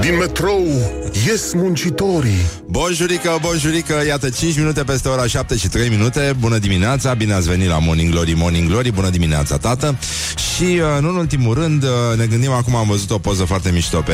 Din 0.00 0.16
metrou 0.16 0.66
ies 1.26 1.52
muncitorii. 1.52 2.46
Bonjurică, 2.66 3.38
bonjurică, 3.40 3.94
iată 4.06 4.28
5 4.28 4.56
minute 4.56 4.82
peste 4.82 5.08
ora 5.08 5.26
7 5.26 5.56
și 5.56 5.68
3 5.68 5.88
minute. 5.88 6.34
Bună 6.38 6.58
dimineața, 6.58 7.14
bine 7.14 7.32
ați 7.32 7.48
venit 7.48 7.68
la 7.68 7.78
Morning 7.78 8.10
Glory, 8.10 8.32
Morning 8.32 8.68
Glory 8.68 8.92
Bună 8.92 9.08
dimineața, 9.10 9.56
tată. 9.56 9.98
Și 10.56 10.62
uh, 10.62 11.00
nu 11.00 11.08
în 11.08 11.16
ultimul 11.16 11.54
rând 11.54 11.82
uh, 11.82 11.90
ne 12.16 12.26
gândim 12.26 12.50
acum 12.50 12.76
Am 12.76 12.86
văzut 12.86 13.10
o 13.10 13.18
poză 13.18 13.44
foarte 13.44 13.70
mișto 13.70 14.00
pe, 14.00 14.12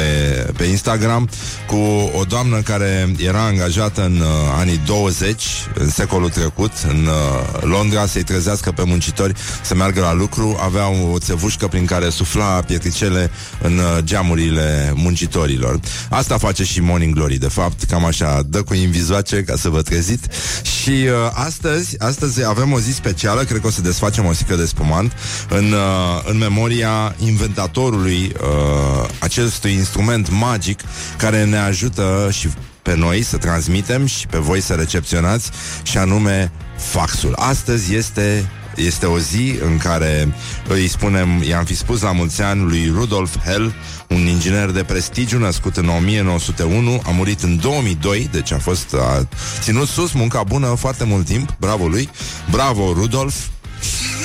pe 0.56 0.64
Instagram 0.64 1.29
Cu 1.66 1.77
o 2.18 2.24
doamnă 2.28 2.60
care 2.60 3.14
era 3.18 3.44
angajată 3.44 4.04
în 4.04 4.16
uh, 4.16 4.26
anii 4.58 4.80
20 4.86 5.42
În 5.74 5.90
secolul 5.90 6.28
trecut 6.28 6.72
În 6.88 7.06
uh, 7.06 7.62
Londra 7.62 8.06
să-i 8.06 8.22
trezească 8.22 8.70
pe 8.70 8.82
muncitori 8.86 9.34
Să 9.62 9.74
meargă 9.74 10.00
la 10.00 10.14
lucru. 10.14 10.58
Avea 10.64 10.88
o 11.12 11.18
țevușcă 11.18 11.66
prin 11.66 11.84
care 11.84 12.08
sufla 12.08 12.44
pietricele 12.44 13.30
În 13.62 13.78
uh, 13.78 13.98
geamurile 14.05 14.92
muncitorilor 14.95 15.70
Asta 16.10 16.38
face 16.38 16.65
și 16.65 16.80
Morning 16.80 17.15
Glory, 17.15 17.38
de 17.38 17.48
fapt 17.48 17.84
Cam 17.84 18.05
așa, 18.05 18.42
dă 18.47 18.62
cu 18.62 18.74
invizoace 18.74 19.42
ca 19.42 19.56
să 19.56 19.69
vă 19.69 19.83
treziți 19.83 20.28
Și 20.62 20.91
uh, 20.91 21.30
astăzi 21.33 21.98
Astăzi 21.98 22.47
avem 22.47 22.73
o 22.73 22.80
zi 22.80 22.92
specială 22.92 23.42
Cred 23.42 23.61
că 23.61 23.66
o 23.66 23.70
să 23.70 23.80
desfacem 23.80 24.27
o 24.27 24.33
sticlă 24.33 24.56
de 24.56 24.66
spumant 24.66 25.12
În, 25.48 25.73
uh, 25.73 26.23
în 26.25 26.38
memoria 26.38 27.14
inventatorului 27.19 28.33
uh, 28.41 29.09
Acestui 29.19 29.73
instrument 29.73 30.30
magic 30.30 30.80
Care 31.16 31.45
ne 31.45 31.59
ajută 31.59 32.28
și 32.33 32.48
pe 32.83 32.97
noi 32.97 33.23
să 33.23 33.37
transmitem 33.37 34.06
și 34.06 34.27
pe 34.27 34.39
voi 34.39 34.61
să 34.61 34.75
recepționați 34.75 35.50
și 35.83 35.98
anume 35.98 36.52
faxul. 36.77 37.34
Astăzi 37.37 37.95
este 37.95 38.50
este 38.80 39.07
o 39.07 39.19
zi 39.19 39.59
în 39.65 39.79
care 39.79 40.34
îi 40.69 40.89
spunem, 40.89 41.43
i-am 41.43 41.65
fi 41.65 41.77
spus 41.77 42.02
la 42.02 42.12
mulți 42.12 42.43
ani 42.43 42.62
lui 42.62 42.91
Rudolf 42.95 43.37
Hell, 43.45 43.75
un 44.09 44.27
inginer 44.27 44.70
de 44.70 44.83
prestigiu 44.83 45.39
născut 45.39 45.77
în 45.77 45.89
1901, 45.89 47.03
a 47.06 47.11
murit 47.11 47.42
în 47.42 47.59
2002, 47.59 48.28
deci 48.33 48.53
a 48.53 48.59
fost 48.59 48.95
a 48.95 49.28
ținut 49.61 49.89
sus 49.89 50.12
munca 50.12 50.42
bună 50.42 50.67
foarte 50.67 51.05
mult 51.05 51.27
timp, 51.27 51.56
bravo 51.59 51.87
lui, 51.87 52.09
bravo 52.50 52.92
Rudolf. 52.92 53.34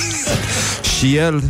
și 0.98 1.16
el 1.16 1.42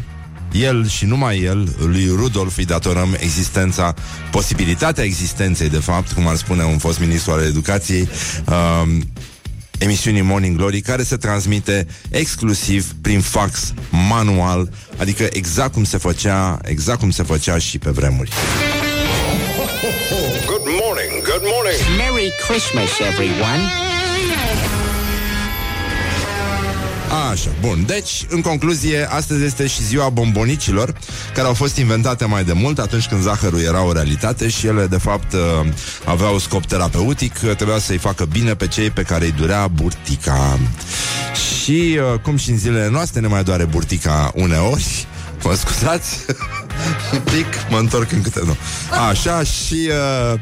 el 0.53 0.89
și 0.89 1.05
numai 1.05 1.43
el, 1.43 1.75
lui 1.79 2.09
Rudolf, 2.17 2.57
îi 2.57 2.65
datorăm 2.65 3.17
existența, 3.19 3.95
posibilitatea 4.31 5.05
existenței, 5.05 5.69
de 5.69 5.79
fapt, 5.79 6.13
cum 6.13 6.27
ar 6.27 6.37
spune 6.37 6.65
un 6.65 6.79
fost 6.79 6.99
ministru 7.01 7.33
al 7.33 7.43
educației, 7.43 8.09
uh, 8.49 8.99
emisiunii 9.79 10.23
Morning 10.23 10.57
Glory, 10.57 10.81
care 10.81 11.03
se 11.03 11.17
transmite 11.17 11.87
exclusiv 12.11 12.87
prin 13.03 13.21
fax 13.21 13.73
manual, 13.91 14.71
adică 14.97 15.29
exact 15.33 15.73
cum 15.73 15.85
se 15.85 15.99
făcea, 15.99 16.59
exact 16.65 16.99
cum 16.99 17.11
se 17.11 17.23
făcea 17.23 17.59
și 17.59 17.79
pe 17.79 17.91
vremuri. 17.91 18.31
Good 20.47 20.65
morning, 20.65 21.23
good 21.25 21.43
morning 21.43 21.81
Merry 21.99 22.33
Christmas, 22.49 22.91
everyone. 23.11 23.86
Așa, 27.31 27.51
bun. 27.61 27.85
Deci, 27.87 28.27
în 28.29 28.41
concluzie, 28.41 29.09
astăzi 29.11 29.45
este 29.45 29.67
și 29.67 29.85
ziua 29.85 30.09
bombonicilor, 30.09 30.95
care 31.35 31.47
au 31.47 31.55
fost 31.55 31.77
inventate 31.77 32.25
mai 32.25 32.45
de 32.45 32.53
mult, 32.53 32.79
atunci 32.79 33.07
când 33.07 33.23
zahărul 33.23 33.61
era 33.61 33.85
o 33.85 33.93
realitate 33.93 34.49
și 34.49 34.67
ele, 34.67 34.87
de 34.87 34.99
fapt, 34.99 35.33
uh, 35.33 35.41
aveau 36.05 36.39
scop 36.39 36.67
terapeutic, 36.67 37.35
uh, 37.45 37.57
trebuia 37.57 37.79
să-i 37.79 37.99
facă 37.99 38.25
bine 38.25 38.55
pe 38.55 38.67
cei 38.67 38.91
pe 38.91 39.03
care 39.03 39.25
îi 39.25 39.33
durea 39.33 39.67
burtica. 39.69 40.59
Și, 41.63 41.99
uh, 42.13 42.21
cum 42.21 42.37
și 42.37 42.51
în 42.51 42.59
zilele 42.59 42.89
noastre 42.89 43.21
ne 43.21 43.27
mai 43.27 43.45
doare 43.45 43.65
burtica 43.65 44.33
uneori, 44.35 45.07
mă 45.43 45.55
scuzați, 45.55 46.19
un 47.13 47.21
pic, 47.21 47.47
mă 47.71 47.79
întorc 47.79 48.13
în 48.13 48.23
câte 48.23 48.41
nu. 48.45 48.57
Așa, 49.09 49.43
și... 49.43 49.89
Uh, 50.33 50.41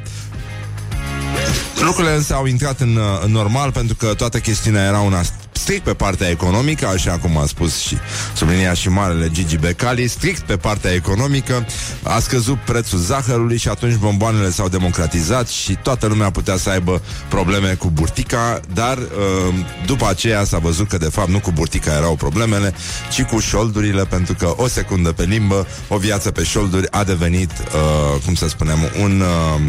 Lucrurile 1.80 2.14
însă 2.14 2.34
au 2.34 2.46
intrat 2.46 2.80
în, 2.80 2.98
în 3.24 3.30
normal 3.30 3.72
pentru 3.72 3.96
că 3.96 4.14
toată 4.14 4.38
chestiunea 4.38 4.84
era 4.84 5.00
una 5.00 5.22
strict 5.64 5.84
pe 5.84 5.94
partea 5.94 6.28
economică, 6.28 6.86
așa 6.86 7.18
cum 7.18 7.38
a 7.38 7.46
spus 7.46 7.78
și 7.78 7.96
sublinia 8.34 8.74
și 8.74 8.88
marele 8.88 9.30
Gigi 9.30 9.56
Becali, 9.56 10.06
strict 10.06 10.40
pe 10.40 10.56
partea 10.56 10.92
economică, 10.92 11.66
a 12.02 12.18
scăzut 12.18 12.58
prețul 12.58 12.98
zahărului 12.98 13.56
și 13.56 13.68
atunci 13.68 13.94
bomboanele 13.94 14.50
s-au 14.50 14.68
democratizat 14.68 15.48
și 15.48 15.78
toată 15.82 16.06
lumea 16.06 16.30
putea 16.30 16.56
să 16.56 16.70
aibă 16.70 17.02
probleme 17.28 17.74
cu 17.74 17.90
burtica, 17.90 18.60
dar 18.74 18.98
uh, 18.98 19.54
după 19.86 20.08
aceea 20.08 20.44
s-a 20.44 20.58
văzut 20.58 20.88
că 20.88 20.96
de 20.96 21.08
fapt 21.08 21.28
nu 21.28 21.40
cu 21.40 21.52
burtica 21.52 21.92
erau 21.92 22.14
problemele, 22.14 22.74
ci 23.12 23.22
cu 23.22 23.38
șoldurile, 23.38 24.04
pentru 24.04 24.34
că 24.34 24.54
o 24.56 24.66
secundă 24.66 25.12
pe 25.12 25.24
limbă, 25.24 25.66
o 25.88 25.96
viață 25.96 26.30
pe 26.30 26.42
șolduri 26.42 26.90
a 26.90 27.04
devenit, 27.04 27.50
uh, 27.50 28.20
cum 28.24 28.34
să 28.34 28.48
spunem, 28.48 28.78
un, 29.02 29.20
uh, 29.20 29.60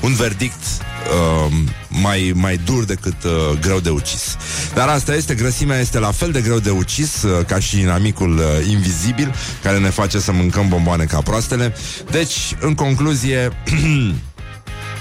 un 0.00 0.14
verdict 0.14 0.62
uh, 1.10 1.52
mai, 1.88 2.32
mai 2.34 2.60
dur 2.64 2.84
decât 2.84 3.24
uh, 3.24 3.58
greu 3.60 3.80
de 3.80 3.90
ucis. 3.90 4.36
Dar 4.74 4.88
asta 4.88 5.14
este, 5.14 5.34
grăsimea 5.34 5.78
este 5.78 5.98
la 5.98 6.10
fel 6.10 6.30
de 6.30 6.40
greu 6.40 6.58
de 6.58 6.70
ucis 6.70 7.22
uh, 7.22 7.44
ca 7.46 7.58
și 7.58 7.80
inamicul 7.80 8.38
uh, 8.38 8.68
invizibil 8.70 9.34
care 9.62 9.78
ne 9.78 9.90
face 9.90 10.18
să 10.18 10.32
mâncăm 10.32 10.68
bomboane 10.68 11.04
ca 11.04 11.20
proastele. 11.20 11.74
Deci, 12.10 12.56
în 12.60 12.74
concluzie, 12.74 13.48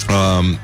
uh, 0.10 0.56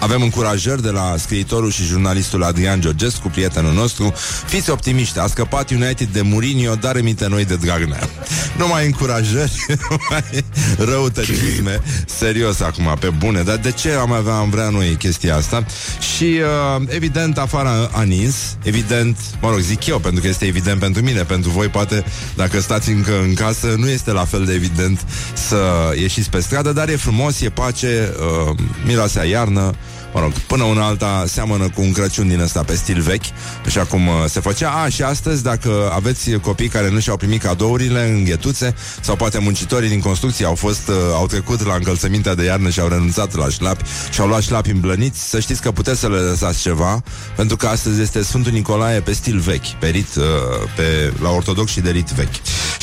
avem 0.00 0.22
încurajări 0.22 0.82
de 0.82 0.90
la 0.90 1.14
scriitorul 1.18 1.70
și 1.70 1.84
jurnalistul 1.84 2.42
Adrian 2.42 2.80
Georgescu, 2.80 3.28
prietenul 3.28 3.72
nostru. 3.72 4.12
Fiți 4.46 4.70
optimiști, 4.70 5.18
a 5.18 5.26
scăpat 5.26 5.70
United 5.70 6.08
de 6.12 6.20
Mourinho, 6.20 6.74
dar 6.74 6.96
emite 6.96 7.28
noi 7.28 7.44
de 7.44 7.56
Dragnea. 7.56 8.08
Nu 8.58 8.66
mai 8.66 8.86
încurajări, 8.86 9.66
numai 9.88 10.44
răutăcisme. 10.78 11.80
Serios 12.06 12.60
acum, 12.60 12.96
pe 13.00 13.10
bune. 13.18 13.42
Dar 13.42 13.56
de 13.56 13.70
ce 13.70 13.90
am 13.90 14.12
avea, 14.12 14.34
am 14.34 14.50
vrea 14.50 14.68
noi 14.68 14.96
chestia 14.98 15.36
asta? 15.36 15.64
Și, 16.16 16.24
uh, 16.78 16.82
evident, 16.88 17.38
afară 17.38 17.90
a 17.92 18.02
nins, 18.02 18.34
evident, 18.62 19.16
mă 19.40 19.50
rog, 19.50 19.58
zic 19.58 19.86
eu, 19.86 19.98
pentru 19.98 20.20
că 20.20 20.28
este 20.28 20.46
evident 20.46 20.80
pentru 20.80 21.02
mine, 21.02 21.22
pentru 21.22 21.50
voi 21.50 21.66
poate, 21.66 22.04
dacă 22.36 22.60
stați 22.60 22.90
încă 22.90 23.20
în 23.22 23.34
casă, 23.34 23.74
nu 23.76 23.88
este 23.88 24.12
la 24.12 24.24
fel 24.24 24.44
de 24.44 24.52
evident 24.52 25.04
să 25.34 25.92
ieșiți 26.00 26.30
pe 26.30 26.40
stradă, 26.40 26.72
dar 26.72 26.88
e 26.88 26.96
frumos, 26.96 27.40
e 27.40 27.48
pace, 27.48 28.14
uh, 28.48 28.56
miroase 28.86 29.18
a 29.18 29.24
iarnă, 29.24 29.74
Mă 30.14 30.20
rog, 30.20 30.32
până 30.32 30.64
una 30.64 30.86
alta 30.86 31.24
seamănă 31.26 31.68
cu 31.74 31.80
un 31.80 31.92
Crăciun 31.92 32.28
din 32.28 32.40
ăsta 32.40 32.62
pe 32.62 32.74
stil 32.74 33.00
vechi, 33.00 33.24
așa 33.66 33.84
cum 33.84 34.06
uh, 34.06 34.14
se 34.28 34.40
făcea. 34.40 34.70
A, 34.70 34.88
și 34.88 35.02
astăzi, 35.02 35.42
dacă 35.42 35.90
aveți 35.94 36.30
copii 36.30 36.68
care 36.68 36.90
nu 36.90 36.98
și-au 36.98 37.16
primit 37.16 37.42
cadourile 37.42 38.08
în 38.08 38.24
ghetuțe, 38.24 38.74
sau 39.00 39.16
poate 39.16 39.38
muncitorii 39.38 39.88
din 39.88 40.00
construcție 40.00 40.46
au 40.46 40.54
fost, 40.54 40.88
uh, 40.88 40.94
au 41.14 41.26
trecut 41.26 41.66
la 41.66 41.74
încălțămintea 41.74 42.34
de 42.34 42.44
iarnă 42.44 42.70
și 42.70 42.80
au 42.80 42.88
renunțat 42.88 43.34
la 43.34 43.48
șlapi 43.48 43.84
și 44.10 44.20
au 44.20 44.26
luat 44.26 44.42
șlapi 44.42 44.70
îmblăniți, 44.70 45.28
să 45.28 45.40
știți 45.40 45.62
că 45.62 45.70
puteți 45.70 46.00
să 46.00 46.08
le 46.08 46.16
lăsați 46.16 46.60
ceva, 46.60 47.02
pentru 47.36 47.56
că 47.56 47.66
astăzi 47.66 48.00
este 48.00 48.22
Sfântul 48.22 48.52
Nicolae 48.52 49.00
pe 49.00 49.12
stil 49.12 49.38
vechi, 49.38 49.66
pe 49.78 49.86
rit, 49.86 50.14
uh, 50.14 50.24
pe, 50.76 51.12
la 51.22 51.30
ortodox 51.30 51.70
și 51.70 51.80
de 51.80 51.90
rit 51.90 52.08
vechi. 52.08 52.34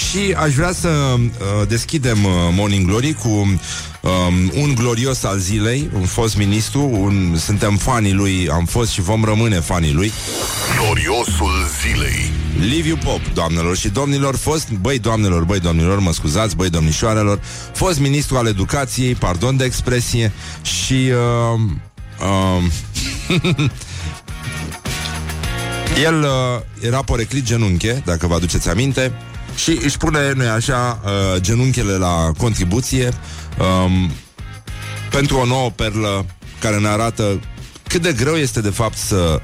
Și 0.09 0.35
aș 0.37 0.53
vrea 0.53 0.71
să 0.71 0.87
uh, 0.87 1.67
deschidem 1.67 2.23
uh, 2.23 2.31
Morning 2.55 2.87
Glory 2.87 3.13
cu 3.13 3.59
um, 4.01 4.61
un 4.61 4.75
glorios 4.75 5.23
al 5.23 5.39
zilei, 5.39 5.89
un 5.93 6.05
fost 6.05 6.37
ministru, 6.37 6.89
un, 6.91 7.35
suntem 7.37 7.77
fanii 7.77 8.13
lui, 8.13 8.49
am 8.51 8.65
fost 8.65 8.91
și 8.91 9.01
vom 9.01 9.23
rămâne 9.23 9.59
fanii 9.59 9.93
lui. 9.93 10.11
Gloriosul 10.79 11.51
zilei 11.81 12.31
Liviu 12.59 12.97
Pop, 13.03 13.21
doamnelor 13.33 13.77
și 13.77 13.89
domnilor, 13.89 14.35
fost, 14.35 14.69
băi 14.69 14.99
doamnelor, 14.99 15.43
băi 15.43 15.59
domnilor, 15.59 15.99
mă 15.99 16.13
scuzați, 16.13 16.55
băi 16.55 16.69
domnișoarelor, 16.69 17.39
fost 17.73 17.99
ministru 17.99 18.37
al 18.37 18.47
educației, 18.47 19.15
pardon 19.15 19.57
de 19.57 19.63
expresie, 19.63 20.31
și 20.61 21.11
uh, 21.53 21.59
uh, 22.19 22.63
el 26.07 26.21
uh, 26.21 26.61
era 26.79 27.01
poreclit 27.01 27.43
genunche, 27.43 28.01
dacă 28.05 28.27
vă 28.27 28.33
aduceți 28.33 28.69
aminte, 28.69 29.11
și 29.55 29.79
își 29.83 29.97
pune, 29.97 30.33
nu 30.35 30.49
așa, 30.49 31.01
uh, 31.03 31.41
genunchele 31.41 31.93
la 31.93 32.31
contribuție 32.37 33.09
um, 33.59 34.11
pentru 35.09 35.37
o 35.37 35.45
nouă 35.45 35.69
perlă 35.69 36.25
care 36.59 36.77
ne 36.77 36.87
arată 36.87 37.39
cât 37.87 38.01
de 38.01 38.13
greu 38.13 38.35
este 38.35 38.61
de 38.61 38.69
fapt 38.69 38.97
să 38.97 39.41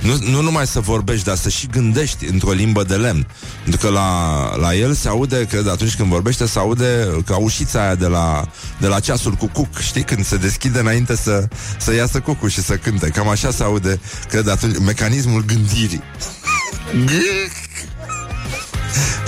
nu, 0.00 0.18
nu 0.30 0.40
numai 0.40 0.66
să 0.66 0.80
vorbești, 0.80 1.24
dar 1.24 1.36
să 1.36 1.48
și 1.48 1.66
gândești 1.66 2.24
într-o 2.26 2.50
limbă 2.50 2.84
de 2.84 2.94
lemn. 2.94 3.26
Pentru 3.62 3.86
că 3.86 3.92
la, 3.92 4.56
la 4.56 4.74
el 4.74 4.94
se 4.94 5.08
aude, 5.08 5.46
cred, 5.46 5.68
atunci 5.68 5.94
când 5.94 6.08
vorbește, 6.08 6.46
se 6.46 6.58
aude 6.58 7.22
ca 7.26 7.36
ușița 7.36 7.82
aia 7.82 7.94
de 7.94 8.06
la, 8.06 8.48
de 8.80 8.86
la 8.86 9.00
ceasul 9.00 9.32
cu 9.32 9.46
cuc, 9.46 9.78
știi? 9.78 10.02
Când 10.02 10.24
se 10.24 10.36
deschide 10.36 10.78
înainte 10.78 11.16
să, 11.16 11.48
să 11.78 11.94
iasă 11.94 12.20
cucul 12.20 12.48
și 12.48 12.62
să 12.62 12.76
cânte. 12.76 13.08
Cam 13.08 13.28
așa 13.28 13.50
se 13.50 13.62
aude, 13.62 14.00
cred, 14.28 14.48
atunci, 14.48 14.78
mecanismul 14.78 15.44
gândirii. 15.44 16.02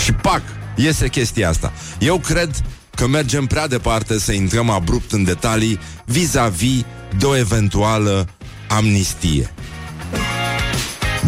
și 0.04 0.12
pac, 0.12 0.42
iese 0.76 1.08
chestia 1.08 1.48
asta. 1.48 1.72
Eu 1.98 2.18
cred 2.18 2.50
că 2.98 3.06
mergem 3.06 3.46
prea 3.46 3.66
departe 3.66 4.18
să 4.18 4.32
intrăm 4.32 4.70
abrupt 4.70 5.12
în 5.12 5.24
detalii 5.24 5.78
vis-a-vis 6.04 6.82
de 7.18 7.26
o 7.26 7.36
eventuală 7.36 8.28
amnistie. 8.68 9.50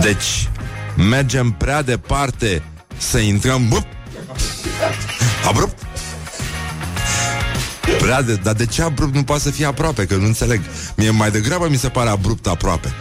Deci, 0.00 0.48
mergem 0.96 1.50
prea 1.50 1.82
departe 1.82 2.62
să 2.96 3.18
intrăm 3.18 3.68
bup, 3.68 3.86
abrupt 5.48 5.82
Prea 7.98 8.22
de, 8.22 8.34
dar 8.34 8.54
de 8.54 8.66
ce 8.66 8.82
abrupt 8.82 9.14
nu 9.14 9.22
poate 9.22 9.42
să 9.42 9.50
fie 9.50 9.66
aproape? 9.66 10.06
Că 10.06 10.14
nu 10.14 10.24
înțeleg. 10.24 10.60
Mie 10.96 11.10
mai 11.10 11.30
degrabă 11.30 11.68
mi 11.68 11.76
se 11.76 11.88
pare 11.88 12.08
abrupt 12.08 12.46
aproape. 12.46 12.94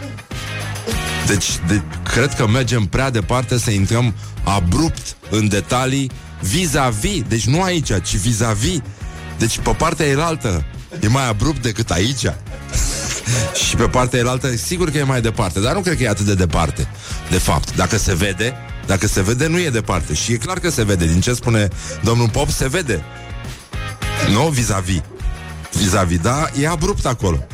Deci, 1.26 1.46
de, 1.66 1.82
cred 2.02 2.34
că 2.34 2.46
mergem 2.46 2.84
prea 2.84 3.10
departe 3.10 3.58
să 3.58 3.70
intrăm 3.70 4.14
abrupt 4.44 5.16
în 5.30 5.48
detalii 5.48 6.10
vis-a-vis. 6.40 7.22
Deci 7.28 7.46
nu 7.46 7.62
aici, 7.62 7.92
ci 8.02 8.16
vis-a-vis. 8.16 8.80
Deci 9.38 9.58
pe 9.58 9.70
partea 9.70 10.06
elaltă 10.06 10.64
e 11.00 11.08
mai 11.08 11.28
abrupt 11.28 11.62
decât 11.62 11.90
aici. 11.90 12.24
și 13.66 13.76
pe 13.76 13.88
partea 13.88 14.18
elaltă, 14.18 14.56
sigur 14.56 14.90
că 14.90 14.98
e 14.98 15.02
mai 15.02 15.20
departe, 15.20 15.60
dar 15.60 15.74
nu 15.74 15.80
cred 15.80 15.96
că 15.96 16.02
e 16.02 16.08
atât 16.08 16.26
de 16.26 16.34
departe. 16.34 16.88
De 17.30 17.38
fapt, 17.38 17.76
dacă 17.76 17.98
se 17.98 18.14
vede, 18.14 18.54
dacă 18.86 19.06
se 19.06 19.22
vede, 19.22 19.46
nu 19.46 19.58
e 19.58 19.70
departe. 19.70 20.14
Și 20.14 20.32
e 20.32 20.36
clar 20.36 20.58
că 20.58 20.70
se 20.70 20.84
vede. 20.84 21.06
Din 21.06 21.20
ce 21.20 21.32
spune 21.32 21.68
domnul 22.02 22.28
Pop, 22.28 22.50
se 22.50 22.68
vede. 22.68 23.04
Nu 24.32 24.48
vis-a-vis. 24.48 25.00
Vis-a-vis, 25.72 26.18
da, 26.18 26.50
e 26.60 26.68
abrupt 26.68 27.06
acolo. 27.06 27.46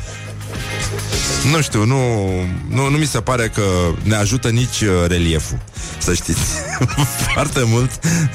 Nu 1.51 1.61
știu, 1.61 1.85
nu, 1.85 2.29
nu, 2.69 2.89
nu 2.89 2.97
mi 2.97 3.05
se 3.05 3.21
pare 3.21 3.47
că 3.47 3.61
ne 4.03 4.15
ajută 4.15 4.49
nici 4.49 4.81
uh, 4.81 4.89
relieful, 5.07 5.57
să 5.97 6.13
știți. 6.13 6.39
Foarte 7.33 7.63
mult 7.65 7.91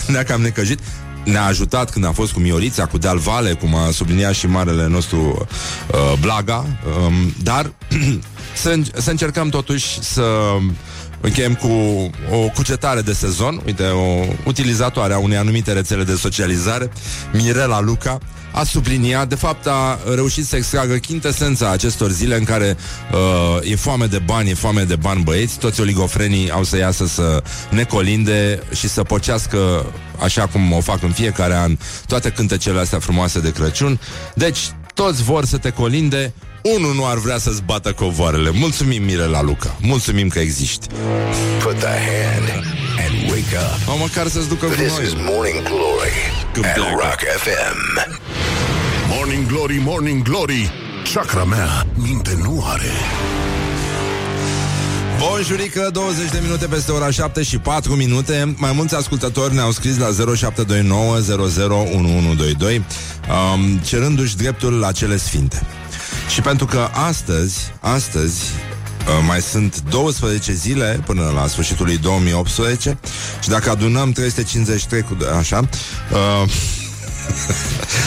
ne-a 0.07 0.23
cam 0.23 0.41
necăjit. 0.41 0.79
Ne-a 1.25 1.45
ajutat 1.45 1.91
când 1.91 2.05
a 2.05 2.13
fost 2.13 2.33
cu 2.33 2.41
Miorița, 2.41 2.87
cu 2.87 2.99
Deal 2.99 3.19
Vale, 3.19 3.53
cum 3.53 3.75
a 3.75 3.91
subliniat 3.91 4.35
și 4.35 4.47
marele 4.47 4.87
nostru 4.87 5.47
uh, 5.91 6.13
Blaga, 6.21 6.67
um, 7.05 7.35
dar 7.43 7.73
să, 8.63 8.79
să 8.95 9.11
încercăm 9.11 9.49
totuși 9.49 10.03
să 10.03 10.25
încheiem 11.23 11.55
cu 11.55 11.69
o 12.33 12.49
cucetare 12.55 13.01
de 13.01 13.13
sezon. 13.13 13.63
Uite, 13.67 13.85
o 13.85 14.25
utilizatoare 14.45 15.13
a 15.13 15.19
unei 15.19 15.37
anumite 15.37 15.73
rețele 15.73 16.05
de 16.05 16.15
socializare, 16.15 16.91
Mirela 17.33 17.81
Luca, 17.81 18.19
a 18.53 18.65
subliniat, 18.65 19.29
de 19.29 19.35
fapt 19.35 19.67
a 19.67 19.99
reușit 20.15 20.47
să 20.47 20.57
extragă 20.57 20.95
chintesența 20.95 21.71
acestor 21.71 22.11
zile 22.11 22.37
în 22.37 22.45
care 22.45 22.77
uh, 23.13 23.71
e 23.71 23.77
foame 23.77 24.07
de 24.07 24.19
bani, 24.19 24.51
e 24.51 24.55
foame 24.55 24.83
de 24.83 24.97
bani 24.97 25.23
băieți, 25.23 25.59
toți 25.59 25.81
oligofrenii 25.81 26.51
au 26.51 26.65
să 26.65 26.77
iasă 26.77 27.07
să 27.07 27.43
ne 27.71 27.85
colinde 27.85 28.63
și 28.75 28.89
să 28.89 29.03
pocească 29.03 29.87
așa 30.23 30.47
cum 30.47 30.73
o 30.73 30.81
fac 30.81 31.03
în 31.03 31.11
fiecare 31.11 31.55
an 31.55 31.79
toate 32.07 32.31
cântecele 32.31 32.81
astea 32.81 32.99
frumoase 32.99 33.41
de 33.41 33.53
Crăciun. 33.53 34.01
Deci, 34.35 34.59
toți 34.95 35.23
vor 35.23 35.45
să 35.45 35.57
te 35.57 35.71
colinde, 35.71 36.33
unul 36.63 36.95
nu 36.95 37.07
ar 37.07 37.19
vrea 37.19 37.39
să-ți 37.39 37.63
bată 37.63 37.93
covoarele. 37.93 38.51
Mulțumim, 38.51 39.03
Mirela 39.03 39.43
Luca. 39.43 39.77
Mulțumim 39.81 40.29
că 40.29 40.39
existi. 40.39 40.87
Put 41.63 41.79
the 41.79 41.87
hand 41.87 42.65
and 42.99 43.31
wake 43.31 43.57
up. 43.57 43.89
Au 43.89 43.97
măcar 43.99 44.27
să-ți 44.27 44.49
ducă 44.49 44.67
cu 44.67 44.73
This 44.73 44.97
noi. 44.97 45.05
is 45.05 45.13
Morning 45.13 45.63
Glory 45.63 46.13
Când 46.53 46.65
at 46.65 46.75
pleacă. 46.75 46.91
Rock 46.91 47.21
FM. 47.45 48.11
Morning 49.09 49.47
Glory, 49.47 49.81
Morning 49.85 50.23
Glory. 50.23 50.71
Chakra 51.15 51.45
mea 51.45 51.87
minte 51.95 52.39
nu 52.43 52.65
are. 52.67 52.91
Bonjurică, 55.19 55.89
20 55.93 56.31
de 56.31 56.39
minute 56.43 56.67
peste 56.67 56.93
ora 56.93 57.11
7 57.11 57.43
și 57.43 57.59
4 57.59 57.95
minute 57.95 58.55
Mai 58.57 58.73
mulți 58.75 58.95
ascultători 58.95 59.55
ne-au 59.55 59.71
scris 59.71 59.99
la 59.99 60.07
0729 60.37 61.17
001122 61.17 62.85
um, 63.55 63.79
Cerându-și 63.79 64.37
dreptul 64.37 64.73
la 64.73 64.93
cele 64.93 65.17
sfinte 65.17 65.63
Și 66.29 66.41
pentru 66.41 66.67
că 66.67 66.89
astăzi, 66.93 67.73
astăzi 67.81 68.43
uh, 69.07 69.25
mai 69.27 69.41
sunt 69.41 69.83
12 69.91 70.53
zile 70.53 71.03
până 71.07 71.33
la 71.35 71.47
sfârșitul 71.47 71.87
lui 71.87 71.99
2018 71.99 72.99
Și 73.43 73.49
dacă 73.49 73.71
adunăm 73.71 74.13
353 74.13 75.03
cu... 75.03 75.17
Așa 75.39 75.69
uh, 76.13 76.51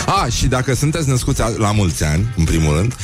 a, 0.23 0.27
și 0.29 0.47
dacă 0.47 0.75
sunteți 0.75 1.09
născuți 1.09 1.41
a- 1.41 1.53
la 1.57 1.71
mulți 1.71 2.03
ani, 2.03 2.25
în 2.37 2.43
primul 2.43 2.75
rând, 2.75 2.95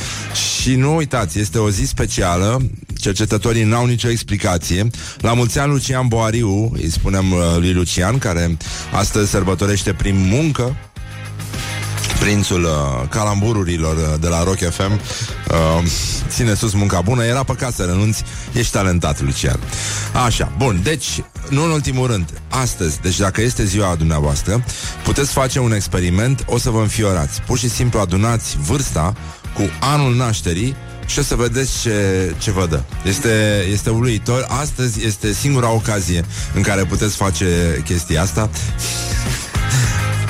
și 0.60 0.74
nu 0.74 0.96
uitați, 0.96 1.38
este 1.38 1.58
o 1.58 1.70
zi 1.70 1.84
specială, 1.84 2.60
cercetătorii 3.00 3.64
n-au 3.64 3.86
nicio 3.86 4.08
explicație. 4.08 4.86
La 5.18 5.32
mulți 5.32 5.58
ani 5.58 5.72
Lucian 5.72 6.08
Boariu, 6.08 6.70
îi 6.74 6.90
spunem 6.90 7.32
uh, 7.32 7.38
lui 7.56 7.72
Lucian, 7.72 8.18
care 8.18 8.56
astăzi 8.92 9.30
sărbătorește 9.30 9.92
prin 9.92 10.16
muncă, 10.30 10.76
prințul 12.20 12.62
uh, 12.62 13.08
calambururilor 13.08 13.96
uh, 13.96 14.20
de 14.20 14.28
la 14.28 14.42
Rock 14.42 14.58
FM 14.58 14.92
uh, 14.92 14.98
Ține 16.28 16.54
sus 16.54 16.72
munca 16.72 17.00
bună 17.00 17.24
Era 17.24 17.42
păcat 17.42 17.74
să 17.74 17.82
renunți, 17.82 18.22
ești 18.52 18.72
talentat, 18.72 19.20
Lucian 19.20 19.58
Așa, 20.24 20.52
bun, 20.56 20.80
deci 20.82 21.22
Nu 21.48 21.64
în 21.64 21.70
ultimul 21.70 22.06
rând, 22.06 22.28
astăzi 22.48 23.00
Deci 23.00 23.18
dacă 23.18 23.40
este 23.40 23.64
ziua 23.64 23.94
dumneavoastră 23.94 24.64
Puteți 25.04 25.32
face 25.32 25.58
un 25.58 25.72
experiment, 25.72 26.44
o 26.46 26.58
să 26.58 26.70
vă 26.70 26.80
înfiorați 26.80 27.40
Pur 27.40 27.58
și 27.58 27.68
simplu 27.68 28.00
adunați 28.00 28.56
vârsta 28.60 29.14
Cu 29.54 29.62
anul 29.80 30.14
nașterii 30.14 30.76
și 31.06 31.18
o 31.18 31.22
să 31.22 31.34
vedeți 31.34 31.80
ce, 31.80 32.34
ce 32.38 32.50
vă 32.50 32.66
dă. 32.66 32.82
Este, 33.04 33.64
este 33.72 33.90
uluitor. 33.90 34.46
Astăzi 34.60 35.06
este 35.06 35.32
singura 35.32 35.70
ocazie 35.70 36.24
în 36.54 36.62
care 36.62 36.84
puteți 36.84 37.16
face 37.16 37.82
chestia 37.84 38.22
asta. 38.22 38.50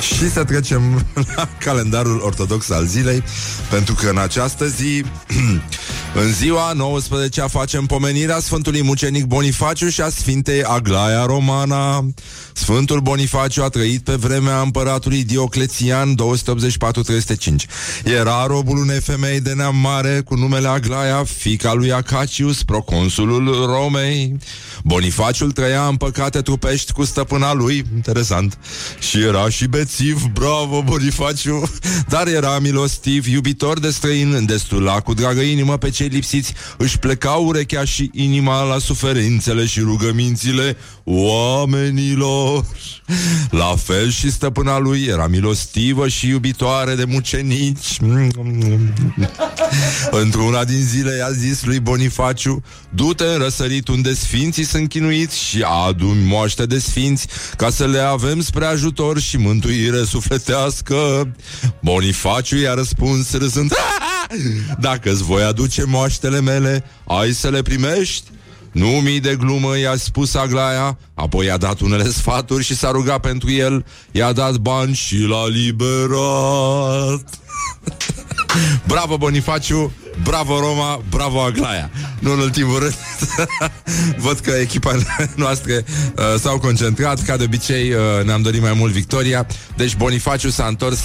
Și 0.02 0.30
să 0.30 0.44
trecem 0.44 1.06
la 1.36 1.48
calendarul 1.58 2.20
ortodox 2.24 2.70
al 2.70 2.86
zilei, 2.86 3.22
pentru 3.70 3.94
că 3.94 4.08
în 4.08 4.18
această 4.18 4.66
zi, 4.66 5.04
în 6.14 6.32
ziua 6.32 6.72
19 6.72 7.40
facem 7.40 7.86
pomenirea 7.86 8.38
Sfântului 8.38 8.82
Mucenic 8.82 9.24
Bonifaciu 9.24 9.88
și 9.88 10.00
a 10.00 10.08
Sfintei 10.08 10.62
Aglaia 10.62 11.24
Romana. 11.26 12.06
Sfântul 12.52 13.00
Bonifaciu 13.00 13.62
a 13.62 13.68
trăit 13.68 14.00
pe 14.00 14.14
vremea 14.14 14.60
împăratului 14.60 15.24
Dioclețian 15.24 16.14
284-305. 16.14 16.16
Era 18.04 18.46
robul 18.46 18.78
unei 18.78 19.00
femei 19.00 19.40
de 19.40 19.52
neam 19.52 19.76
mare 19.76 20.20
cu 20.24 20.34
numele 20.34 20.68
Aglaia, 20.68 21.24
fica 21.24 21.72
lui 21.72 21.92
Acacius, 21.92 22.62
proconsulul 22.62 23.66
Romei. 23.66 24.36
Bonifaciul 24.84 25.52
trăia 25.52 25.86
în 25.86 25.96
păcate 25.96 26.40
trupești 26.40 26.92
cu 26.92 27.04
stăpâna 27.04 27.54
lui, 27.54 27.84
interesant, 27.94 28.58
și 28.98 29.20
era 29.20 29.48
și 29.48 29.66
bețiv, 29.66 30.24
bravo 30.32 30.82
Bonifaciu, 30.82 31.70
dar 32.08 32.26
era 32.26 32.58
milostiv, 32.58 33.26
iubitor 33.26 33.78
de 33.78 33.90
străin, 33.90 34.32
îndestula 34.32 35.00
cu 35.00 35.14
dragă 35.14 35.40
inimă 35.40 35.76
pe 35.76 35.90
cei 35.90 36.01
lipsiți, 36.04 36.54
își 36.76 36.98
pleca 36.98 37.30
urechea 37.30 37.84
și 37.84 38.10
inima 38.12 38.62
la 38.62 38.78
suferințele 38.78 39.66
și 39.66 39.80
rugămințile 39.80 40.76
oamenilor. 41.04 42.64
La 43.50 43.74
fel 43.76 44.10
și 44.10 44.30
stăpâna 44.30 44.78
lui 44.78 45.04
era 45.04 45.26
milostivă 45.26 46.08
și 46.08 46.28
iubitoare 46.28 46.94
de 46.94 47.04
mucenici. 47.04 47.96
Într-una 50.10 50.64
din 50.64 50.84
zile 50.84 51.16
i-a 51.16 51.30
zis 51.30 51.64
lui 51.64 51.80
Bonifaciu 51.80 52.62
Du-te 52.90 53.24
în 53.24 53.38
răsărit 53.38 53.88
unde 53.88 54.14
sfinții 54.14 54.64
sunt 54.64 54.88
chinuiți 54.88 55.38
Și 55.38 55.64
adu-mi 55.86 56.24
moaște 56.24 56.66
de 56.66 56.78
sfinți 56.78 57.26
Ca 57.56 57.70
să 57.70 57.86
le 57.86 57.98
avem 57.98 58.40
spre 58.40 58.64
ajutor 58.64 59.20
și 59.20 59.36
mântuire 59.36 60.04
sufletească 60.04 61.28
Bonifaciu 61.80 62.56
i-a 62.56 62.74
răspuns 62.74 63.32
râzând 63.32 63.72
Dacă 64.80 65.10
îți 65.10 65.22
voi 65.22 65.42
aduce 65.42 65.84
moaștele 65.84 66.40
mele 66.40 66.84
Ai 67.06 67.32
să 67.32 67.48
le 67.48 67.62
primești? 67.62 68.30
Nu 68.72 68.86
mii 68.86 69.20
de 69.20 69.36
glumă, 69.36 69.78
i-a 69.78 69.96
spus 69.96 70.34
Aglaia 70.34 70.98
Apoi 71.14 71.46
i-a 71.46 71.56
dat 71.56 71.80
unele 71.80 72.10
sfaturi 72.10 72.64
și 72.64 72.76
s-a 72.76 72.90
rugat 72.90 73.20
pentru 73.20 73.50
el. 73.50 73.84
I-a 74.10 74.32
dat 74.32 74.56
bani 74.56 74.94
și 74.94 75.18
l-a 75.18 75.46
liberat. 75.46 77.24
Bravo 78.86 79.16
Bonifaciu, 79.16 79.92
bravo 80.22 80.60
Roma, 80.60 81.02
bravo 81.10 81.40
Aglaia! 81.40 81.90
Nu 82.18 82.32
în 82.32 82.38
ultimul 82.38 82.78
rând 82.78 82.94
Văd 84.24 84.38
că 84.38 84.50
echipa 84.50 84.94
noastră 85.34 85.72
uh, 85.72 85.82
s-au 86.38 86.58
concentrat. 86.58 87.22
Ca 87.22 87.36
de 87.36 87.44
obicei 87.44 87.92
uh, 87.92 88.24
ne-am 88.24 88.42
dorit 88.42 88.60
mai 88.60 88.72
mult 88.72 88.92
victoria. 88.92 89.46
Deci 89.76 89.96
Bonifaciu 89.96 90.50
s-a 90.50 90.66
întors 90.66 91.00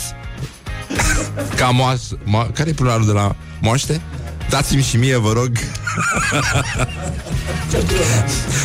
Ca 1.55 1.69
moas... 1.69 2.01
Mo- 2.23 2.53
Care 2.53 2.69
e 2.69 2.73
pluralul 2.73 3.05
de 3.05 3.11
la 3.11 3.35
moaște? 3.61 4.01
Dați-mi 4.49 4.83
și 4.83 4.97
mie, 4.97 5.15
vă 5.15 5.31
rog. 5.33 5.51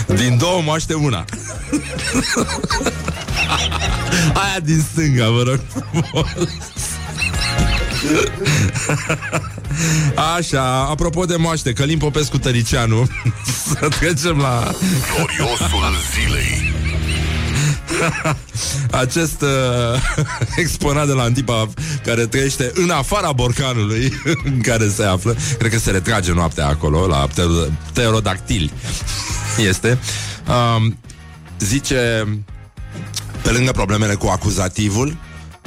Din 0.07 0.37
două 0.39 0.63
moaște 0.63 0.95
una. 0.95 1.25
Aia 4.35 4.61
din 4.63 4.85
stânga, 4.93 5.29
vă 5.29 5.43
rog 5.43 5.61
frumos. 5.69 6.27
Așa, 10.37 10.87
apropo 10.91 11.25
de 11.25 11.37
moaște, 11.37 11.73
Călim 11.73 11.99
Popescu 11.99 12.39
Tăricianu. 12.39 13.07
Să 13.69 13.89
trecem 13.89 14.39
la 14.39 14.71
Gloriosul 15.15 15.97
zilei. 16.15 16.82
acest 19.03 19.43
uh, 19.43 20.25
exponat 20.63 21.07
de 21.07 21.13
la 21.13 21.23
Antipa 21.23 21.69
Care 22.05 22.27
trăiește 22.27 22.71
în 22.75 22.91
afara 22.91 23.33
borcanului 23.33 24.13
În 24.45 24.61
care 24.61 24.89
se 24.89 25.05
află 25.05 25.37
Cred 25.59 25.71
că 25.71 25.79
se 25.79 25.91
retrage 25.91 26.33
noaptea 26.33 26.67
acolo 26.67 27.07
La 27.07 27.27
pter- 27.27 27.73
pterodactili 27.93 28.73
Este 29.69 29.99
um, 30.49 30.99
Zice 31.59 32.29
Pe 33.43 33.51
lângă 33.51 33.73
problemele 33.73 34.15
cu 34.15 34.27
acuzativul 34.27 35.17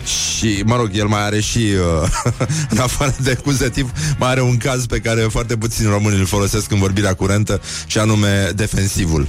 și 0.05 0.35
Și, 0.45 0.61
mă 0.65 0.75
rog, 0.75 0.89
el 0.93 1.05
mai 1.05 1.25
are 1.25 1.39
și, 1.39 1.57
uh, 1.57 2.09
în 2.73 2.77
afară 2.77 3.15
de 3.21 3.37
acuzativ, 3.39 3.91
mai 4.17 4.29
are 4.29 4.41
un 4.41 4.57
caz 4.57 4.85
pe 4.85 4.99
care 4.99 5.21
foarte 5.21 5.57
puțini 5.57 5.89
români 5.89 6.19
îl 6.19 6.25
folosesc 6.25 6.71
în 6.71 6.79
vorbirea 6.79 7.13
curentă, 7.13 7.61
și 7.87 7.97
anume 7.97 8.49
defensivul. 8.55 9.27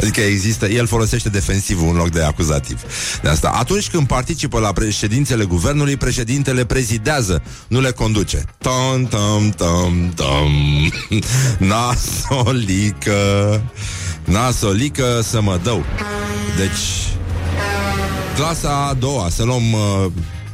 Adică 0.00 0.20
există, 0.20 0.66
el 0.66 0.86
folosește 0.86 1.28
defensivul 1.28 1.88
în 1.88 1.96
loc 1.96 2.10
de 2.10 2.22
acuzativ. 2.22 2.80
De 3.22 3.28
asta, 3.28 3.48
atunci 3.48 3.88
când 3.88 4.06
participă 4.06 4.58
la 4.58 4.72
președințele 4.72 5.44
guvernului, 5.44 5.96
președintele 5.96 6.64
prezidează, 6.64 7.42
nu 7.68 7.80
le 7.80 7.90
conduce. 7.90 8.44
Tom, 8.58 9.06
tom, 9.06 9.50
tom, 9.50 10.12
tom. 10.14 10.52
Nasolică. 11.72 13.62
Nasolică 14.24 15.20
să 15.22 15.40
mă 15.40 15.60
dau. 15.62 15.84
Deci, 16.56 17.10
clasa 18.40 18.86
a 18.88 18.94
doua, 18.94 19.28
să 19.28 19.42
luăm... 19.44 19.72
Uh, 19.72 20.06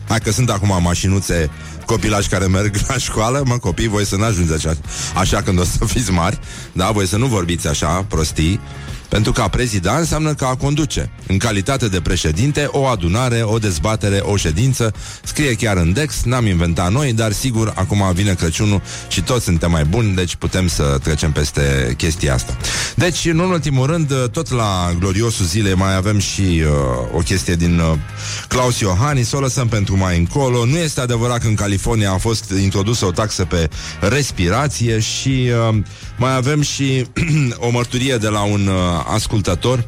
hai 0.09 0.19
că 0.19 0.31
sunt 0.33 0.51
acum 0.51 0.79
mașinuțe 0.83 1.51
copilași 1.85 2.29
care 2.29 2.47
merg 2.47 2.77
la 2.89 2.97
școală, 2.97 3.43
mă, 3.45 3.59
copii, 3.59 3.89
voi 3.89 4.07
să 4.07 4.17
n-ajungeți 4.17 4.67
așa, 4.67 4.77
așa 5.15 5.43
când 5.43 5.61
o 5.61 5.65
să 5.65 5.85
fiți 5.85 6.11
mari, 6.11 6.39
da, 6.73 6.91
voi 6.91 7.07
să 7.07 7.17
nu 7.17 7.27
vorbiți 7.27 7.69
așa, 7.69 8.05
prostii, 8.09 8.61
pentru 9.09 9.33
că 9.33 9.41
a 9.41 9.49
prezida 9.49 9.99
înseamnă 9.99 10.35
că 10.35 10.45
a 10.45 10.55
conduce. 10.55 11.11
În 11.27 11.39
calitate 11.39 11.89
de 11.89 12.01
președinte, 12.01 12.69
o 12.71 12.87
adunare, 12.87 13.43
o 13.43 13.59
dezbatere, 13.59 14.19
o 14.19 14.37
ședință. 14.37 14.93
Scrie 15.23 15.55
chiar 15.55 15.77
în 15.77 15.93
Dex, 15.93 16.23
n-am 16.25 16.47
inventat 16.47 16.93
noi, 16.93 17.13
dar 17.13 17.33
sigur, 17.33 17.73
acum 17.77 18.13
vine 18.15 18.35
Crăciunul 18.35 18.83
și 19.09 19.23
toți 19.23 19.45
suntem 19.45 19.71
mai 19.71 19.85
buni, 19.85 20.15
deci 20.15 20.35
putem 20.35 20.69
să 20.69 20.99
trecem 21.03 21.33
peste 21.33 21.95
chestia 21.97 22.35
asta. 22.35 22.57
Deci, 22.95 23.25
în 23.25 23.39
ultimul 23.39 23.87
rând, 23.87 24.29
tot 24.33 24.51
la 24.51 24.95
gloriosul 24.99 25.45
zilei 25.45 25.75
mai 25.75 25.97
avem 25.97 26.19
și 26.19 26.41
uh, 26.41 26.69
o 27.15 27.19
chestie 27.19 27.55
din 27.55 27.79
uh, 27.79 27.93
Claus 28.49 28.79
Iohannis, 28.81 29.33
o 29.33 29.41
lăsăm 29.41 29.69
pentru 29.69 29.97
mai 29.97 30.19
încolo. 30.19 30.65
Nu 30.65 30.77
este 30.77 31.01
adevărat 31.01 31.41
că 31.41 31.47
în 31.47 31.55
California 31.55 32.11
a 32.11 32.19
fost 32.19 32.51
introdusă 32.63 33.05
o 33.05 33.11
taxă 33.11 33.45
pe 33.45 33.69
respirație 34.01 35.01
și 35.01 35.51
uh, 35.69 35.77
mai 36.17 36.37
avem 36.37 36.63
și 36.63 37.07
o 37.67 37.71
mărturie 37.71 38.17
de 38.17 38.29
la 38.29 38.43
un 38.43 38.67
uh, 38.67 38.96
ascultător 38.99 39.85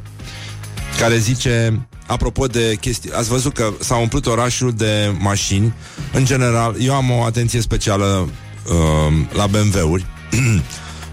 care 0.99 1.17
zice 1.17 1.88
Apropo 2.09 2.47
de 2.47 2.77
chestii, 2.81 3.12
ați 3.12 3.29
văzut 3.29 3.55
că 3.55 3.73
s-a 3.81 3.97
umplut 3.97 4.27
orașul 4.27 4.73
de 4.73 5.15
mașini. 5.19 5.73
În 6.12 6.25
general, 6.25 6.77
eu 6.79 6.95
am 6.95 7.11
o 7.11 7.23
atenție 7.23 7.61
specială 7.61 8.29
uh, 8.67 9.15
la 9.33 9.47
BMW-uri 9.47 10.07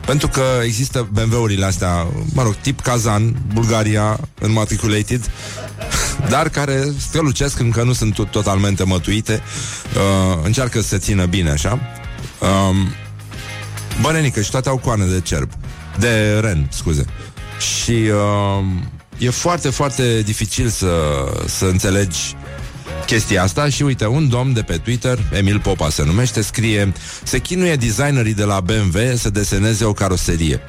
Pentru 0.06 0.28
că 0.28 0.44
există 0.64 1.10
BMW-urile 1.12 1.66
astea, 1.66 2.08
mă 2.34 2.44
rog, 2.44 2.56
tip 2.56 2.82
Kazan, 2.82 3.36
Bulgaria, 3.54 4.20
înmatriculated 4.40 5.32
Dar 6.30 6.50
care 6.50 6.94
strălucesc 6.98 7.60
încă 7.60 7.84
nu 7.84 7.94
sunt 7.94 8.30
totalmente 8.30 8.84
mătuite. 8.84 9.42
Uh, 9.96 10.40
Încearcă 10.44 10.82
să 10.82 10.88
se 10.88 10.98
țină 10.98 11.25
bine, 11.25 11.50
așa. 11.50 11.80
Uh, 12.40 12.75
Bănenică 14.02 14.42
și 14.42 14.52
toate 14.52 14.70
au 14.70 14.78
coane 14.78 15.06
de 15.06 15.22
cerb. 15.22 15.50
De 16.00 16.40
ren, 16.40 16.68
scuze 16.72 17.06
Și 17.65 17.91
uh, 17.91 18.65
e 19.17 19.29
foarte, 19.29 19.69
foarte 19.69 20.22
dificil 20.22 20.69
să, 20.69 20.88
să 21.45 21.65
înțelegi 21.65 22.36
chestia 23.05 23.43
asta 23.43 23.69
și 23.69 23.84
uite, 23.84 24.05
un 24.05 24.29
domn 24.29 24.53
de 24.53 24.62
pe 24.62 24.77
Twitter, 24.77 25.19
Emil 25.31 25.60
Popa 25.60 25.89
se 25.89 26.03
numește, 26.03 26.41
scrie 26.41 26.93
Se 27.24 27.39
chinuie 27.39 27.75
designerii 27.75 28.34
de 28.34 28.43
la 28.43 28.60
BMW 28.60 29.15
să 29.15 29.29
deseneze 29.29 29.86
o 29.86 29.93
caroserie 29.93 30.62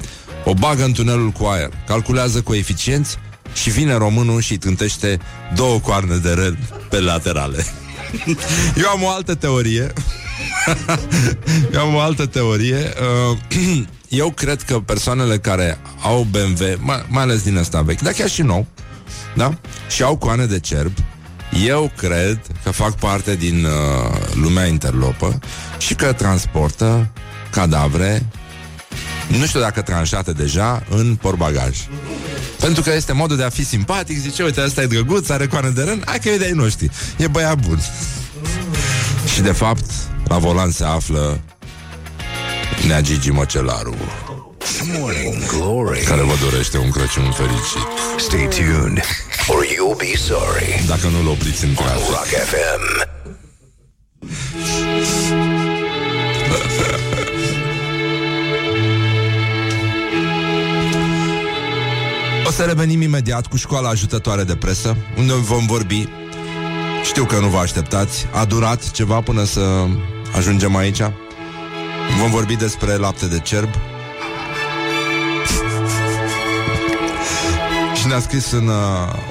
O 0.45 0.53
bagă 0.53 0.83
în 0.83 0.93
tunelul 0.93 1.29
cu 1.29 1.45
aer, 1.45 1.69
calculează 1.87 2.41
coeficienți 2.41 3.17
și 3.53 3.69
vine 3.69 3.93
românul 3.93 4.41
și 4.41 4.57
tântește 4.57 5.19
două 5.55 5.79
coarne 5.79 6.15
de 6.15 6.33
ren 6.33 6.57
pe 6.89 6.99
laterale. 6.99 7.65
Eu 8.83 8.89
am 8.89 9.03
o 9.03 9.09
altă 9.09 9.35
teorie 9.35 9.93
Eu 11.73 11.81
am 11.81 11.93
o 11.93 11.99
altă 11.99 12.25
teorie. 12.25 12.93
Uh, 13.31 13.37
eu 14.09 14.31
cred 14.31 14.61
că 14.61 14.79
persoanele 14.79 15.37
care 15.37 15.77
au 16.01 16.27
BMW, 16.31 16.65
mai, 16.79 17.05
mai 17.09 17.23
ales 17.23 17.43
din 17.43 17.57
ăsta 17.57 17.81
vechi, 17.81 18.01
dar 18.01 18.13
chiar 18.13 18.29
și 18.29 18.41
nou, 18.41 18.65
da? 19.35 19.57
Și 19.89 20.03
au 20.03 20.17
coane 20.17 20.45
de 20.45 20.59
cerb, 20.59 20.91
eu 21.65 21.91
cred 21.97 22.39
că 22.63 22.71
fac 22.71 22.95
parte 22.95 23.35
din 23.35 23.65
uh, 23.65 23.71
lumea 24.33 24.65
interlopă 24.65 25.39
și 25.77 25.95
că 25.95 26.13
transportă 26.13 27.11
cadavre, 27.51 28.25
nu 29.27 29.45
știu 29.45 29.59
dacă 29.59 29.81
tranșate 29.81 30.31
deja, 30.31 30.83
în 30.89 31.15
porbagaj. 31.15 31.77
Pentru 32.59 32.81
că 32.81 32.93
este 32.93 33.13
modul 33.13 33.37
de 33.37 33.43
a 33.43 33.49
fi 33.49 33.65
simpatic, 33.65 34.19
zice, 34.19 34.43
uite, 34.43 34.61
ăsta 34.63 34.81
e 34.81 34.85
drăguț, 34.85 35.29
are 35.29 35.47
coane 35.47 35.69
de 35.69 35.83
rând, 35.83 36.03
hai 36.05 36.19
că 36.19 36.29
e 36.29 36.37
de-ai 36.37 36.51
noștri, 36.51 36.91
e 37.17 37.27
băiat 37.27 37.59
bun. 37.67 37.79
și 39.33 39.41
de 39.41 39.51
fapt, 39.51 39.89
la 40.27 40.37
volan 40.37 40.71
se 40.71 40.83
află 40.83 41.39
Nea 42.85 43.01
Gigi 43.01 43.29
Măcelaru. 43.29 43.95
Morning 44.99 45.45
Glory 45.45 46.03
Care 46.03 46.21
vă 46.21 46.33
dorește 46.49 46.77
un 46.77 46.89
Crăciun 46.89 47.31
fericit. 47.31 47.87
Stay 48.17 48.47
tuned 48.47 49.01
Or 49.47 49.63
you'll 49.65 49.97
be 49.97 50.17
sorry. 50.17 50.83
Dacă 50.87 51.07
nu-l 51.07 51.27
opriți 51.27 51.65
în 51.65 51.73
trafic 51.73 52.05
Rock 52.09 52.25
FM 52.25 53.05
O 62.47 62.51
să 62.51 62.63
revenim 62.63 63.01
imediat 63.01 63.47
cu 63.47 63.57
școala 63.57 63.89
ajutătoare 63.89 64.43
de 64.43 64.55
presă 64.55 64.95
Unde 65.17 65.33
vom 65.33 65.65
vorbi. 65.65 66.07
Știu 67.03 67.25
că 67.25 67.39
nu 67.39 67.47
vă 67.47 67.57
așteptați. 67.57 68.27
A 68.33 68.45
durat 68.45 68.91
ceva 68.91 69.21
până 69.21 69.43
să 69.43 69.85
ajungem 70.35 70.75
aici 70.75 71.01
Vom 72.19 72.31
vorbi 72.31 72.55
despre 72.55 72.95
lapte 72.95 73.25
de 73.25 73.39
cerb. 73.39 73.69
Și 77.99 78.07
ne-a 78.07 78.19
scris 78.19 78.51
un, 78.51 78.67
uh, 78.67 78.73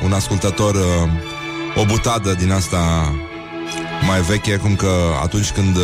un 0.04 0.12
ascultător 0.12 0.74
uh, 0.74 1.80
O 1.80 1.84
butadă 1.84 2.34
din 2.34 2.52
asta 2.52 3.12
Mai 4.06 4.20
veche 4.20 4.56
Cum 4.56 4.76
că 4.76 4.90
atunci 5.22 5.50
când 5.50 5.76
uh, 5.76 5.82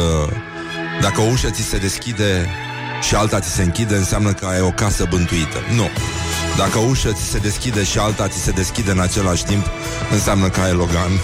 Dacă 1.01 1.21
o 1.21 1.25
ușă 1.31 1.51
ți 1.51 1.63
se 1.63 1.79
deschide 1.79 2.49
Și 3.03 3.15
alta 3.15 3.41
ți 3.41 3.49
se 3.49 3.63
închide 3.63 3.97
Înseamnă 3.97 4.33
că 4.33 4.47
ai 4.47 4.61
o 4.61 4.71
casă 4.71 5.07
bântuită. 5.11 5.59
Nu. 5.75 5.89
Dacă 6.57 6.79
o 6.79 6.87
ușă 6.89 7.13
ți 7.13 7.23
se 7.23 7.39
deschide 7.39 7.85
și 7.85 7.99
alta 7.99 8.29
ți 8.29 8.39
se 8.39 8.51
deschide 8.51 8.91
în 8.91 9.01
același 9.01 9.45
timp, 9.45 9.67
înseamnă 10.11 10.49
că 10.49 10.61
ai 10.61 10.73
Logan. 10.73 11.21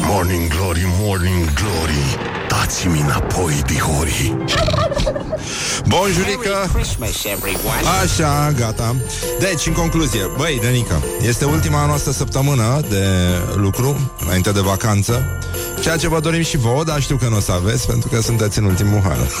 Morning 0.00 0.48
Glory, 0.48 0.86
Morning 1.00 1.52
Glory 1.52 2.27
Dați-mi 2.68 3.00
înapoi, 3.00 3.62
dihori 3.66 4.36
Bonjurică! 5.86 6.48
Merry 6.48 6.72
Christmas, 6.72 7.24
everyone. 7.24 7.80
Așa, 8.02 8.52
gata. 8.58 8.96
Deci, 9.38 9.66
în 9.66 9.72
concluzie, 9.72 10.20
băi, 10.36 10.58
Denica, 10.62 11.02
este 11.22 11.44
ultima 11.44 11.86
noastră 11.86 12.12
săptămână 12.12 12.80
de 12.88 13.04
lucru, 13.54 14.12
înainte 14.24 14.50
de 14.50 14.60
vacanță, 14.60 15.38
ceea 15.80 15.96
ce 15.96 16.08
vă 16.08 16.20
dorim 16.20 16.42
și 16.42 16.56
vouă, 16.56 16.84
dar 16.84 17.00
știu 17.00 17.16
că 17.16 17.28
nu 17.28 17.36
o 17.36 17.40
să 17.40 17.52
aveți, 17.52 17.86
pentru 17.86 18.08
că 18.08 18.20
sunteți 18.20 18.58
în 18.58 18.64
ultimul 18.64 19.00
hal. 19.00 19.28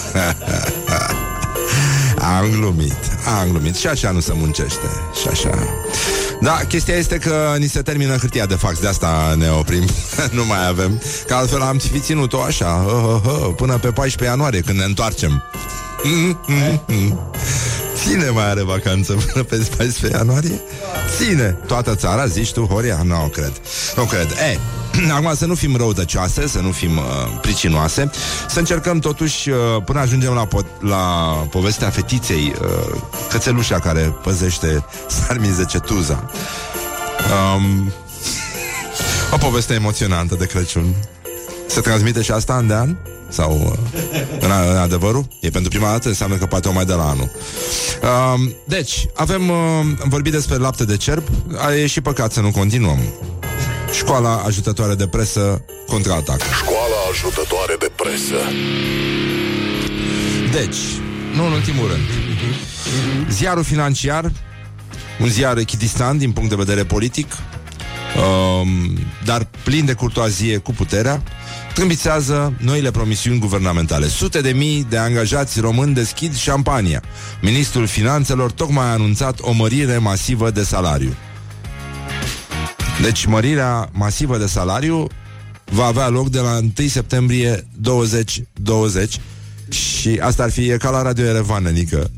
Am 2.38 2.50
glumit, 2.50 2.96
am 3.40 3.48
glumit. 3.48 3.76
Și 3.76 3.86
așa 3.86 4.10
nu 4.10 4.20
se 4.20 4.32
muncește. 4.34 4.88
Și 5.20 5.28
așa. 5.28 5.50
Da, 6.40 6.60
chestia 6.68 6.94
este 6.94 7.16
că 7.16 7.54
ni 7.58 7.66
se 7.66 7.82
termină 7.82 8.16
hârtia 8.16 8.46
de 8.46 8.54
fax, 8.54 8.80
de 8.80 8.86
asta 8.86 9.34
ne 9.36 9.50
oprim. 9.50 9.84
nu 10.38 10.44
mai 10.44 10.66
avem. 10.68 11.02
Că 11.26 11.34
altfel 11.34 11.60
am 11.60 11.78
fi 11.78 12.00
ținut-o 12.00 12.42
așa, 12.42 12.84
uh, 12.86 12.92
uh, 12.92 13.20
uh, 13.24 13.54
până 13.56 13.78
pe 13.78 13.90
14 13.90 14.24
ianuarie, 14.24 14.60
când 14.60 14.78
ne 14.78 14.84
întoarcem. 14.84 15.42
Cine 18.02 18.28
mai 18.28 18.50
are 18.50 18.62
vacanță 18.62 19.12
până 19.12 19.44
pe 19.44 19.56
14 19.76 20.16
ianuarie? 20.16 20.60
Ține! 21.16 21.58
Toată 21.66 21.94
țara, 21.94 22.26
zici 22.26 22.52
tu, 22.52 22.64
Horia? 22.64 23.00
Nu, 23.04 23.30
cred. 23.32 23.52
Nu 23.96 24.04
cred. 24.04 24.30
E, 24.30 24.58
acum 25.16 25.34
să 25.34 25.46
nu 25.46 25.54
fim 25.54 25.76
răutăcioase, 25.76 26.46
să 26.46 26.58
nu 26.58 26.70
fim 26.70 26.96
uh, 26.96 27.04
pricinoase, 27.40 28.10
să 28.48 28.58
încercăm 28.58 28.98
totuși, 28.98 29.50
uh, 29.50 29.56
până 29.84 30.00
ajungem 30.00 30.32
la, 30.32 30.46
po- 30.46 30.80
la 30.80 30.96
povestea 31.50 31.90
fetiței, 31.90 32.54
uh, 32.62 33.00
cățelușa 33.28 33.78
care 33.78 34.00
păzește 34.22 34.84
sarmize 35.26 35.64
cetuza. 35.64 36.30
Um, 37.56 37.92
o 39.34 39.36
poveste 39.36 39.74
emoționantă 39.74 40.34
de 40.34 40.46
Crăciun. 40.46 40.94
Se 41.66 41.80
transmite 41.80 42.22
și 42.22 42.30
asta 42.30 42.52
an 42.52 42.66
de 42.66 42.74
an? 42.74 42.96
Sau 43.28 43.60
uh, 43.64 44.00
în, 44.40 44.50
în 44.70 44.76
adevărul? 44.76 45.26
E 45.40 45.50
pentru 45.50 45.70
prima 45.70 45.90
dată, 45.90 46.08
înseamnă 46.08 46.36
că 46.36 46.46
poate 46.46 46.68
o 46.68 46.72
mai 46.72 46.84
de 46.84 46.92
la 46.92 47.08
anul. 47.08 47.30
Uh, 48.02 48.50
deci, 48.64 49.06
avem 49.14 49.48
uh, 49.48 49.56
vorbit 50.04 50.32
despre 50.32 50.56
lapte 50.56 50.84
de 50.84 50.96
cerb. 50.96 51.22
A, 51.56 51.74
e 51.74 51.86
și 51.86 52.00
păcat 52.00 52.32
să 52.32 52.40
nu 52.40 52.50
continuăm. 52.50 52.98
Școala 53.92 54.42
ajutătoare 54.46 54.94
de 54.94 55.06
presă 55.06 55.64
contraatac. 55.86 56.40
Școala 56.40 56.96
ajutătoare 57.10 57.76
de 57.78 57.90
presă 57.96 58.36
Deci, 60.52 60.76
nu 61.34 61.46
în 61.46 61.52
ultimul 61.52 61.88
rând, 61.88 62.08
ziarul 63.30 63.64
financiar, 63.64 64.32
un 65.20 65.28
ziar 65.28 65.56
echidistant 65.56 66.18
din 66.18 66.32
punct 66.32 66.48
de 66.48 66.54
vedere 66.54 66.84
politic, 66.84 67.32
um, 67.32 68.98
dar 69.24 69.46
plin 69.64 69.84
de 69.84 69.92
curtoazie 69.92 70.56
cu 70.56 70.72
puterea, 70.72 71.22
trâmbițează 71.74 72.52
noile 72.58 72.90
promisiuni 72.90 73.38
guvernamentale. 73.38 74.06
Sute 74.06 74.40
de 74.40 74.50
mii 74.50 74.86
de 74.88 74.96
angajați 74.96 75.60
români 75.60 75.94
deschid 75.94 76.36
șampania. 76.36 77.02
Ministrul 77.42 77.86
Finanțelor 77.86 78.50
tocmai 78.52 78.84
a 78.84 78.92
anunțat 78.92 79.38
o 79.40 79.52
mărire 79.52 79.98
masivă 79.98 80.50
de 80.50 80.62
salariu. 80.62 81.16
Deci 83.02 83.24
mărirea 83.24 83.88
masivă 83.92 84.38
de 84.38 84.46
salariu 84.46 85.06
va 85.64 85.84
avea 85.84 86.08
loc 86.08 86.28
de 86.28 86.38
la 86.38 86.58
1 86.78 86.88
septembrie 86.88 87.66
2020 87.80 89.20
și 89.68 90.18
asta 90.22 90.42
ar 90.42 90.50
fi 90.50 90.68
e 90.68 90.76
ca 90.76 90.90
la 90.90 91.02
Radio 91.02 91.24
Erevan, 91.24 91.62
Nică. 91.62 92.10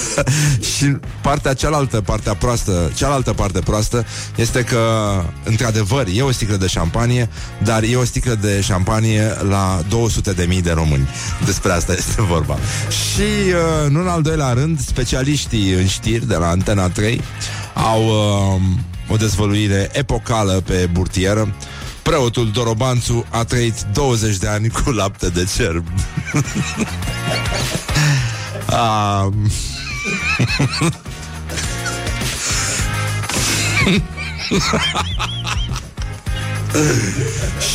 și 0.76 0.96
partea 1.22 1.54
cealaltă, 1.54 2.00
partea 2.00 2.34
proastă, 2.34 2.90
cealaltă 2.94 3.32
parte 3.32 3.58
proastă 3.60 4.04
este 4.36 4.62
că, 4.62 4.80
într-adevăr, 5.44 6.06
e 6.14 6.22
o 6.22 6.30
sticlă 6.30 6.56
de 6.56 6.66
șampanie, 6.66 7.28
dar 7.64 7.82
e 7.82 7.96
o 7.96 8.04
sticlă 8.04 8.34
de 8.34 8.60
șampanie 8.60 9.36
la 9.48 9.82
200 9.88 10.32
de 10.32 10.44
mii 10.48 10.62
de 10.62 10.72
români. 10.72 11.08
Despre 11.44 11.72
asta 11.72 11.92
este 11.92 12.22
vorba. 12.22 12.58
Și, 12.88 13.52
uh, 13.82 13.90
nu 13.90 14.00
în 14.00 14.08
al 14.08 14.22
doilea 14.22 14.52
rând, 14.52 14.80
specialiștii 14.80 15.72
în 15.72 15.86
știri 15.86 16.26
de 16.26 16.36
la 16.36 16.48
Antena 16.48 16.88
3 16.88 17.20
au 17.74 18.04
uh, 18.06 18.60
o 19.08 19.16
dezvăluire 19.16 19.88
epocală 19.92 20.62
pe 20.66 20.88
burtieră. 20.92 21.54
Preotul 22.02 22.50
Dorobanțu 22.50 23.26
a 23.30 23.44
trăit 23.44 23.86
20 23.92 24.36
de 24.36 24.46
ani 24.46 24.68
cu 24.68 24.90
lapte 24.90 25.28
de 25.28 25.46
cerb. 25.56 25.86
ah, 28.66 29.26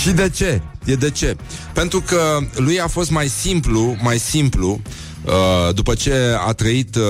Și 0.02 0.12
de 0.12 0.30
ce? 0.30 0.62
E 0.86 0.96
de 0.96 1.10
ce? 1.10 1.36
Pentru 1.74 2.02
că 2.02 2.40
lui 2.56 2.80
a 2.80 2.88
fost 2.88 3.12
mai 3.12 3.28
simplu, 3.28 3.96
mai 4.02 4.20
simplu, 4.20 4.82
uh, 5.26 5.76
după 5.76 5.94
ce 5.94 6.14
a 6.48 6.52
trăit, 6.52 6.96
uh, 6.96 7.04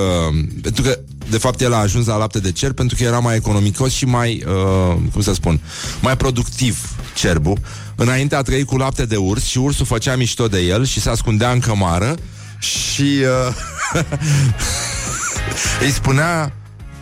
pentru 0.62 0.84
că 0.84 1.00
de 1.32 1.38
fapt 1.38 1.62
el 1.62 1.74
a 1.74 1.78
ajuns 1.78 2.06
la 2.06 2.18
lapte 2.18 2.40
de 2.40 2.52
cer 2.52 2.72
pentru 2.72 2.96
că 2.96 3.04
era 3.04 3.20
mai 3.20 3.36
economicos 3.36 3.94
și 3.94 4.06
mai, 4.06 4.44
uh, 4.48 4.96
cum 5.12 5.22
să 5.22 5.34
spun, 5.34 5.60
mai 6.02 6.18
productiv 6.18 6.90
cerbul. 7.16 7.58
Înainte 7.96 8.36
a 8.36 8.42
trăit 8.42 8.66
cu 8.66 8.78
lapte 8.78 9.06
de 9.06 9.16
urs 9.16 9.44
și 9.44 9.58
ursul 9.58 9.86
făcea 9.86 10.16
mișto 10.16 10.48
de 10.48 10.60
el 10.60 10.86
și 10.86 11.00
se 11.00 11.10
ascundea 11.10 11.52
în 11.52 11.60
cămară 11.60 12.16
și 12.60 13.18
uh, 13.48 13.56
îi 15.86 15.92
spunea, 15.92 16.54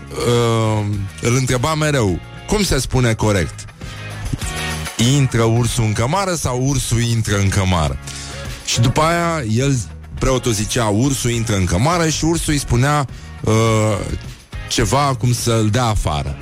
uh, 0.10 0.86
îl 1.22 1.36
întreba 1.36 1.76
mereu, 1.76 2.20
cum 2.48 2.64
se 2.64 2.80
spune 2.80 3.14
corect? 3.14 3.66
Intră 5.16 5.44
ursul 5.44 5.84
în 5.84 5.94
cămară 5.94 6.36
sau 6.36 6.68
ursul 6.68 7.02
intră 7.02 7.38
în 7.38 7.50
cămară? 7.50 7.98
Și 8.66 8.80
după 8.80 9.02
aia 9.02 9.44
el, 9.52 9.80
preotul 10.20 10.52
zicea, 10.52 10.86
ursul 10.86 11.32
intră 11.32 11.56
în 11.56 11.66
cămară 11.66 12.10
și 12.10 12.26
ursul 12.26 12.54
îi 12.54 12.60
spunea 12.60 13.08
uh, 13.44 13.98
ceva 14.70 15.16
cum 15.20 15.34
să-l 15.34 15.70
dea 15.72 15.86
afară. 15.86 16.38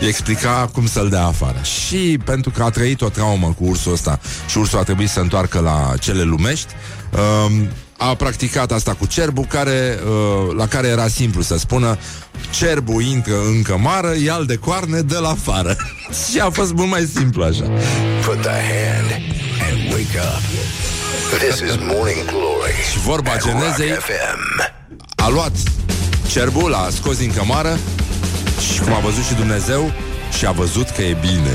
Îi 0.00 0.08
explica 0.08 0.70
cum 0.72 0.86
să-l 0.86 1.08
dea 1.08 1.24
afară. 1.24 1.60
Și 1.62 2.18
pentru 2.24 2.50
că 2.50 2.62
a 2.62 2.70
trăit 2.70 3.00
o 3.00 3.08
traumă 3.08 3.54
cu 3.58 3.64
ursul 3.64 3.92
ăsta 3.92 4.20
și 4.48 4.58
ursul 4.58 4.78
a 4.78 4.82
trebuit 4.82 5.08
să 5.08 5.14
se 5.14 5.20
întoarcă 5.20 5.60
la 5.60 5.94
cele 6.00 6.22
lumești, 6.22 6.72
uh, 7.12 7.66
a 7.98 8.14
practicat 8.14 8.72
asta 8.72 8.94
cu 8.94 9.06
cerbul, 9.06 9.44
care, 9.44 9.98
uh, 10.04 10.54
la 10.56 10.66
care 10.66 10.86
era 10.86 11.08
simplu 11.08 11.42
să 11.42 11.58
spună 11.58 11.98
cerbul 12.50 13.02
intră 13.02 13.34
în 13.46 13.62
cămară, 13.62 14.14
ia 14.24 14.42
de 14.46 14.56
coarne, 14.56 15.00
de 15.00 15.16
la 15.16 15.28
afară. 15.28 15.76
și 16.30 16.38
a 16.38 16.50
fost 16.50 16.72
mult 16.72 16.90
mai 16.90 17.10
simplu 17.14 17.42
așa. 17.42 17.64
Put 18.24 18.40
the 18.40 18.50
hand 18.50 19.10
and 19.70 19.92
wake 19.92 20.18
up. 20.18 20.42
This 21.38 21.58
is 21.58 21.76
Morning 21.76 22.24
Glory. 22.24 22.74
Și 22.92 22.98
vorba 22.98 23.30
at 23.30 23.44
genezei 23.44 23.88
Rock 23.88 24.00
FM. 24.00 24.72
a 25.16 25.28
luat 25.28 25.52
cerbul, 26.26 26.70
l-a 26.70 26.88
scos 26.90 27.16
din 27.16 27.32
cămară 27.32 27.78
și 28.72 28.80
cum 28.80 28.92
a 28.92 28.98
văzut 28.98 29.24
și 29.24 29.34
Dumnezeu 29.34 29.92
și 30.38 30.46
a 30.46 30.50
văzut 30.50 30.88
că 30.88 31.02
e 31.02 31.16
bine. 31.20 31.52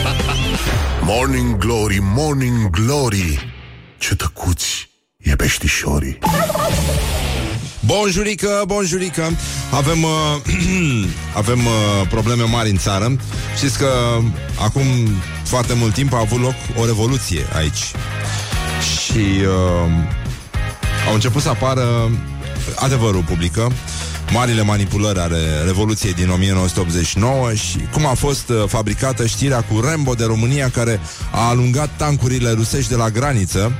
Morning 1.10 1.56
Glory, 1.56 1.98
Morning 2.02 2.70
Glory. 2.70 3.54
Ce 3.98 4.14
tăcuți 4.14 4.90
e 5.16 5.36
peștișorii. 5.36 6.18
Bonjurică, 7.80 8.62
bonjurică 8.66 9.30
Avem, 9.70 10.02
uh, 10.02 10.10
avem 11.42 11.58
uh, 11.58 12.08
probleme 12.08 12.42
mari 12.42 12.70
în 12.70 12.76
țară 12.76 13.16
Știți 13.56 13.78
că 13.78 13.88
acum 14.60 14.82
foarte 15.44 15.74
mult 15.74 15.94
timp 15.94 16.12
a 16.12 16.18
avut 16.18 16.40
loc 16.40 16.54
o 16.76 16.84
revoluție 16.84 17.46
aici 17.54 17.92
Și 19.04 19.24
uh, 19.40 19.90
au 21.08 21.14
început 21.14 21.42
să 21.42 21.48
apară 21.48 22.10
adevărul 22.74 23.22
publică. 23.22 23.72
Marile 24.32 24.62
manipulări 24.62 25.18
ale 25.18 25.38
Revoluției 25.64 26.14
din 26.14 26.30
1989 26.30 27.52
și 27.54 27.78
cum 27.92 28.06
a 28.06 28.14
fost 28.14 28.48
uh, 28.48 28.64
fabricată 28.66 29.26
știrea 29.26 29.60
cu 29.60 29.80
Rambo 29.80 30.14
de 30.14 30.24
România 30.24 30.70
care 30.70 31.00
a 31.32 31.48
alungat 31.48 31.90
tancurile 31.96 32.50
rusești 32.50 32.90
de 32.90 32.96
la 32.96 33.10
graniță. 33.10 33.72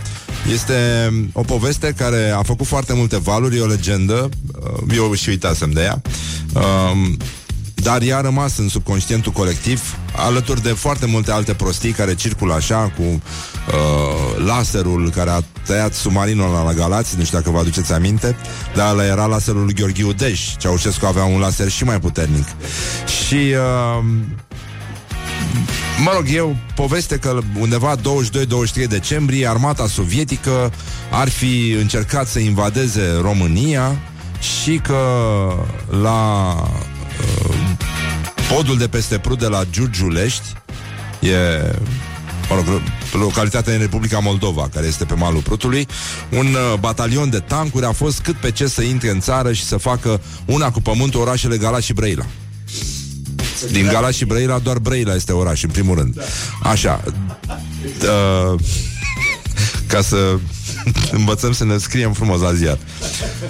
Este 0.52 1.10
o 1.32 1.40
poveste 1.40 1.94
care 1.96 2.30
a 2.30 2.42
făcut 2.42 2.66
foarte 2.66 2.92
multe 2.94 3.18
valuri, 3.18 3.56
e 3.56 3.60
o 3.60 3.66
legendă, 3.66 4.28
uh, 4.62 4.94
eu 4.96 5.14
și 5.14 5.28
uitasem 5.28 5.70
de 5.70 5.80
ea, 5.80 6.02
um, 6.54 7.16
dar 7.82 8.02
ea 8.02 8.16
a 8.16 8.20
rămas 8.20 8.58
în 8.58 8.68
subconștientul 8.68 9.32
colectiv, 9.32 9.96
alături 10.16 10.62
de 10.62 10.68
foarte 10.68 11.06
multe 11.06 11.30
alte 11.30 11.54
prostii 11.54 11.92
care 11.92 12.14
circulă 12.14 12.54
așa, 12.54 12.92
cu 12.96 13.02
uh, 13.02 14.44
laserul 14.46 15.10
care 15.14 15.30
a 15.30 15.40
tăiat 15.66 15.94
submarinul 15.94 16.52
la, 16.52 16.62
la 16.62 16.72
Galați, 16.72 17.16
nu 17.16 17.24
știu 17.24 17.38
dacă 17.38 17.50
vă 17.50 17.58
aduceți 17.58 17.92
aminte, 17.92 18.36
dar 18.74 18.92
ăla 18.92 19.04
era 19.04 19.26
laserul 19.26 19.64
lui 19.64 19.74
Gheorghiu 19.74 20.12
Dej, 20.12 20.56
Ceaușescu 20.56 21.06
avea 21.06 21.24
un 21.24 21.38
laser 21.38 21.68
și 21.68 21.84
mai 21.84 22.00
puternic. 22.00 22.46
Și... 23.26 23.34
Uh, 23.34 24.04
Mă 26.04 26.10
rog, 26.14 26.24
e 26.34 26.40
o 26.40 26.50
poveste 26.74 27.16
că 27.16 27.38
undeva 27.58 27.96
22-23 27.96 28.00
decembrie 28.88 29.48
armata 29.48 29.86
sovietică 29.86 30.72
ar 31.10 31.28
fi 31.28 31.70
încercat 31.80 32.26
să 32.26 32.38
invadeze 32.38 33.02
România 33.20 33.98
și 34.62 34.76
că 34.76 35.02
la 36.02 36.52
uh, 36.62 36.99
podul 38.54 38.78
de 38.78 38.88
peste 38.88 39.18
Prut 39.18 39.38
de 39.38 39.46
la 39.46 39.64
Giurgiulești 39.70 40.52
e 41.20 41.36
mă 42.48 42.56
rog, 42.56 42.82
localitatea 43.12 43.72
în 43.72 43.78
Republica 43.78 44.18
Moldova, 44.18 44.68
care 44.74 44.86
este 44.86 45.04
pe 45.04 45.14
malul 45.14 45.40
Prutului, 45.40 45.86
un 46.30 46.46
uh, 46.46 46.78
batalion 46.80 47.30
de 47.30 47.38
tancuri 47.38 47.84
a 47.84 47.92
fost 47.92 48.20
cât 48.20 48.36
pe 48.36 48.50
ce 48.50 48.66
să 48.66 48.82
intre 48.82 49.10
în 49.10 49.20
țară 49.20 49.52
și 49.52 49.64
să 49.64 49.76
facă 49.76 50.20
una 50.44 50.70
cu 50.70 50.80
pământul 50.80 51.20
orașele 51.20 51.56
Galați 51.56 51.84
și 51.84 51.92
Brăila. 51.92 52.24
Din 53.70 53.88
Galați 53.92 54.16
și 54.16 54.24
Brăila, 54.24 54.58
doar 54.58 54.78
Brăila 54.78 55.14
este 55.14 55.32
oraș, 55.32 55.62
în 55.62 55.70
primul 55.70 55.96
rând. 55.96 56.22
Așa. 56.62 57.02
Uh, 57.84 58.60
ca 59.86 60.00
să 60.00 60.38
învățăm 61.18 61.52
să 61.52 61.64
ne 61.64 61.78
scriem 61.78 62.12
frumos 62.12 62.40
la 62.40 62.52
ziar. 62.52 62.78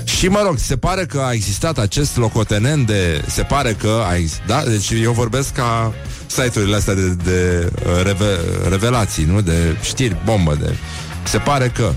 Și 0.05 0.29
mă 0.29 0.43
rog, 0.45 0.59
se 0.59 0.77
pare 0.77 1.07
că 1.07 1.21
a 1.21 1.33
existat 1.33 1.79
acest 1.79 2.16
locotenent 2.16 2.87
de... 2.87 3.25
Se 3.27 3.43
pare 3.43 3.73
că 3.73 4.03
a 4.09 4.16
existat... 4.16 4.47
Da? 4.47 4.62
Deci 4.71 4.90
eu 4.90 5.12
vorbesc 5.12 5.53
ca 5.53 5.95
site-urile 6.27 6.77
astea 6.77 6.95
de, 6.95 7.09
de 7.09 7.71
uh, 7.75 8.03
reve, 8.03 8.38
revelații, 8.69 9.25
nu? 9.25 9.40
De 9.40 9.77
știri, 9.83 10.16
bombă, 10.25 10.57
de... 10.61 10.75
Se 11.23 11.38
pare 11.38 11.69
că 11.69 11.93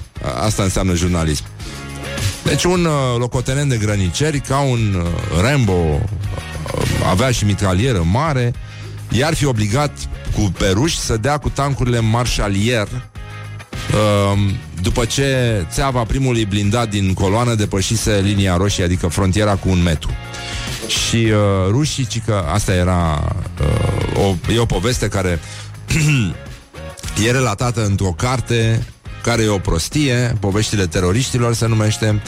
asta 0.45 0.63
înseamnă 0.63 0.93
jurnalism. 0.93 1.43
Deci 2.43 2.63
un 2.63 2.85
uh, 2.85 2.91
locotenent 3.17 3.69
de 3.69 3.77
grăniceri, 3.77 4.39
ca 4.39 4.59
un 4.59 5.03
uh, 5.03 5.41
Rambo, 5.41 5.71
uh, 5.73 6.01
avea 7.09 7.31
și 7.31 7.45
mitralieră 7.45 8.03
mare, 8.11 8.53
i-ar 9.09 9.33
fi 9.33 9.45
obligat 9.45 9.91
cu 10.35 10.41
peruși 10.57 10.99
să 10.99 11.17
dea 11.17 11.37
cu 11.37 11.49
tancurile 11.49 11.99
marșalier 11.99 12.87
uh, 12.87 13.12
după 14.81 15.05
ce 15.05 15.65
țeava 15.71 16.03
primului 16.03 16.45
blindat 16.45 16.89
din 16.89 17.13
coloană 17.13 17.55
depășise 17.55 18.21
linia 18.23 18.57
roșie, 18.57 18.83
adică 18.83 19.07
frontiera 19.07 19.55
cu 19.55 19.69
un 19.69 19.81
metru. 19.83 20.09
Și 20.87 21.15
uh, 21.15 21.69
rușii, 21.69 22.05
ci 22.05 22.21
că 22.25 22.43
asta 22.53 22.73
era 22.73 23.31
uh, 23.61 24.23
o, 24.25 24.51
e 24.53 24.59
o 24.59 24.65
poveste 24.65 25.07
care 25.07 25.39
e 27.27 27.31
relatată 27.31 27.85
într-o 27.85 28.13
carte 28.17 28.83
care 29.23 29.43
e 29.43 29.47
o 29.47 29.57
prostie, 29.57 30.37
poveștile 30.39 30.85
teroriștilor 30.85 31.53
se 31.53 31.67
numește, 31.67 32.21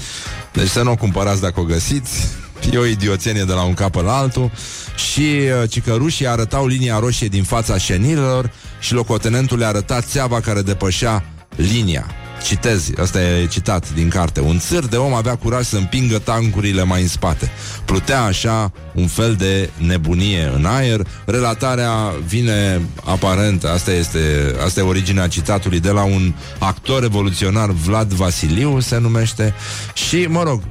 deci 0.53 0.67
să 0.69 0.81
nu 0.81 0.91
o 0.91 0.95
cumpărați 0.95 1.41
dacă 1.41 1.59
o 1.59 1.63
găsiți, 1.63 2.27
e 2.71 2.77
o 2.77 2.85
idioțenie 2.85 3.43
de 3.43 3.53
la 3.53 3.63
un 3.63 3.73
cap 3.73 3.95
la 3.95 4.17
altul. 4.17 4.51
Și 4.95 5.21
uh, 5.61 5.69
ci 5.69 5.81
că 5.81 5.93
rușii 5.93 6.27
arătau 6.27 6.67
linia 6.67 6.99
roșie 6.99 7.27
din 7.27 7.43
fața 7.43 7.77
șenilor 7.77 8.51
și 8.79 8.93
locotenentul 8.93 9.57
le 9.57 9.65
arăta 9.65 10.01
țeava 10.01 10.39
care 10.39 10.61
depășea 10.61 11.23
linia. 11.55 12.05
Citez, 12.45 12.89
asta 13.01 13.21
e 13.21 13.45
citat 13.45 13.93
din 13.93 14.09
carte. 14.09 14.39
Un 14.39 14.59
țâr 14.59 14.85
de 14.85 14.95
om 14.95 15.13
avea 15.13 15.35
curaj 15.35 15.65
să 15.65 15.77
împingă 15.77 16.19
tancurile 16.19 16.83
mai 16.83 17.01
în 17.01 17.07
spate. 17.07 17.51
Plutea 17.85 18.23
așa 18.23 18.71
un 18.93 19.07
fel 19.07 19.35
de 19.35 19.69
nebunie 19.77 20.51
în 20.55 20.65
aer. 20.65 21.07
Relatarea 21.25 22.13
vine 22.25 22.81
aparent 23.03 23.63
Asta 23.63 23.91
este, 23.91 24.55
asta 24.65 24.79
e 24.79 24.83
originea 24.83 25.27
citatului 25.27 25.79
De 25.79 25.89
la 25.89 26.03
un 26.03 26.33
actor 26.59 27.01
revoluționar 27.01 27.69
Vlad 27.69 28.13
Vasiliu 28.13 28.79
se 28.79 28.97
numește. 28.97 29.53
Și, 29.93 30.25
mă 30.29 30.43
rog, 30.43 30.61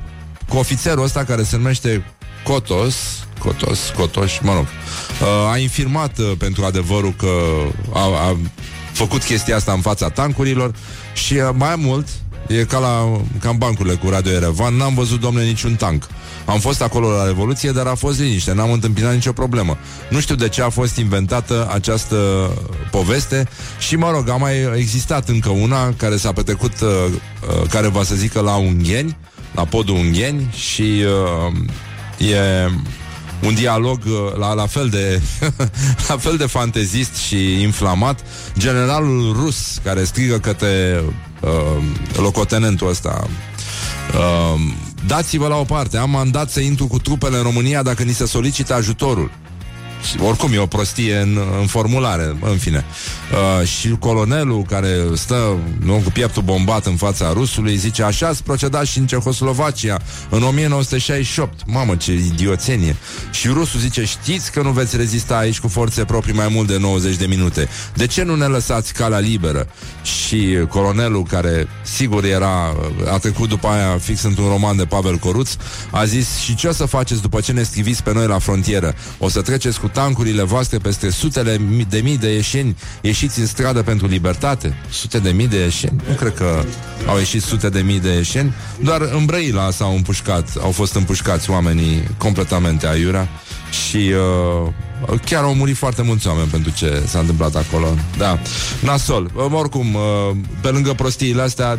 cu 0.48 0.56
ofițerul 0.56 1.04
ăsta 1.04 1.24
care 1.24 1.42
se 1.42 1.56
numește 1.56 2.04
Cotos 2.44 2.94
Cotos, 3.38 3.92
Cotos, 3.96 4.38
mă 4.42 4.52
rog 4.52 4.64
uh, 4.64 5.50
A 5.52 5.58
infirmat 5.58 6.18
uh, 6.18 6.32
pentru 6.38 6.64
adevărul 6.64 7.14
că 7.16 7.32
a, 7.92 8.00
a 8.00 8.36
făcut 8.94 9.22
chestia 9.22 9.56
asta 9.56 9.72
în 9.72 9.80
fața 9.80 10.08
tancurilor 10.08 10.74
și 11.14 11.34
uh, 11.34 11.48
mai 11.52 11.74
mult, 11.76 12.08
e 12.48 12.64
ca, 12.64 12.78
la, 12.78 13.20
ca 13.40 13.48
în 13.48 13.56
bancurile 13.56 13.94
cu 13.94 14.08
Radio 14.08 14.32
Erevan, 14.32 14.74
n-am 14.74 14.94
văzut, 14.94 15.20
domnule, 15.20 15.44
niciun 15.44 15.74
tank. 15.74 16.06
Am 16.46 16.58
fost 16.58 16.82
acolo 16.82 17.10
la 17.10 17.26
Revoluție, 17.26 17.70
dar 17.70 17.86
a 17.86 17.94
fost 17.94 18.20
liniște, 18.20 18.52
n-am 18.52 18.72
întâmpinat 18.72 19.12
nicio 19.12 19.32
problemă. 19.32 19.78
Nu 20.08 20.20
știu 20.20 20.34
de 20.34 20.48
ce 20.48 20.62
a 20.62 20.68
fost 20.68 20.96
inventată 20.96 21.70
această 21.72 22.16
poveste 22.90 23.48
și, 23.78 23.96
mă 23.96 24.10
rog, 24.10 24.28
a 24.28 24.36
mai 24.36 24.54
existat 24.76 25.28
încă 25.28 25.48
una 25.48 25.94
care 25.96 26.16
s-a 26.16 26.32
petrecut, 26.32 26.80
uh, 26.80 26.88
uh, 27.08 27.68
care 27.68 27.88
va 27.88 28.02
să 28.02 28.14
zică 28.14 28.40
la 28.40 28.54
Ungheni, 28.54 29.16
la 29.54 29.64
podul 29.64 29.94
Ungheni 29.94 30.48
și 30.52 30.82
uh, 30.82 32.28
e 32.28 32.70
un 33.42 33.54
dialog 33.54 34.00
uh, 34.06 34.36
la, 34.38 34.52
la 34.52 34.66
fel 34.66 34.88
de 34.88 35.20
la 36.08 36.16
fel 36.16 36.36
de 36.36 36.46
fantezist 36.46 37.14
și 37.14 37.62
inflamat, 37.62 38.20
generalul 38.58 39.32
rus 39.32 39.80
care 39.84 40.04
strigă 40.04 40.38
către 40.38 41.02
uh, 41.40 41.84
locotenentul 42.16 42.88
ăsta 42.88 43.26
uh, 44.14 44.60
dați-vă 45.06 45.46
la 45.46 45.56
o 45.56 45.64
parte, 45.64 45.96
am 45.96 46.10
mandat 46.10 46.50
să 46.50 46.60
intru 46.60 46.86
cu 46.86 46.98
trupele 46.98 47.36
în 47.36 47.42
România 47.42 47.82
dacă 47.82 48.02
ni 48.02 48.12
se 48.12 48.26
solicită 48.26 48.74
ajutorul. 48.74 49.30
Oricum 50.18 50.52
e 50.52 50.58
o 50.58 50.66
prostie 50.66 51.16
în, 51.16 51.38
în 51.60 51.66
formulare, 51.66 52.36
în 52.40 52.56
fine. 52.56 52.84
Uh, 53.32 53.66
și 53.66 53.88
colonelul 53.88 54.62
care 54.62 54.96
stă 55.14 55.56
nu, 55.80 56.00
cu 56.04 56.10
pieptul 56.10 56.42
bombat 56.42 56.86
în 56.86 56.96
fața 56.96 57.32
rusului 57.32 57.76
zice 57.76 58.02
așa 58.02 58.26
ați 58.26 58.42
procedat 58.42 58.84
și 58.86 58.98
în 58.98 59.06
Cehoslovacia 59.06 59.98
în 60.28 60.42
1968. 60.42 61.60
Mamă, 61.66 61.96
ce 61.96 62.12
idioțenie. 62.12 62.96
Și 63.30 63.48
rusul 63.48 63.80
zice 63.80 64.04
știți 64.04 64.52
că 64.52 64.62
nu 64.62 64.70
veți 64.70 64.96
rezista 64.96 65.36
aici 65.36 65.60
cu 65.60 65.68
forțe 65.68 66.04
proprii 66.04 66.34
mai 66.34 66.48
mult 66.50 66.68
de 66.68 66.78
90 66.78 67.16
de 67.16 67.26
minute. 67.26 67.68
De 67.94 68.06
ce 68.06 68.22
nu 68.22 68.34
ne 68.34 68.46
lăsați 68.46 68.92
calea 68.92 69.18
liberă? 69.18 69.68
Și 70.02 70.64
colonelul 70.68 71.22
care 71.22 71.68
sigur 71.82 72.24
era, 72.24 72.76
a 73.12 73.18
trecut 73.18 73.48
după 73.48 73.66
aia 73.66 73.98
fix 73.98 74.22
într-un 74.22 74.48
roman 74.48 74.76
de 74.76 74.84
Pavel 74.84 75.16
Coruț, 75.16 75.50
a 75.90 76.04
zis 76.04 76.36
și 76.36 76.54
ce 76.54 76.66
o 76.66 76.72
să 76.72 76.84
faceți 76.84 77.20
după 77.20 77.40
ce 77.40 77.52
ne 77.52 77.62
scriviți 77.62 78.02
pe 78.02 78.12
noi 78.12 78.26
la 78.26 78.38
frontieră? 78.38 78.94
O 79.18 79.28
să 79.28 79.42
treceți 79.42 79.80
cu 79.80 79.88
tancurile 79.94 80.42
voastre 80.42 80.78
peste 80.78 81.10
sutele 81.10 81.60
de 81.88 82.00
mii 82.02 82.18
de 82.18 82.32
ieșeni 82.32 82.76
ieșiți 83.00 83.40
în 83.40 83.46
stradă 83.46 83.82
pentru 83.82 84.06
libertate? 84.06 84.74
Sute 84.90 85.18
de 85.18 85.30
mii 85.30 85.48
de 85.48 85.58
ieșeni? 85.58 86.02
Nu 86.08 86.14
cred 86.14 86.34
că 86.34 86.64
au 87.06 87.18
ieșit 87.18 87.42
sute 87.42 87.68
de 87.68 87.80
mii 87.80 88.00
de 88.00 88.12
ieșeni. 88.12 88.54
Doar 88.80 89.00
în 89.00 89.24
Brăila 89.24 89.70
s-au 89.70 89.94
împușcat, 89.94 90.48
au 90.60 90.70
fost 90.70 90.94
împușcați 90.94 91.50
oamenii 91.50 92.08
completamente 92.18 92.86
aiurea 92.86 93.28
și 93.88 93.96
uh, 93.96 94.72
chiar 95.24 95.42
au 95.42 95.54
murit 95.54 95.76
foarte 95.76 96.02
mulți 96.02 96.28
oameni 96.28 96.48
pentru 96.48 96.70
ce 96.70 97.02
s-a 97.06 97.18
întâmplat 97.18 97.54
acolo. 97.56 97.86
Da, 98.18 98.38
nasol. 98.82 99.30
Uh, 99.34 99.52
oricum, 99.52 99.94
uh, 99.94 100.36
pe 100.60 100.68
lângă 100.68 100.92
prostiile 100.92 101.42
astea 101.42 101.78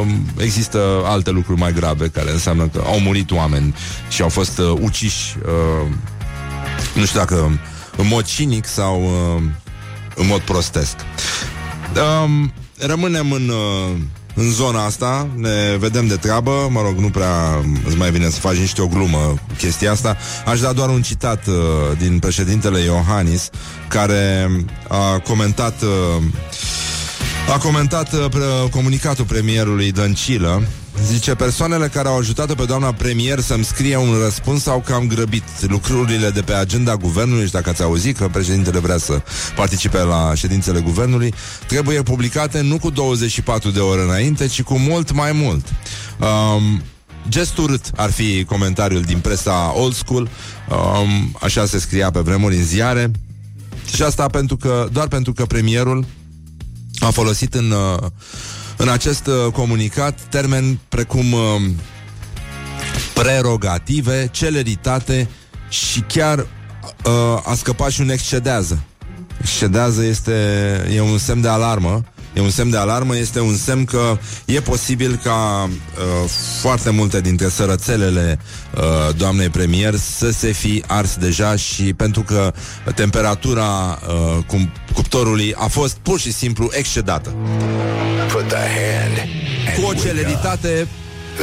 uh, 0.00 0.06
există 0.36 1.02
alte 1.04 1.30
lucruri 1.30 1.60
mai 1.60 1.72
grave 1.72 2.08
care 2.08 2.30
înseamnă 2.30 2.68
că 2.68 2.82
au 2.86 3.00
murit 3.00 3.30
oameni 3.30 3.74
și 4.08 4.22
au 4.22 4.28
fost 4.28 4.58
uh, 4.58 4.72
uciși 4.80 5.36
uh, 5.44 5.90
nu 6.94 7.04
știu 7.04 7.18
dacă 7.18 7.60
în 7.96 8.06
mod 8.06 8.24
cinic 8.24 8.66
sau 8.66 9.02
uh, 9.02 9.42
în 10.14 10.26
mod 10.26 10.40
prostesc. 10.40 10.96
Um, 12.24 12.52
rămânem 12.78 13.32
în, 13.32 13.48
uh, 13.48 13.96
în 14.34 14.50
zona 14.50 14.84
asta, 14.84 15.28
ne 15.36 15.76
vedem 15.78 16.06
de 16.06 16.16
treabă, 16.16 16.68
mă 16.70 16.80
rog, 16.80 16.98
nu 16.98 17.10
prea 17.10 17.64
îți 17.86 17.96
mai 17.96 18.10
vine 18.10 18.28
să 18.28 18.40
faci 18.40 18.56
niște 18.56 18.82
o 18.82 18.86
glumă 18.86 19.18
cu 19.18 19.54
chestia 19.58 19.92
asta. 19.92 20.16
Aș 20.46 20.60
da 20.60 20.72
doar 20.72 20.88
un 20.88 21.02
citat 21.02 21.46
uh, 21.46 21.54
din 21.98 22.18
președintele 22.18 22.80
Iohannis, 22.80 23.50
care 23.88 24.50
a 24.88 25.18
comentat 25.18 25.82
uh, 25.82 26.22
a 27.54 27.58
comentat 27.58 28.12
uh, 28.12 28.26
pre- 28.30 28.68
comunicatul 28.70 29.24
premierului 29.24 29.92
Dăncilă 29.92 30.62
Zice, 31.06 31.34
persoanele 31.34 31.88
care 31.88 32.08
au 32.08 32.18
ajutat-o 32.18 32.54
pe 32.54 32.64
doamna 32.64 32.92
premier 32.92 33.40
să-mi 33.40 33.64
scrie 33.64 33.96
un 33.96 34.14
răspuns 34.22 34.66
au 34.66 34.80
cam 34.80 35.06
grăbit 35.06 35.42
lucrurile 35.60 36.30
de 36.30 36.40
pe 36.40 36.52
agenda 36.52 36.96
guvernului 36.96 37.46
și 37.46 37.52
dacă 37.52 37.70
ați 37.70 37.82
auzit 37.82 38.16
că 38.16 38.28
președintele 38.28 38.78
vrea 38.78 38.98
să 38.98 39.22
participe 39.56 39.98
la 39.98 40.32
ședințele 40.34 40.80
guvernului, 40.80 41.34
trebuie 41.66 42.02
publicate 42.02 42.60
nu 42.60 42.78
cu 42.78 42.90
24 42.90 43.70
de 43.70 43.80
ore 43.80 44.02
înainte, 44.02 44.46
ci 44.46 44.62
cu 44.62 44.78
mult 44.78 45.12
mai 45.12 45.32
mult. 45.32 45.66
Um, 46.18 46.82
Gest 47.28 47.58
urât 47.58 47.90
ar 47.96 48.10
fi 48.10 48.44
comentariul 48.44 49.02
din 49.02 49.18
presa 49.18 49.72
old 49.76 49.94
school 49.94 50.28
um, 50.68 51.36
Așa 51.40 51.66
se 51.66 51.78
scria 51.78 52.10
pe 52.10 52.20
vremuri 52.20 52.56
în 52.56 52.64
ziare 52.64 53.10
Și 53.94 54.02
asta 54.02 54.26
pentru 54.26 54.56
că, 54.56 54.88
doar 54.92 55.08
pentru 55.08 55.32
că 55.32 55.44
premierul 55.46 56.04
A 56.98 57.10
folosit 57.10 57.54
în 57.54 57.70
uh, 57.70 58.10
în 58.82 58.88
acest 58.88 59.26
uh, 59.26 59.52
comunicat 59.52 60.20
termen 60.20 60.78
precum 60.88 61.32
uh, 61.32 61.40
prerogative, 63.14 64.28
celeritate 64.30 65.28
și 65.68 66.00
chiar 66.00 66.38
uh, 66.38 67.42
a 67.44 67.54
scăpat 67.54 67.90
și 67.90 68.00
un 68.00 68.08
excedează. 68.08 68.82
Excedează 69.40 70.02
este 70.02 70.32
e 70.94 71.00
un 71.00 71.18
semn 71.18 71.40
de 71.40 71.48
alarmă. 71.48 72.04
E 72.32 72.40
un 72.40 72.50
semn 72.50 72.70
de 72.70 72.76
alarmă, 72.76 73.16
este 73.16 73.40
un 73.40 73.56
semn 73.56 73.84
că 73.84 74.18
e 74.44 74.60
posibil 74.60 75.20
ca 75.22 75.68
uh, 75.68 76.30
foarte 76.60 76.90
multe 76.90 77.20
dintre 77.20 77.48
sărățelele 77.48 78.38
uh, 78.76 79.14
doamnei 79.16 79.48
premier 79.48 79.94
să 79.94 80.30
se 80.30 80.52
fi 80.52 80.84
ars 80.86 81.16
deja 81.16 81.56
și 81.56 81.94
pentru 81.94 82.22
că 82.22 82.52
temperatura 82.94 83.98
uh, 84.08 84.44
cum, 84.46 84.72
cuptorului 84.94 85.54
a 85.56 85.66
fost 85.66 85.96
pur 85.96 86.20
și 86.20 86.32
simplu 86.32 86.68
excedată. 86.72 87.34
Put 88.32 88.48
the 88.48 88.56
hand 88.56 89.28
Cu 89.76 89.84
o 89.84 89.94
celeritate 89.94 90.88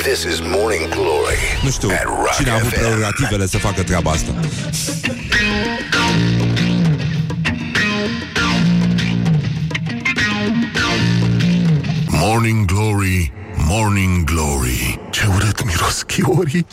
This 0.03 0.23
is 0.23 0.39
Morning 0.39 0.89
Glory 0.89 1.37
Nu 1.63 1.69
știu 1.69 1.89
cine 2.37 2.49
a 2.49 2.53
avut 2.53 2.69
prerogativele 2.69 3.47
să 3.47 3.57
facă 3.57 3.83
treaba 3.83 4.11
asta 4.11 4.33
Morning 12.29 12.67
Glory 12.67 13.31
Morning 13.67 14.23
Glory. 14.23 14.99
Ce 15.11 15.25
urât 15.27 15.65
miros 15.65 16.03
chiorii 16.07 16.65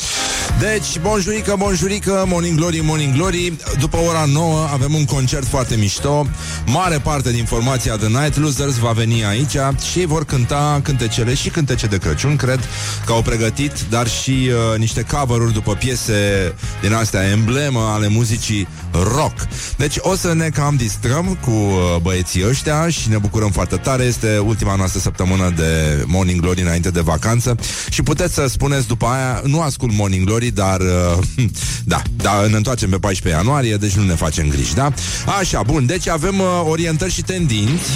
Deci, 0.61 0.99
bonjurică, 1.01 1.55
bonjurică, 1.59 2.25
Morning 2.29 2.57
Glory, 2.57 2.81
Morning 2.85 3.15
Glory. 3.15 3.53
După 3.79 3.97
ora 3.97 4.25
9 4.33 4.69
avem 4.73 4.95
un 4.95 5.05
concert 5.05 5.47
foarte 5.47 5.77
mișto. 5.77 6.27
Mare 6.67 6.99
parte 6.99 7.33
din 7.33 7.45
formația 7.45 7.97
The 7.97 8.07
Night 8.07 8.37
Losers 8.37 8.77
va 8.77 8.91
veni 8.91 9.25
aici 9.25 9.57
Și 9.91 10.05
vor 10.05 10.25
cânta 10.25 10.81
cântecele 10.83 11.35
și 11.35 11.49
cântece 11.49 11.87
de 11.87 11.99
Crăciun, 11.99 12.37
cred 12.37 12.61
Că 13.07 13.13
au 13.13 13.23
pregătit, 13.23 13.73
dar 13.91 14.09
și 14.09 14.31
uh, 14.31 14.79
niște 14.79 15.03
cover 15.03 15.39
după 15.39 15.73
piese 15.75 16.55
din 16.81 16.93
astea 16.93 17.31
Emblemă 17.31 17.81
ale 17.95 18.09
muzicii 18.09 18.69
rock. 18.93 19.35
Deci 19.77 19.97
o 20.01 20.15
să 20.15 20.35
ne 20.35 20.49
cam 20.49 20.77
distrăm 20.77 21.39
cu 21.45 21.51
uh, 21.51 21.97
băieții 22.03 22.49
ăștia 22.49 22.89
Și 22.89 23.09
ne 23.09 23.19
bucurăm 23.19 23.51
foarte 23.51 23.77
tare. 23.77 24.05
Este 24.05 24.39
ultima 24.39 24.75
noastră 24.75 25.01
săptămână 25.01 25.53
de 25.57 26.03
Morning 26.07 26.41
Glory 26.41 26.61
înainte 26.61 26.91
de 26.91 27.01
vacanță. 27.01 27.57
Și 27.91 28.03
puteți 28.03 28.35
să 28.35 28.47
spuneți 28.49 28.87
după 28.87 29.07
aia 29.07 29.41
Nu 29.45 29.61
ascult 29.61 29.93
Morning 29.93 30.27
Glory, 30.27 30.46
dar 30.51 30.81
uh, 30.81 31.19
Da, 31.85 32.03
da, 32.17 32.47
ne 32.47 32.57
întoarcem 32.57 32.91
pe 32.91 32.99
14 32.99 33.41
ianuarie 33.41 33.77
Deci 33.77 33.93
nu 33.93 34.05
ne 34.05 34.15
facem 34.15 34.49
griji, 34.49 34.75
da? 34.75 34.93
Așa, 35.39 35.63
bun, 35.63 35.87
deci 35.87 36.09
avem 36.09 36.41
uh, 36.41 36.63
orientări 36.69 37.13
și 37.13 37.23
tendinți 37.23 37.91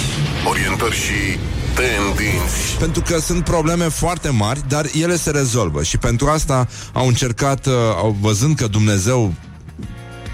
Orientări 0.49 0.95
și 0.95 1.37
tendinți 1.75 2.77
Pentru 2.79 3.01
că 3.01 3.19
sunt 3.19 3.43
probleme 3.43 3.87
foarte 3.87 4.29
mari 4.29 4.61
Dar 4.67 4.85
ele 5.01 5.15
se 5.15 5.31
rezolvă 5.31 5.83
Și 5.83 5.97
pentru 5.97 6.27
asta 6.27 6.67
au 6.93 7.07
încercat 7.07 7.65
uh, 7.65 7.73
au, 7.97 8.17
Văzând 8.19 8.55
că 8.55 8.67
Dumnezeu 8.67 9.33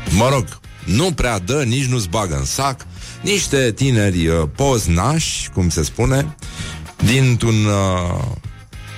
Mă 0.10 0.30
rog, 0.32 0.46
nu 0.86 1.12
prea 1.12 1.40
dă 1.40 1.64
Nici 1.68 1.86
nu-ți 1.86 2.10
bagă 2.10 2.36
în 2.36 2.46
sac 2.46 2.86
Niște 3.22 3.72
tineri 3.72 4.28
uh, 4.28 4.44
poznași 4.56 5.50
Cum 5.54 5.70
se 5.70 5.84
spune 5.84 6.36
Dintr-un 7.04 7.66
uh, 7.66 8.26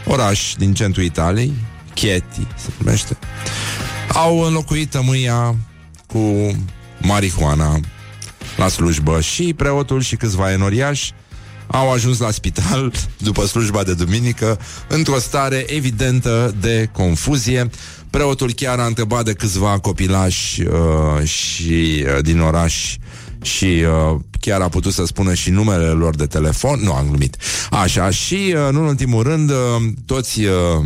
oraș 0.05 0.53
din 0.57 0.73
centrul 0.73 1.03
Italiei 1.03 1.53
Chieti 1.99 2.47
se 2.55 2.69
numește 2.77 3.17
Au 4.13 4.39
înlocuit 4.39 4.89
tămâia 4.89 5.55
Cu 6.07 6.51
marihuana 7.01 7.79
La 8.57 8.67
slujbă 8.67 9.21
Și 9.21 9.53
preotul 9.53 10.01
și 10.01 10.15
câțiva 10.15 10.51
enoriași 10.51 11.13
au 11.67 11.91
ajuns 11.91 12.19
la 12.19 12.31
spital 12.31 12.91
după 13.27 13.45
slujba 13.45 13.83
de 13.83 13.93
duminică 13.93 14.59
într-o 14.87 15.19
stare 15.19 15.65
evidentă 15.67 16.55
de 16.59 16.89
confuzie. 16.91 17.69
Preotul 18.09 18.53
chiar 18.53 18.79
a 18.79 18.85
întrebat 18.85 19.25
de 19.25 19.33
câțiva 19.33 19.79
copilași 19.79 20.61
uh, 20.61 21.23
și 21.23 22.05
uh, 22.05 22.23
din 22.23 22.39
oraș 22.39 22.95
și 23.41 23.65
uh, 23.65 24.19
chiar 24.39 24.61
a 24.61 24.69
putut 24.69 24.93
să 24.93 25.05
spună 25.05 25.33
și 25.33 25.49
numele 25.49 25.85
lor 25.85 26.15
de 26.15 26.25
telefon. 26.25 26.79
Nu, 26.83 26.93
am 26.93 27.07
glumit. 27.07 27.37
Așa, 27.69 28.09
și 28.09 28.55
uh, 28.55 28.71
nu 28.71 28.79
în 28.79 28.87
ultimul 28.87 29.23
rând, 29.23 29.49
uh, 29.49 29.55
toți... 30.05 30.43
Uh, 30.43 30.85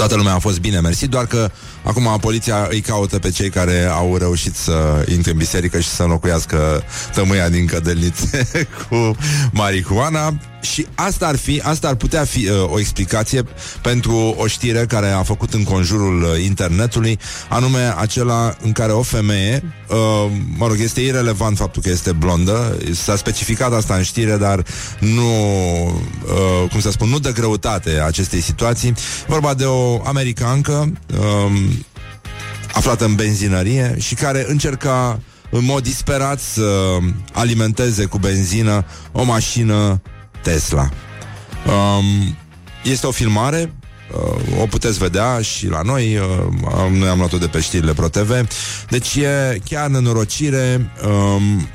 Toată 0.00 0.16
lumea 0.16 0.34
a 0.34 0.38
fost 0.38 0.60
bine, 0.60 0.80
mersi, 0.80 1.06
doar 1.06 1.26
că 1.26 1.50
acum 1.82 2.18
poliția 2.20 2.66
îi 2.70 2.80
caută 2.80 3.18
pe 3.18 3.30
cei 3.30 3.50
care 3.50 3.84
au 3.84 4.16
reușit 4.16 4.54
să 4.54 5.04
intre 5.08 5.30
în 5.30 5.36
biserică 5.36 5.80
și 5.80 5.88
să 5.88 6.02
înlocuiască 6.02 6.84
tămâia 7.14 7.48
din 7.48 7.66
cădelnițe 7.66 8.46
cu 8.88 9.16
marihuana. 9.52 10.34
Și 10.60 10.86
asta 10.94 11.26
ar 11.26 11.36
fi, 11.36 11.60
asta 11.64 11.88
ar 11.88 11.94
putea 11.94 12.24
fi 12.24 12.48
uh, 12.48 12.70
o 12.70 12.78
explicație 12.78 13.44
pentru 13.82 14.34
o 14.38 14.46
știre 14.46 14.84
care 14.86 15.08
a 15.08 15.22
făcut 15.22 15.54
în 15.54 15.64
conjurul 15.64 16.22
uh, 16.22 16.44
internetului, 16.44 17.18
anume 17.48 17.94
acela 17.96 18.56
în 18.62 18.72
care 18.72 18.92
o 18.92 19.02
femeie, 19.02 19.62
uh, 19.88 20.30
mă 20.56 20.66
rog, 20.66 20.76
este 20.80 21.00
irelevant 21.00 21.56
faptul 21.56 21.82
că 21.82 21.88
este 21.88 22.12
blondă, 22.12 22.78
s-a 22.92 23.16
specificat 23.16 23.72
asta 23.72 23.94
în 23.94 24.02
știre, 24.02 24.36
dar 24.36 24.64
nu, 24.98 25.30
uh, 26.24 26.70
cum 26.70 26.80
să 26.80 26.90
spun, 26.90 27.08
nu 27.08 27.18
dă 27.18 27.32
greutate 27.32 27.90
acestei 28.06 28.40
situații. 28.40 28.94
Vorba 29.26 29.54
de 29.54 29.64
o 29.64 30.02
americancă 30.04 30.92
uh, 31.18 31.69
aflată 32.72 33.04
în 33.04 33.14
benzinărie 33.14 33.96
și 33.98 34.14
care 34.14 34.44
încerca 34.48 35.20
în 35.50 35.64
mod 35.64 35.82
disperat 35.82 36.40
să 36.40 36.98
alimenteze 37.32 38.04
cu 38.04 38.18
benzină 38.18 38.84
o 39.12 39.22
mașină 39.22 40.02
Tesla. 40.42 40.88
Um, 41.66 42.36
este 42.84 43.06
o 43.06 43.10
filmare, 43.10 43.74
uh, 44.14 44.62
o 44.62 44.66
puteți 44.66 44.98
vedea 44.98 45.40
și 45.40 45.66
la 45.66 45.82
noi, 45.82 46.16
uh, 46.16 46.90
noi 46.90 47.08
am 47.08 47.18
luat-o 47.18 47.38
de 47.38 47.46
pe 47.46 47.60
știrile 47.60 47.92
ProTV. 47.92 48.46
Deci 48.88 49.16
e 49.16 49.60
chiar 49.64 49.88
nenorocire. 49.88 50.90
Um, 51.04 51.68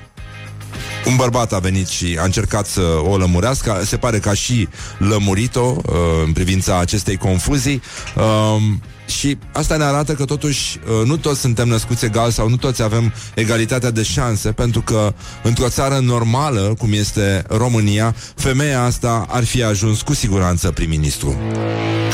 un 1.07 1.15
bărbat 1.15 1.53
a 1.53 1.59
venit 1.59 1.87
și 1.87 2.17
a 2.19 2.23
încercat 2.23 2.65
să 2.65 2.81
o 2.81 3.17
lămurească 3.17 3.81
Se 3.85 3.97
pare 3.97 4.19
că 4.19 4.29
a 4.29 4.33
și 4.33 4.67
lămurit-o 4.97 5.75
uh, 5.85 5.93
În 6.25 6.31
privința 6.31 6.79
acestei 6.79 7.17
confuzii 7.17 7.81
uh, 8.15 8.61
și 9.05 9.37
asta 9.51 9.75
ne 9.77 9.83
arată 9.83 10.13
că 10.13 10.25
totuși 10.25 10.79
uh, 10.79 11.07
nu 11.07 11.17
toți 11.17 11.39
suntem 11.39 11.67
născuți 11.67 12.05
egal 12.05 12.31
sau 12.31 12.49
nu 12.49 12.57
toți 12.57 12.81
avem 12.81 13.13
egalitatea 13.35 13.91
de 13.91 14.03
șanse, 14.03 14.51
pentru 14.51 14.81
că 14.81 15.13
într-o 15.43 15.69
țară 15.69 15.99
normală, 15.99 16.73
cum 16.77 16.93
este 16.93 17.43
România, 17.47 18.15
femeia 18.35 18.83
asta 18.83 19.25
ar 19.29 19.43
fi 19.43 19.63
ajuns 19.63 20.01
cu 20.01 20.13
siguranță 20.13 20.71
prim-ministru. 20.71 21.37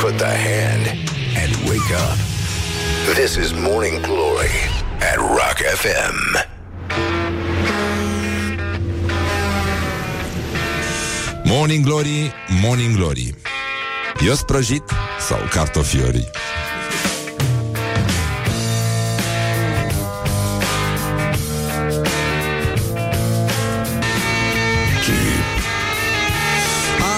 Put 0.00 0.16
the 0.16 0.24
hand 0.24 0.86
and 1.42 1.68
wake 1.68 1.94
up. 1.94 2.18
This 3.14 3.34
is 3.34 3.52
Morning 3.52 4.00
Glory 4.00 4.54
at 4.98 5.16
Rock 5.16 5.56
FM. 5.74 6.61
Morning 11.54 11.84
Glory, 11.84 12.32
Morning 12.62 12.96
Glory. 12.96 13.34
Eu 14.26 14.34
sprăjit 14.34 14.82
sau 15.28 15.38
cartofiorii? 15.50 16.28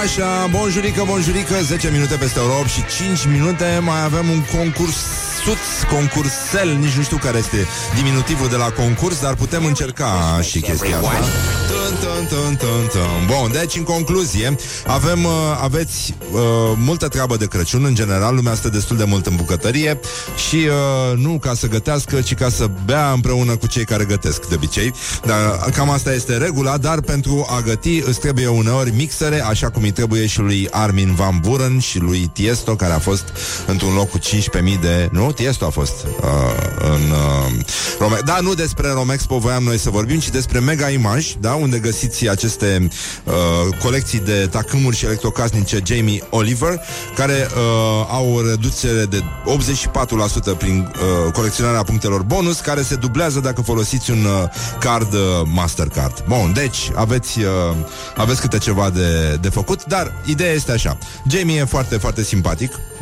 Așa, 0.02 0.46
bonjurică, 0.50 1.02
bonjurică 1.06 1.54
10 1.62 1.90
minute 1.90 2.16
peste 2.16 2.38
ora 2.38 2.58
8 2.58 2.68
și 2.68 2.84
5 3.04 3.26
minute 3.26 3.80
Mai 3.82 4.04
avem 4.04 4.28
un 4.28 4.42
concurs 4.58 5.23
Suț, 5.44 5.90
concursel, 5.90 6.76
nici 6.80 6.92
nu 6.92 7.02
știu 7.02 7.16
care 7.16 7.38
este 7.38 7.66
diminutivul 7.96 8.48
de 8.48 8.56
la 8.56 8.70
concurs, 8.70 9.20
dar 9.20 9.34
putem 9.34 9.64
încerca 9.64 10.40
și 10.42 10.60
chestia 10.60 10.96
asta. 10.96 11.10
Tân, 11.10 11.94
tân, 12.00 12.26
tân, 12.26 12.56
tân, 12.56 12.86
tân. 12.92 13.26
Bun, 13.26 13.50
deci 13.52 13.76
în 13.76 13.82
concluzie, 13.82 14.56
avem, 14.86 15.24
uh, 15.24 15.30
aveți 15.62 16.14
uh, 16.32 16.40
multă 16.76 17.08
treabă 17.08 17.36
de 17.36 17.46
Crăciun, 17.46 17.84
în 17.84 17.94
general, 17.94 18.34
lumea 18.34 18.54
stă 18.54 18.68
destul 18.68 18.96
de 18.96 19.04
mult 19.04 19.26
în 19.26 19.36
bucătărie 19.36 20.00
și 20.48 20.56
uh, 20.56 21.18
nu 21.18 21.38
ca 21.38 21.54
să 21.54 21.68
gătească, 21.68 22.20
ci 22.20 22.34
ca 22.34 22.48
să 22.48 22.70
bea 22.84 23.10
împreună 23.10 23.56
cu 23.56 23.66
cei 23.66 23.84
care 23.84 24.04
gătesc 24.04 24.48
de 24.48 24.54
obicei. 24.54 24.94
Dar 25.24 25.70
cam 25.74 25.90
asta 25.90 26.12
este 26.12 26.36
regula, 26.36 26.76
dar 26.76 27.00
pentru 27.00 27.46
a 27.50 27.60
găti 27.60 28.02
îți 28.06 28.20
trebuie 28.20 28.46
uneori 28.46 28.90
mixere, 28.90 29.40
așa 29.40 29.70
cum 29.70 29.82
îi 29.82 29.90
trebuie 29.90 30.26
și 30.26 30.40
lui 30.40 30.68
Armin 30.70 31.14
Van 31.14 31.38
Buren 31.40 31.78
și 31.78 31.98
lui 31.98 32.30
Tiesto, 32.32 32.76
care 32.76 32.92
a 32.92 32.98
fost 32.98 33.24
într-un 33.66 33.94
loc 33.94 34.10
cu 34.10 34.18
15.000 34.18 34.80
de... 34.80 35.08
Nu? 35.12 35.32
Tiesto 35.34 35.64
a 35.64 35.70
fost 35.70 35.92
uh, 36.20 36.28
în 36.78 37.10
uh, 37.10 37.64
Rome- 37.98 38.20
Da, 38.24 38.38
nu 38.40 38.54
despre 38.54 38.90
Romexpo 38.90 39.38
voiam 39.38 39.62
noi 39.62 39.78
să 39.78 39.90
vorbim, 39.90 40.18
ci 40.18 40.28
despre 40.30 40.58
Mega 40.58 40.88
Image, 40.88 41.26
da, 41.40 41.54
unde 41.54 41.78
găsiți 41.78 42.28
aceste 42.28 42.88
uh, 43.24 43.32
colecții 43.82 44.18
de 44.18 44.48
tacâmuri 44.50 44.96
și 44.96 45.04
electrocasnice 45.04 45.80
Jamie 45.84 46.22
Oliver, 46.30 46.80
care 47.16 47.48
uh, 47.50 48.06
au 48.10 48.32
o 48.34 48.42
reducere 48.48 49.04
de 49.04 49.22
84% 50.54 50.58
prin 50.58 50.92
uh, 51.26 51.32
colecționarea 51.32 51.82
punctelor 51.82 52.22
bonus, 52.22 52.60
care 52.60 52.82
se 52.82 52.94
dublează 52.94 53.40
dacă 53.40 53.62
folosiți 53.62 54.10
un 54.10 54.24
uh, 54.24 54.48
card 54.80 55.12
uh, 55.12 55.20
Mastercard. 55.52 56.24
Bun, 56.28 56.52
deci 56.54 56.90
aveți, 56.94 57.38
uh, 57.40 57.46
aveți 58.16 58.40
câte 58.40 58.58
ceva 58.58 58.90
de, 58.90 59.38
de 59.40 59.48
făcut, 59.48 59.84
dar 59.84 60.12
ideea 60.24 60.52
este 60.52 60.72
așa. 60.72 60.98
Jamie 61.28 61.58
e 61.58 61.64
foarte, 61.64 61.96
foarte 61.96 62.22
simpatic, 62.22 62.72
uh, 62.72 62.93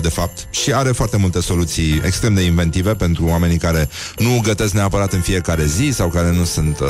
de 0.00 0.08
fapt, 0.08 0.46
și 0.50 0.72
are 0.72 0.92
foarte 0.92 1.16
multe 1.16 1.40
soluții 1.40 2.00
extrem 2.04 2.34
de 2.34 2.42
inventive 2.42 2.94
pentru 2.94 3.26
oamenii 3.26 3.58
care 3.58 3.88
nu 4.16 4.40
gătesc 4.42 4.72
neapărat 4.72 5.12
în 5.12 5.20
fiecare 5.20 5.66
zi 5.66 5.90
sau 5.92 6.08
care 6.08 6.32
nu 6.32 6.44
sunt 6.44 6.80
uh, 6.80 6.86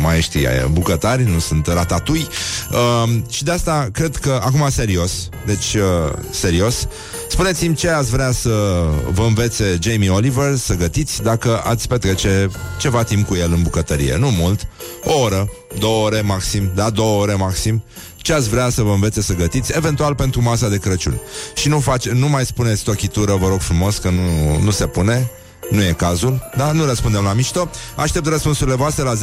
maestri 0.00 0.48
bucătari, 0.70 1.24
nu 1.24 1.38
sunt 1.38 1.66
ratatui. 1.66 2.26
Uh, 2.70 3.12
și 3.30 3.44
de 3.44 3.50
asta 3.50 3.88
cred 3.92 4.16
că, 4.16 4.40
acum 4.44 4.68
serios, 4.70 5.28
deci 5.46 5.74
uh, 5.74 6.12
serios, 6.30 6.86
spuneți-mi 7.28 7.74
ce 7.74 7.88
ați 7.88 8.10
vrea 8.10 8.32
să 8.32 8.84
vă 9.12 9.22
învețe 9.22 9.78
Jamie 9.80 10.10
Oliver 10.10 10.56
să 10.56 10.74
gătiți 10.74 11.22
dacă 11.22 11.62
ați 11.64 11.88
petrece 11.88 12.50
ceva 12.78 13.02
timp 13.02 13.26
cu 13.26 13.34
el 13.34 13.52
în 13.52 13.62
bucătărie. 13.62 14.16
Nu 14.16 14.30
mult, 14.30 14.68
o 15.04 15.18
oră, 15.18 15.48
două 15.78 16.04
ore 16.04 16.20
maxim, 16.20 16.70
da, 16.74 16.90
două 16.90 17.20
ore 17.20 17.34
maxim 17.34 17.82
ce 18.26 18.32
ați 18.32 18.48
vrea 18.48 18.68
să 18.68 18.82
vă 18.82 18.90
învețe 18.90 19.22
să 19.22 19.34
gătiți, 19.34 19.72
eventual 19.76 20.14
pentru 20.14 20.42
masa 20.42 20.68
de 20.68 20.78
Crăciun. 20.78 21.20
Și 21.54 21.68
nu, 21.68 21.80
face, 21.80 22.12
nu 22.12 22.28
mai 22.28 22.46
spuneți 22.46 22.84
tochitură, 22.84 23.34
vă 23.34 23.48
rog 23.48 23.60
frumos, 23.60 23.96
că 23.96 24.10
nu, 24.10 24.58
nu 24.62 24.70
se 24.70 24.86
pune. 24.86 25.30
Nu 25.70 25.82
e 25.82 25.92
cazul, 25.92 26.50
da? 26.56 26.72
Nu 26.72 26.84
răspundem 26.84 27.22
la 27.22 27.32
mișto. 27.32 27.70
Aștept 27.96 28.26
răspunsurile 28.26 28.76
voastre 28.76 29.04
la 29.04 29.12
0729001122. 29.14 29.18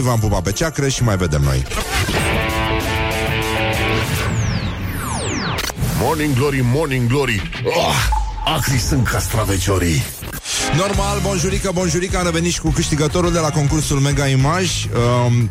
V-am 0.00 0.18
pupat 0.18 0.42
pe 0.42 0.52
ceacră 0.52 0.88
și 0.88 1.02
mai 1.02 1.16
vedem 1.16 1.42
noi. 1.42 1.64
Morning 6.00 6.34
Glory, 6.34 6.60
Morning 6.72 7.08
Glory 7.08 7.50
oh, 7.64 8.08
Acri 8.56 8.78
sunt 8.78 9.06
castraveciorii 9.08 10.02
Normal, 10.76 11.20
bonjurică, 11.22 11.70
bonjurică 11.74 12.18
Am 12.18 12.24
revenit 12.24 12.52
și 12.52 12.60
cu 12.60 12.70
câștigătorul 12.70 13.32
de 13.32 13.38
la 13.38 13.50
concursul 13.50 13.98
Mega 13.98 14.26
Image 14.26 14.70
um, 15.26 15.48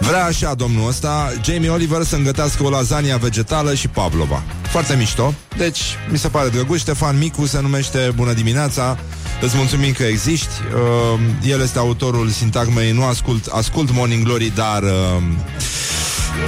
Vrea 0.00 0.24
așa 0.24 0.54
domnul 0.54 0.88
ăsta 0.88 1.32
Jamie 1.44 1.68
Oliver 1.68 2.02
să 2.02 2.16
îngătească 2.16 2.62
o 2.62 2.70
lasagna 2.70 3.16
vegetală 3.16 3.74
și 3.74 3.88
pavlova. 3.88 4.42
Foarte 4.62 4.96
mișto. 4.96 5.34
Deci 5.56 5.80
mi 6.10 6.18
se 6.18 6.28
pare 6.28 6.48
drăguț. 6.48 6.78
Ștefan 6.78 7.18
Micu 7.18 7.46
se 7.46 7.60
numește. 7.60 8.12
Bună 8.14 8.32
dimineața. 8.32 8.98
Îți 9.40 9.56
mulțumim 9.56 9.92
că 9.92 10.02
existi. 10.02 10.54
Uh, 10.74 11.20
El 11.50 11.60
este 11.60 11.78
autorul 11.78 12.28
sintagmei 12.28 12.92
Nu 12.92 13.04
ascult, 13.04 13.46
ascult 13.46 13.92
Morning 13.92 14.24
Glory 14.24 14.52
Dar 14.54 14.82
uh, 14.82 15.22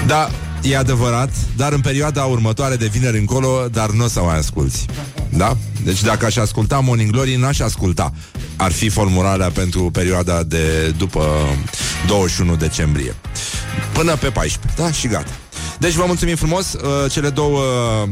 Da, 0.06 0.30
e 0.62 0.76
adevărat 0.76 1.30
Dar 1.56 1.72
în 1.72 1.80
perioada 1.80 2.24
următoare 2.24 2.76
de 2.76 2.86
vineri 2.86 3.18
încolo 3.18 3.68
Dar 3.72 3.90
nu 3.90 4.04
o 4.04 4.08
să 4.08 4.20
mai 4.20 4.38
asculti. 4.38 4.84
Da? 5.28 5.56
Deci 5.84 6.02
dacă 6.02 6.26
aș 6.26 6.36
asculta 6.36 6.78
Morning 6.78 7.10
Glory 7.10 7.34
N-aș 7.34 7.58
asculta 7.58 8.12
Ar 8.60 8.72
fi 8.72 8.88
formularea 8.88 9.50
pentru 9.50 9.90
perioada 9.90 10.42
de 10.42 10.94
după 10.96 11.24
21 12.06 12.56
decembrie. 12.56 13.14
Până 13.92 14.16
pe 14.16 14.30
14, 14.30 14.82
da? 14.82 14.92
Și 14.92 15.08
gata. 15.08 15.30
Deci 15.78 15.92
vă 15.92 16.04
mulțumim 16.06 16.36
frumos. 16.36 16.72
Uh, 16.72 17.10
Cele 17.10 17.28
două 17.28 17.58
uh, 17.60 18.08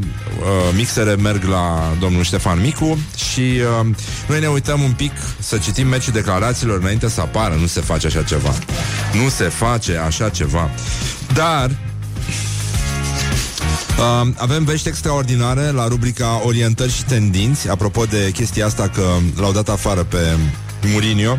mixere 0.77 1.15
merg 1.15 1.45
la 1.45 1.95
domnul 2.01 2.23
Ștefan 2.23 2.61
Micu 2.61 2.99
Și 3.33 3.41
uh, 3.41 3.87
noi 4.29 4.41
ne 4.41 4.47
uităm 4.47 4.83
un 4.83 4.93
pic 4.93 5.13
Să 5.39 5.59
citim 5.59 5.87
meciul 5.87 6.13
declarațiilor 6.13 6.79
Înainte 6.79 7.09
să 7.09 7.21
apară, 7.21 7.55
nu 7.55 7.67
se 7.67 7.81
face 7.81 8.07
așa 8.07 8.23
ceva. 8.23 8.55
Nu 9.23 9.29
se 9.29 9.45
face 9.45 9.97
așa 9.97 10.29
ceva. 10.29 10.71
Dar 11.35 11.71
Uh, 13.99 14.29
avem 14.37 14.65
vești 14.65 14.89
extraordinare 14.89 15.71
la 15.71 15.89
rubrica 15.89 16.41
Orientări 16.45 16.93
și 16.93 17.05
tendinți. 17.05 17.69
Apropo 17.69 18.05
de 18.05 18.31
chestia 18.33 18.67
asta 18.67 18.89
că 18.89 19.03
l-au 19.37 19.53
dat 19.53 19.69
afară 19.69 20.05
pe 20.05 20.37
Mourinho 20.83 21.39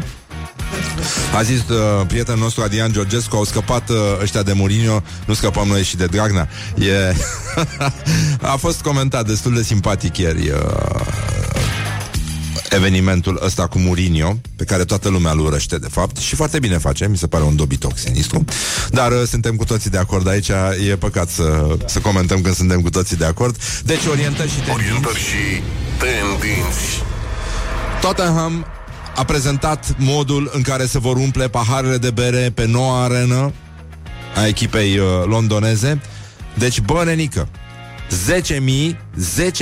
A 1.38 1.41
zis 1.41 1.60
uh, 1.60 2.06
prietenul 2.08 2.39
nostru 2.39 2.62
Adrian 2.63 2.91
Georgescu 2.91 3.36
Au 3.36 3.43
scăpat 3.43 3.89
uh, 3.89 3.95
ăștia 4.22 4.43
de 4.43 4.54
Mourinho 4.54 5.04
Nu 5.26 5.34
scăpăm 5.34 5.67
noi 5.67 5.84
și 5.84 5.98
de 5.98 6.06
Dragnea. 6.06 6.50
E... 6.76 7.15
A 8.54 8.56
fost 8.56 8.82
comentat 8.82 9.28
destul 9.28 9.54
de 9.54 9.63
simpatic 9.63 10.17
ieri 10.17 10.50
uh, 10.50 11.38
evenimentul 12.69 13.39
ăsta 13.43 13.67
cu 13.67 13.79
Mourinho, 13.79 14.39
pe 14.55 14.63
care 14.63 14.84
toată 14.84 15.10
lumea 15.10 15.32
îl 15.32 15.39
urăște, 15.39 15.77
de 15.77 15.88
fapt, 15.91 16.17
și 16.17 16.36
foarte 16.36 16.60
bine 16.60 16.77
face, 16.77 17.08
mi 17.08 17.17
se 17.17 17.27
pare 17.27 17.43
un 17.43 17.55
dobitoc 17.55 17.97
sinistru. 17.97 18.45
Dar 18.89 19.12
uh, 19.12 19.27
suntem 19.27 19.55
cu 19.55 19.65
toții 19.65 19.89
de 19.89 19.97
acord 19.97 20.27
aici, 20.27 20.49
e 20.89 20.95
păcat 20.95 21.29
să, 21.29 21.77
să 21.86 21.99
comentăm 21.99 22.41
când 22.41 22.55
suntem 22.55 22.82
cu 22.82 22.89
toții 22.89 23.17
de 23.17 23.25
acord. 23.25 23.58
Deci 23.84 24.05
orientări 24.05 24.49
și 24.49 24.55
tendinți. 24.55 24.84
Orientări 24.84 25.19
și 25.19 25.62
tendinți. 25.97 27.03
Tottenham 28.01 28.65
a 29.15 29.23
prezentat 29.23 29.95
modul 29.97 30.49
în 30.53 30.62
care 30.62 30.86
se 30.86 30.99
vor 30.99 31.15
umple 31.15 31.47
paharele 31.47 31.97
de 31.97 32.12
bere 32.12 32.51
pe 32.53 32.65
noua 32.65 33.03
arenă 33.03 33.53
a 34.36 34.47
echipei 34.47 34.97
uh, 34.97 35.05
londoneze. 35.25 36.01
Deci, 36.58 36.82
bă, 36.82 37.03
nenică, 37.05 37.47
10.000, 38.10 38.95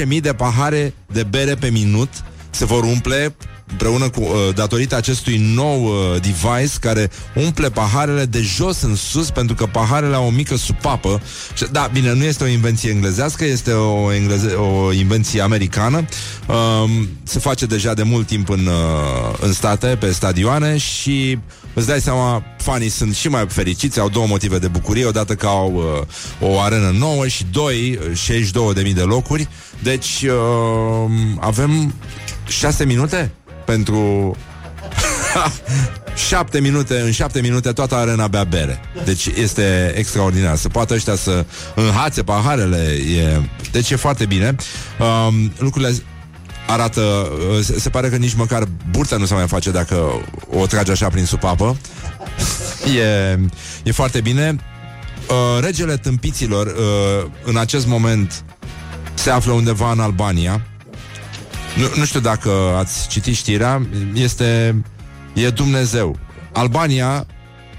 10.000 0.08 0.22
de 0.22 0.34
pahare 0.34 0.94
de 1.12 1.24
bere 1.24 1.56
pe 1.56 1.70
minut 1.70 2.10
se 2.58 2.66
vor 2.66 2.84
umple 2.84 3.36
împreună 3.70 4.10
cu, 4.10 4.22
uh, 4.22 4.54
datorită 4.56 4.96
acestui 4.96 5.38
nou 5.56 5.84
uh, 5.84 6.22
device 6.22 6.78
care 6.80 7.10
umple 7.36 7.70
paharele 7.70 8.26
de 8.26 8.42
jos 8.42 8.82
în 8.82 8.96
sus, 8.96 9.30
pentru 9.30 9.56
că 9.56 9.66
paharele 9.66 10.16
au 10.16 10.26
o 10.26 10.30
mică 10.30 10.56
supapă. 10.56 11.22
Și, 11.54 11.66
da, 11.72 11.90
bine, 11.94 12.14
nu 12.14 12.24
este 12.24 12.44
o 12.44 12.48
invenție 12.48 12.90
englezească, 12.90 13.46
este 13.46 13.72
o, 13.72 14.14
engleze- 14.14 14.54
o 14.54 14.92
invenție 14.92 15.42
americană. 15.42 16.06
Um, 16.48 17.10
se 17.24 17.40
face 17.40 17.66
deja 17.66 17.94
de 17.94 18.04
mult 18.04 18.28
timp 18.28 18.50
în, 18.50 18.66
uh, 18.66 19.38
în 19.40 19.54
state, 19.54 19.88
pe 19.88 20.12
stadioane 20.12 20.78
și 20.78 21.38
îți 21.74 21.88
dai 21.88 22.02
seama, 22.02 22.44
fanii 22.58 22.90
sunt 22.90 23.16
și 23.16 23.28
mai 23.28 23.46
fericiți, 23.48 24.00
au 24.00 24.10
două 24.10 24.28
motive 24.28 24.58
de 24.58 24.68
bucurie, 24.68 25.06
odată 25.06 25.36
că 25.36 25.46
au 25.46 25.74
uh, 26.42 26.50
o 26.50 26.60
arenă 26.60 26.96
nouă 27.00 27.28
și 27.28 27.46
doi, 27.52 28.00
62.000 28.84 28.94
de 28.94 29.02
locuri. 29.02 29.48
Deci 29.84 30.26
uh, 30.26 31.12
avem 31.40 31.94
6 32.48 32.86
minute 32.86 33.32
pentru 33.66 34.36
7 36.30 36.60
minute, 36.60 37.00
în 37.00 37.12
7 37.12 37.42
minute 37.42 37.72
toată 37.72 37.96
arena 37.96 38.28
bea 38.28 38.44
bere. 38.44 38.80
Deci 39.06 39.26
este 39.26 39.94
extraordinar. 39.96 40.56
Să 40.56 40.70
poată 40.70 40.94
ăștia 40.94 41.16
să 41.16 41.46
înhațe 41.76 42.24
paharele. 42.24 42.98
E... 43.18 43.42
Deci 43.72 43.90
e 43.90 43.96
foarte 43.96 44.26
bine. 44.26 44.56
Um, 45.00 45.52
lucrurile 45.58 45.96
arată, 46.68 47.02
uh, 47.02 47.64
se, 47.64 47.80
se 47.80 47.90
pare 47.90 48.10
că 48.10 48.16
nici 48.16 48.34
măcar 48.34 48.64
burta 48.90 49.18
nu 49.18 49.26
se 49.26 49.34
mai 49.34 49.48
face 49.48 49.72
dacă 49.72 50.26
o 50.52 50.66
trage 50.66 50.92
așa 50.92 51.08
prin 51.08 51.26
supapă. 51.26 51.78
E, 52.98 53.40
e 53.84 53.92
foarte 53.92 54.22
bine. 54.22 54.56
Uh, 55.30 55.64
regele 55.64 55.98
tâmpiților 55.98 56.68
uh, 56.68 57.30
în 57.44 57.58
acest 57.58 57.88
moment 57.88 58.44
se 59.14 59.30
află 59.30 59.52
undeva 59.52 59.92
în 59.92 60.00
Albania. 60.00 60.62
Nu, 61.78 61.88
nu 61.96 62.06
știu 62.06 62.20
dacă 62.20 62.50
ați 62.78 63.08
citit 63.08 63.36
știrea, 63.36 63.88
este 64.14 64.76
e 65.34 65.50
Dumnezeu. 65.50 66.18
Albania, 66.54 67.26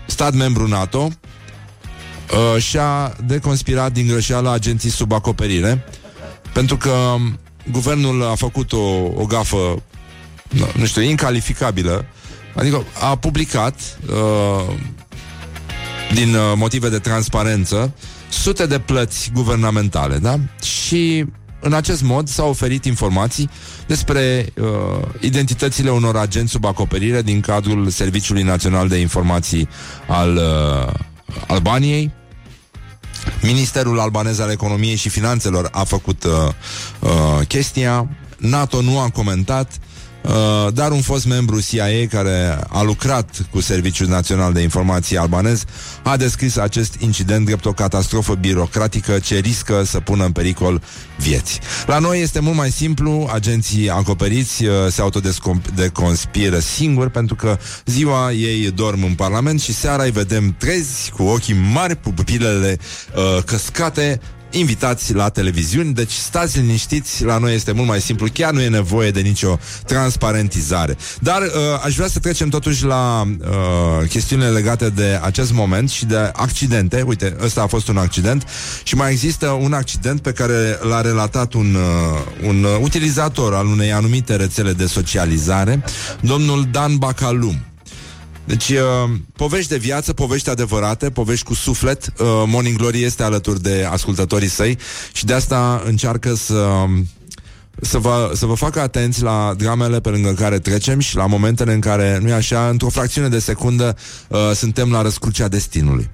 stat 0.06 0.34
membru 0.34 0.66
NATO, 0.66 1.08
uh, 2.32 2.62
și-a 2.62 3.16
deconspirat 3.26 3.92
din 3.92 4.06
greșeală 4.06 4.50
agenții 4.50 4.90
sub 4.90 5.12
acoperire, 5.12 5.84
pentru 6.52 6.76
că 6.76 7.14
guvernul 7.70 8.24
a 8.24 8.34
făcut 8.34 8.72
o, 8.72 8.82
o 9.14 9.26
gafă, 9.28 9.82
nu, 10.48 10.66
nu 10.76 10.86
știu, 10.86 11.02
incalificabilă, 11.02 12.04
adică 12.54 12.84
a 13.00 13.16
publicat 13.16 13.98
uh, 14.08 14.74
din 16.14 16.34
uh, 16.34 16.52
motive 16.56 16.88
de 16.88 16.98
transparență 16.98 17.94
sute 18.28 18.66
de 18.66 18.78
plăți 18.78 19.30
guvernamentale, 19.34 20.18
da? 20.18 20.38
Și 20.62 21.24
în 21.60 21.72
acest 21.72 22.02
mod 22.02 22.28
s-au 22.28 22.48
oferit 22.48 22.84
informații 22.84 23.50
despre 23.86 24.46
uh, 24.56 24.66
identitățile 25.20 25.90
unor 25.90 26.16
agenți 26.16 26.52
sub 26.52 26.64
acoperire 26.64 27.22
din 27.22 27.40
cadrul 27.40 27.88
Serviciului 27.88 28.42
Național 28.42 28.88
de 28.88 28.96
Informații 28.96 29.68
al 30.06 30.36
uh, 30.36 30.92
Albaniei. 31.46 32.12
Ministerul 33.42 34.00
albanez 34.00 34.38
al 34.38 34.50
Economiei 34.50 34.96
și 34.96 35.08
Finanțelor 35.08 35.68
a 35.72 35.84
făcut 35.84 36.24
uh, 36.24 36.30
uh, 37.00 37.46
chestia. 37.46 38.08
NATO 38.36 38.80
nu 38.80 38.98
a 38.98 39.10
comentat. 39.10 39.78
Uh, 40.28 40.72
dar 40.72 40.90
un 40.90 41.00
fost 41.00 41.26
membru 41.26 41.60
CIA 41.60 42.06
care 42.10 42.58
a 42.68 42.82
lucrat 42.82 43.46
cu 43.50 43.60
Serviciul 43.60 44.08
Național 44.08 44.52
de 44.52 44.60
Informații 44.60 45.16
albanez 45.16 45.64
a 46.02 46.16
descris 46.16 46.56
acest 46.56 46.94
incident 46.98 47.44
drept 47.44 47.64
o 47.64 47.72
catastrofă 47.72 48.34
birocratică 48.34 49.18
ce 49.18 49.38
riscă 49.38 49.82
să 49.84 50.00
pună 50.00 50.24
în 50.24 50.32
pericol 50.32 50.82
vieți. 51.18 51.60
La 51.86 51.98
noi 51.98 52.20
este 52.20 52.40
mult 52.40 52.56
mai 52.56 52.70
simplu, 52.70 53.28
agenții 53.32 53.90
acoperiți 53.90 54.64
uh, 54.64 54.72
se 54.88 55.00
autodeconspiră 55.00 56.58
singuri 56.58 57.10
pentru 57.10 57.34
că 57.34 57.58
ziua 57.84 58.32
ei 58.32 58.70
dorm 58.70 59.04
în 59.04 59.14
Parlament 59.14 59.60
și 59.60 59.74
seara 59.74 60.02
îi 60.02 60.10
vedem 60.10 60.54
trezi 60.58 61.10
cu 61.10 61.22
ochii 61.22 61.56
mari, 61.72 61.96
pupilele 61.96 62.78
uh, 63.16 63.42
căscate, 63.44 64.20
invitați 64.50 65.14
la 65.14 65.28
televiziuni, 65.28 65.94
deci 65.94 66.12
stați 66.12 66.58
liniștiți, 66.58 67.24
la 67.24 67.38
noi 67.38 67.54
este 67.54 67.72
mult 67.72 67.88
mai 67.88 68.00
simplu, 68.00 68.26
chiar 68.32 68.52
nu 68.52 68.60
e 68.60 68.68
nevoie 68.68 69.10
de 69.10 69.20
nicio 69.20 69.58
transparentizare. 69.86 70.96
Dar 71.20 71.42
uh, 71.42 71.50
aș 71.84 71.94
vrea 71.94 72.08
să 72.08 72.18
trecem 72.18 72.48
totuși 72.48 72.84
la 72.84 73.22
uh, 73.22 74.08
chestiunile 74.08 74.48
legate 74.48 74.88
de 74.88 75.20
acest 75.22 75.52
moment 75.52 75.90
și 75.90 76.06
de 76.06 76.30
accidente. 76.32 77.02
Uite, 77.06 77.36
ăsta 77.42 77.62
a 77.62 77.66
fost 77.66 77.88
un 77.88 77.96
accident 77.96 78.46
și 78.82 78.94
mai 78.94 79.10
există 79.10 79.46
un 79.46 79.72
accident 79.72 80.20
pe 80.20 80.32
care 80.32 80.78
l-a 80.88 81.00
relatat 81.00 81.52
un, 81.52 81.74
uh, 81.74 82.48
un 82.48 82.66
utilizator 82.80 83.54
al 83.54 83.66
unei 83.66 83.92
anumite 83.92 84.36
rețele 84.36 84.72
de 84.72 84.86
socializare, 84.86 85.84
domnul 86.20 86.68
Dan 86.70 86.96
Bacalum. 86.96 87.67
Deci, 88.48 88.68
uh, 88.68 89.10
povești 89.36 89.70
de 89.70 89.76
viață, 89.76 90.12
povești 90.12 90.50
adevărate, 90.50 91.10
povești 91.10 91.44
cu 91.44 91.54
suflet. 91.54 92.06
Uh, 92.06 92.26
Morning 92.46 92.76
Glory 92.76 93.02
este 93.02 93.22
alături 93.22 93.62
de 93.62 93.86
ascultătorii 93.90 94.48
săi 94.48 94.78
și 95.12 95.24
de 95.24 95.32
asta 95.32 95.82
încearcă 95.86 96.34
să 96.34 96.84
să 97.80 97.98
vă, 97.98 98.30
să 98.34 98.46
vă 98.46 98.54
facă 98.54 98.80
atenți 98.80 99.22
la 99.22 99.54
dramele 99.56 100.00
pe 100.00 100.08
lângă 100.08 100.32
care 100.32 100.58
trecem 100.58 100.98
și 100.98 101.16
la 101.16 101.26
momentele 101.26 101.72
în 101.72 101.80
care, 101.80 102.18
nu 102.22 102.28
e 102.28 102.32
așa, 102.32 102.68
într-o 102.68 102.88
fracțiune 102.88 103.28
de 103.28 103.38
secundă 103.38 103.96
uh, 104.28 104.38
suntem 104.54 104.90
la 104.90 105.02
răscrucea 105.02 105.48
destinului. 105.48 106.10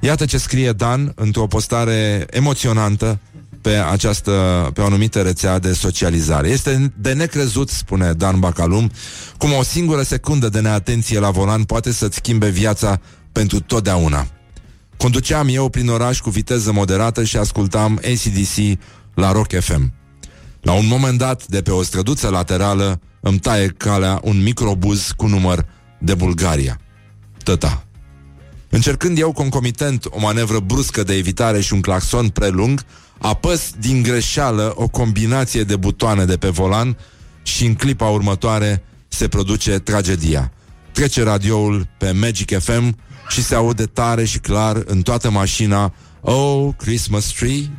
Iată 0.00 0.24
ce 0.24 0.38
scrie 0.38 0.72
Dan 0.72 1.12
într-o 1.14 1.46
postare 1.46 2.26
emoționantă 2.30 3.18
pe 3.60 3.70
această, 3.70 4.30
pe 4.74 4.80
o 4.80 4.84
anumită 4.84 5.22
rețea 5.22 5.58
de 5.58 5.72
socializare. 5.72 6.48
Este 6.48 6.92
de 6.96 7.12
necrezut, 7.12 7.68
spune 7.68 8.12
Dan 8.12 8.38
Bacalum, 8.38 8.90
cum 9.38 9.52
o 9.52 9.62
singură 9.62 10.02
secundă 10.02 10.48
de 10.48 10.60
neatenție 10.60 11.18
la 11.18 11.30
volan 11.30 11.64
poate 11.64 11.92
să-ți 11.92 12.16
schimbe 12.16 12.48
viața 12.48 13.00
pentru 13.32 13.60
totdeauna. 13.60 14.26
Conduceam 14.96 15.48
eu 15.50 15.68
prin 15.68 15.88
oraș 15.88 16.20
cu 16.20 16.30
viteză 16.30 16.72
moderată 16.72 17.24
și 17.24 17.36
ascultam 17.36 18.00
ACDC 18.04 18.78
la 19.14 19.32
Rock 19.32 19.60
FM. 19.60 19.92
La 20.60 20.72
un 20.72 20.86
moment 20.86 21.18
dat, 21.18 21.46
de 21.46 21.62
pe 21.62 21.70
o 21.70 21.82
străduță 21.82 22.28
laterală, 22.28 23.00
îmi 23.20 23.38
taie 23.38 23.66
calea 23.66 24.20
un 24.22 24.42
microbuz 24.42 25.12
cu 25.16 25.26
număr 25.26 25.66
de 25.98 26.14
Bulgaria. 26.14 26.80
Tăta. 27.44 27.84
Încercând 28.68 29.18
eu 29.18 29.32
concomitent 29.32 30.04
o 30.10 30.20
manevră 30.20 30.58
bruscă 30.58 31.02
de 31.02 31.14
evitare 31.14 31.60
și 31.60 31.72
un 31.72 31.80
claxon 31.80 32.28
prelung, 32.28 32.84
apăs 33.20 33.70
din 33.78 34.02
greșeală 34.02 34.72
o 34.76 34.88
combinație 34.88 35.62
de 35.62 35.76
butoane 35.76 36.24
de 36.24 36.36
pe 36.36 36.48
volan 36.48 36.96
și 37.42 37.66
în 37.66 37.74
clipa 37.74 38.08
următoare 38.08 38.82
se 39.08 39.28
produce 39.28 39.78
tragedia. 39.78 40.52
Trece 40.92 41.22
radioul 41.22 41.86
pe 41.98 42.10
Magic 42.10 42.58
FM 42.58 42.96
și 43.28 43.42
se 43.42 43.54
aude 43.54 43.84
tare 43.84 44.24
și 44.24 44.38
clar 44.38 44.82
în 44.86 45.02
toată 45.02 45.30
mașina 45.30 45.92
Oh, 46.20 46.68
Christmas 46.76 47.26
Tree, 47.26 47.70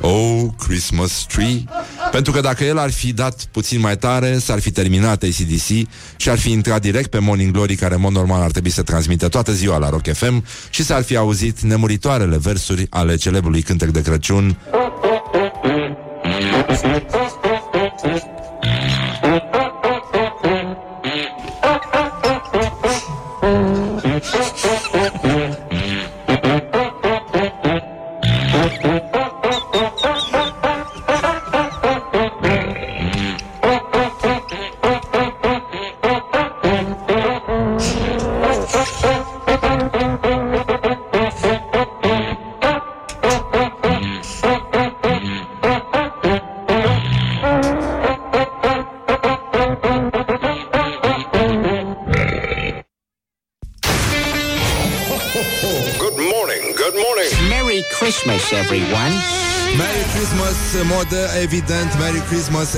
Oh, 0.00 0.42
Christmas 0.66 1.26
Tree 1.28 1.64
Pentru 2.10 2.32
că 2.32 2.40
dacă 2.40 2.64
el 2.64 2.78
ar 2.78 2.90
fi 2.90 3.12
dat 3.12 3.44
puțin 3.44 3.80
mai 3.80 3.96
tare 3.96 4.38
S-ar 4.38 4.60
fi 4.60 4.70
terminat 4.70 5.22
ACDC 5.22 5.88
Și 6.16 6.28
ar 6.28 6.38
fi 6.38 6.50
intrat 6.50 6.80
direct 6.80 7.10
pe 7.10 7.18
Morning 7.18 7.52
Glory 7.52 7.74
Care 7.74 7.94
în 7.94 8.00
mod 8.00 8.12
normal 8.12 8.42
ar 8.42 8.50
trebui 8.50 8.70
să 8.70 8.82
transmită 8.82 9.28
toată 9.28 9.52
ziua 9.52 9.78
la 9.78 9.88
Rock 9.88 10.12
FM 10.12 10.44
Și 10.70 10.84
s-ar 10.84 11.02
fi 11.02 11.16
auzit 11.16 11.60
nemuritoarele 11.60 12.38
versuri 12.38 12.86
Ale 12.90 13.16
celebrului 13.16 13.62
cântec 13.62 13.88
de 13.88 14.02
Crăciun 14.02 14.58
Good 14.70 14.85
Thank 16.68 17.14
you. 17.14 17.35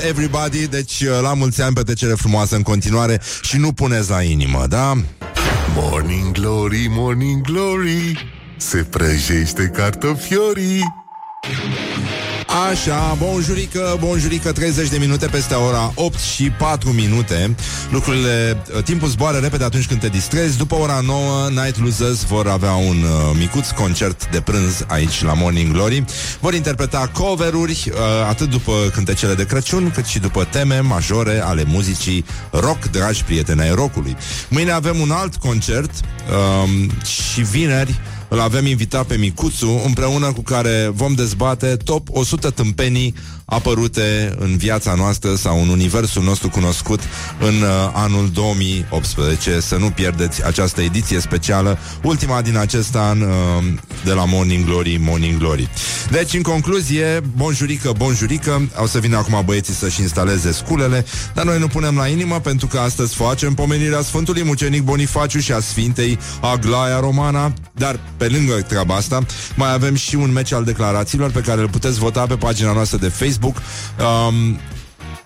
Everybody 0.06 0.66
Deci 0.66 1.00
uh, 1.00 1.18
la 1.22 1.34
mulți 1.34 1.62
ani 1.62 1.74
petrecere 1.74 2.12
frumoasă 2.12 2.56
în 2.56 2.62
continuare 2.62 3.20
Și 3.42 3.56
nu 3.56 3.72
puneți 3.72 4.10
la 4.10 4.22
inimă, 4.22 4.66
da? 4.68 4.92
Morning 5.74 6.32
glory, 6.32 6.86
morning 6.90 7.40
glory. 7.40 8.32
Se 8.56 8.86
prăjește 8.90 9.70
cartofiorii. 9.74 11.07
Așa, 12.68 13.16
bonjurică, 13.18 13.96
bonjurică 14.00 14.52
30 14.52 14.88
de 14.88 14.98
minute 14.98 15.26
peste 15.26 15.54
ora 15.54 15.92
8 15.94 16.18
și 16.18 16.50
4 16.50 16.90
minute. 16.90 17.54
Lucrurile, 17.90 18.64
uh, 18.74 18.82
timpul 18.82 19.08
zboară 19.08 19.38
repede 19.38 19.64
atunci 19.64 19.86
când 19.86 20.00
te 20.00 20.08
distrezi. 20.08 20.56
După 20.56 20.74
ora 20.74 21.00
9, 21.04 21.48
Night 21.48 21.80
Losers 21.80 22.24
vor 22.24 22.48
avea 22.48 22.72
un 22.72 23.02
uh, 23.02 23.36
micuț 23.38 23.70
concert 23.70 24.30
de 24.30 24.40
prânz 24.40 24.84
aici 24.86 25.22
la 25.22 25.32
Morning 25.32 25.72
Glory. 25.72 26.04
Vor 26.40 26.54
interpreta 26.54 27.10
coveruri 27.12 27.90
uh, 27.92 27.98
atât 28.28 28.50
după 28.50 28.72
cântecele 28.92 29.34
de 29.34 29.46
Crăciun 29.46 29.90
Cât 29.90 30.04
și 30.04 30.18
după 30.18 30.44
teme 30.44 30.80
majore 30.80 31.40
ale 31.44 31.64
muzicii 31.66 32.24
rock, 32.50 32.84
dragi 32.90 33.24
prieteni 33.24 33.60
ai 33.60 33.74
rockului. 33.74 34.16
Mâine 34.48 34.70
avem 34.70 35.00
un 35.00 35.10
alt 35.10 35.36
concert 35.36 35.90
uh, 35.90 36.90
și 37.04 37.40
vineri 37.40 38.00
îl 38.28 38.40
avem 38.40 38.66
invitat 38.66 39.06
pe 39.06 39.16
Micuțu, 39.16 39.82
împreună 39.86 40.32
cu 40.32 40.42
care 40.42 40.90
vom 40.92 41.14
dezbate 41.14 41.76
top 41.76 42.08
100 42.10 42.50
tâmpenii 42.50 43.14
apărute 43.48 44.34
în 44.38 44.56
viața 44.56 44.94
noastră 44.94 45.34
sau 45.34 45.62
în 45.62 45.68
universul 45.68 46.22
nostru 46.22 46.48
cunoscut 46.48 47.00
în 47.40 47.54
uh, 47.62 47.68
anul 47.92 48.30
2018. 48.32 49.60
Să 49.60 49.76
nu 49.76 49.90
pierdeți 49.90 50.46
această 50.46 50.80
ediție 50.80 51.20
specială, 51.20 51.78
ultima 52.02 52.42
din 52.42 52.56
acest 52.56 52.96
an 52.96 53.20
uh, 53.20 53.28
de 54.04 54.12
la 54.12 54.24
Morning 54.24 54.64
Glory, 54.64 54.96
Morning 55.00 55.38
Glory. 55.38 55.68
Deci, 56.10 56.34
în 56.34 56.42
concluzie, 56.42 57.20
bonjurică, 57.36 57.92
bonjurică, 57.96 58.68
au 58.74 58.86
să 58.86 58.98
vină 58.98 59.16
acum 59.16 59.42
băieții 59.44 59.74
să-și 59.74 60.00
instaleze 60.00 60.52
sculele, 60.52 61.04
dar 61.34 61.44
noi 61.44 61.58
nu 61.58 61.66
punem 61.66 61.96
la 61.96 62.06
inimă 62.06 62.40
pentru 62.40 62.66
că 62.66 62.78
astăzi 62.78 63.14
facem 63.14 63.54
pomenirea 63.54 64.00
Sfântului 64.00 64.44
Mucenic 64.44 64.82
Bonifaciu 64.82 65.38
și 65.38 65.52
a 65.52 65.60
Sfintei 65.60 66.18
Aglaia 66.40 67.00
Romana, 67.00 67.52
dar 67.74 68.00
pe 68.16 68.28
lângă 68.28 68.52
treaba 68.52 68.94
asta, 68.94 69.26
mai 69.54 69.72
avem 69.72 69.94
și 69.94 70.14
un 70.14 70.32
meci 70.32 70.52
al 70.52 70.64
declarațiilor 70.64 71.30
pe 71.30 71.40
care 71.40 71.60
îl 71.60 71.68
puteți 71.68 71.98
vota 71.98 72.26
pe 72.26 72.34
pagina 72.34 72.72
noastră 72.72 72.98
de 72.98 73.08
Facebook 73.08 73.37
Facebook. 73.38 73.56
Um, 74.00 74.58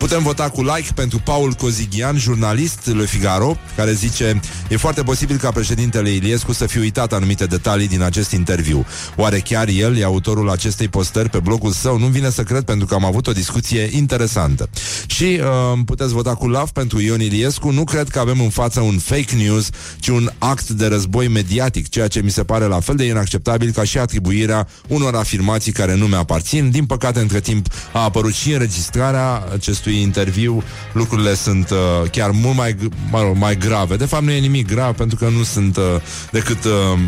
Putem 0.03 0.23
vota 0.23 0.49
cu 0.49 0.63
like 0.63 0.93
pentru 0.95 1.19
Paul 1.25 1.53
Cozighian, 1.53 2.19
jurnalist 2.19 2.87
Le 2.87 3.05
Figaro, 3.05 3.57
care 3.77 3.93
zice 3.93 4.41
E 4.69 4.77
foarte 4.77 5.03
posibil 5.03 5.37
ca 5.37 5.51
președintele 5.51 6.11
Iliescu 6.11 6.53
să 6.53 6.67
fi 6.67 6.79
uitat 6.79 7.13
anumite 7.13 7.45
detalii 7.45 7.89
din 7.89 8.03
acest 8.03 8.33
interviu. 8.33 8.87
Oare 9.17 9.39
chiar 9.39 9.69
el 9.69 9.97
e 9.97 10.05
autorul 10.05 10.51
acestei 10.51 10.89
postări 10.89 11.29
pe 11.29 11.39
blogul 11.39 11.73
său? 11.73 11.99
Nu 11.99 12.07
vine 12.07 12.31
să 12.31 12.43
cred 12.43 12.63
pentru 12.63 12.87
că 12.87 12.95
am 12.95 13.05
avut 13.05 13.27
o 13.27 13.33
discuție 13.33 13.89
interesantă. 13.93 14.69
Și 15.07 15.25
uh, 15.25 15.79
puteți 15.85 16.13
vota 16.13 16.35
cu 16.35 16.47
love 16.47 16.71
pentru 16.73 17.01
Ion 17.01 17.21
Iliescu. 17.21 17.71
Nu 17.71 17.85
cred 17.85 18.09
că 18.09 18.19
avem 18.19 18.41
în 18.41 18.51
față 18.51 18.81
un 18.81 18.99
fake 18.99 19.35
news, 19.37 19.69
ci 20.01 20.09
un 20.09 20.31
act 20.39 20.69
de 20.69 20.87
război 20.87 21.29
mediatic, 21.29 21.89
ceea 21.89 22.09
ce 22.09 22.21
mi 22.23 22.31
se 22.31 22.45
pare 22.45 22.65
la 22.65 22.81
fel 22.81 22.97
de 22.97 23.05
inacceptabil 23.05 23.71
ca 23.71 23.85
și 23.85 23.99
atribuirea 23.99 24.69
unor 24.89 25.15
afirmații 25.15 25.73
care 25.73 25.95
nu 25.95 26.07
mi-aparțin. 26.07 26.71
Din 26.71 26.87
păcate, 26.87 27.21
între 27.21 27.41
timp, 27.41 27.67
a 27.93 28.03
apărut 28.03 28.35
și 28.35 28.53
înregistrarea 28.53 29.49
acestui 29.53 29.92
acestui 29.93 30.01
interviu 30.01 30.63
lucrurile 30.93 31.35
sunt 31.35 31.71
uh, 31.71 32.11
chiar 32.11 32.31
mult 32.31 32.57
mai, 32.57 32.77
mă 33.11 33.23
rog, 33.23 33.37
mai 33.37 33.57
grave. 33.57 33.97
De 33.97 34.05
fapt, 34.05 34.23
nu 34.23 34.31
e 34.31 34.39
nimic 34.39 34.67
grav 34.67 34.95
pentru 34.95 35.17
că 35.17 35.29
nu 35.29 35.43
sunt 35.43 35.77
uh, 35.77 35.85
decât... 36.31 36.65
Uh, 36.65 36.99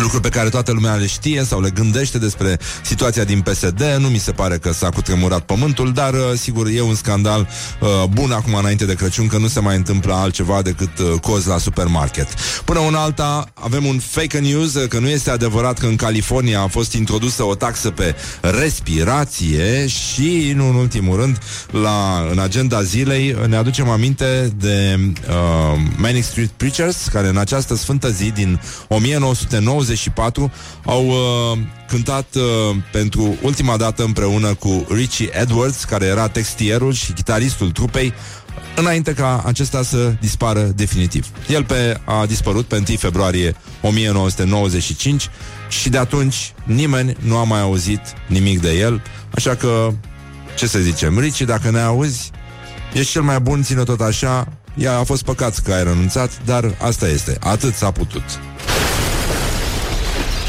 lucruri 0.00 0.22
pe 0.22 0.28
care 0.28 0.48
toată 0.48 0.72
lumea 0.72 0.94
le 0.94 1.06
știe 1.06 1.44
sau 1.44 1.60
le 1.60 1.70
gândește 1.70 2.18
despre 2.18 2.58
situația 2.82 3.24
din 3.24 3.40
PSD. 3.40 3.82
Nu 3.98 4.08
mi 4.08 4.18
se 4.18 4.32
pare 4.32 4.58
că 4.58 4.72
s-a 4.72 4.88
cutremurat 4.88 5.40
pământul, 5.40 5.92
dar 5.92 6.14
uh, 6.14 6.20
sigur 6.38 6.66
e 6.66 6.80
un 6.80 6.94
scandal 6.94 7.48
uh, 7.80 7.88
bun 8.10 8.30
acum 8.30 8.54
înainte 8.54 8.84
de 8.84 8.94
Crăciun 8.94 9.26
că 9.26 9.38
nu 9.38 9.48
se 9.48 9.60
mai 9.60 9.76
întâmplă 9.76 10.14
altceva 10.14 10.62
decât 10.62 10.98
uh, 10.98 11.20
cozi 11.20 11.48
la 11.48 11.58
supermarket. 11.58 12.28
Până 12.64 12.78
una 12.78 13.02
alta 13.02 13.52
avem 13.54 13.84
un 13.84 13.98
fake 13.98 14.38
news 14.38 14.74
uh, 14.74 14.88
că 14.88 14.98
nu 14.98 15.08
este 15.08 15.30
adevărat 15.30 15.78
că 15.78 15.86
în 15.86 15.96
California 15.96 16.60
a 16.60 16.66
fost 16.66 16.92
introdusă 16.92 17.44
o 17.44 17.54
taxă 17.54 17.90
pe 17.90 18.14
respirație 18.40 19.86
și, 19.86 20.52
nu 20.54 20.68
în 20.68 20.74
ultimul 20.74 21.16
rând, 21.16 21.38
la, 21.70 22.26
în 22.30 22.38
agenda 22.38 22.82
zilei 22.82 23.36
ne 23.46 23.56
aducem 23.56 23.88
aminte 23.88 24.52
de 24.56 24.98
uh, 25.28 25.80
Manic 25.96 26.24
Street 26.24 26.50
Preachers 26.50 27.08
care 27.12 27.28
în 27.28 27.36
această 27.36 27.76
sfântă 27.76 28.10
zi 28.10 28.30
din 28.30 28.60
1990 28.88 29.89
1994 29.90 30.52
au 30.84 31.06
uh, 31.06 31.58
cântat 31.88 32.34
uh, 32.34 32.76
pentru 32.92 33.36
ultima 33.42 33.76
dată 33.76 34.04
împreună 34.04 34.54
cu 34.54 34.86
Richie 34.88 35.30
Edwards, 35.32 35.84
care 35.84 36.04
era 36.04 36.28
textierul 36.28 36.92
și 36.92 37.12
chitaristul 37.12 37.70
trupei, 37.70 38.12
înainte 38.76 39.12
ca 39.12 39.42
acesta 39.46 39.82
să 39.82 40.14
dispară 40.20 40.60
definitiv. 40.60 41.26
El 41.48 41.64
pe, 41.64 42.00
a 42.04 42.26
dispărut 42.26 42.64
pe 42.64 42.82
1 42.88 42.96
februarie 42.96 43.54
1995 43.82 45.28
și 45.68 45.88
de 45.88 45.98
atunci 45.98 46.52
nimeni 46.64 47.16
nu 47.20 47.36
a 47.36 47.44
mai 47.44 47.60
auzit 47.60 48.00
nimic 48.26 48.60
de 48.60 48.78
el, 48.78 49.02
așa 49.34 49.54
că, 49.54 49.92
ce 50.56 50.66
să 50.66 50.78
zicem, 50.78 51.18
Richie, 51.18 51.46
dacă 51.46 51.70
ne 51.70 51.80
auzi, 51.80 52.30
ești 52.92 53.10
cel 53.10 53.22
mai 53.22 53.40
bun, 53.40 53.62
ține 53.62 53.82
tot 53.82 54.00
așa, 54.00 54.48
ea 54.74 54.98
a 54.98 55.04
fost 55.04 55.22
păcat 55.22 55.58
că 55.58 55.72
ai 55.72 55.84
renunțat, 55.84 56.30
dar 56.44 56.74
asta 56.80 57.08
este, 57.08 57.36
atât 57.40 57.74
s-a 57.74 57.90
putut. 57.90 58.22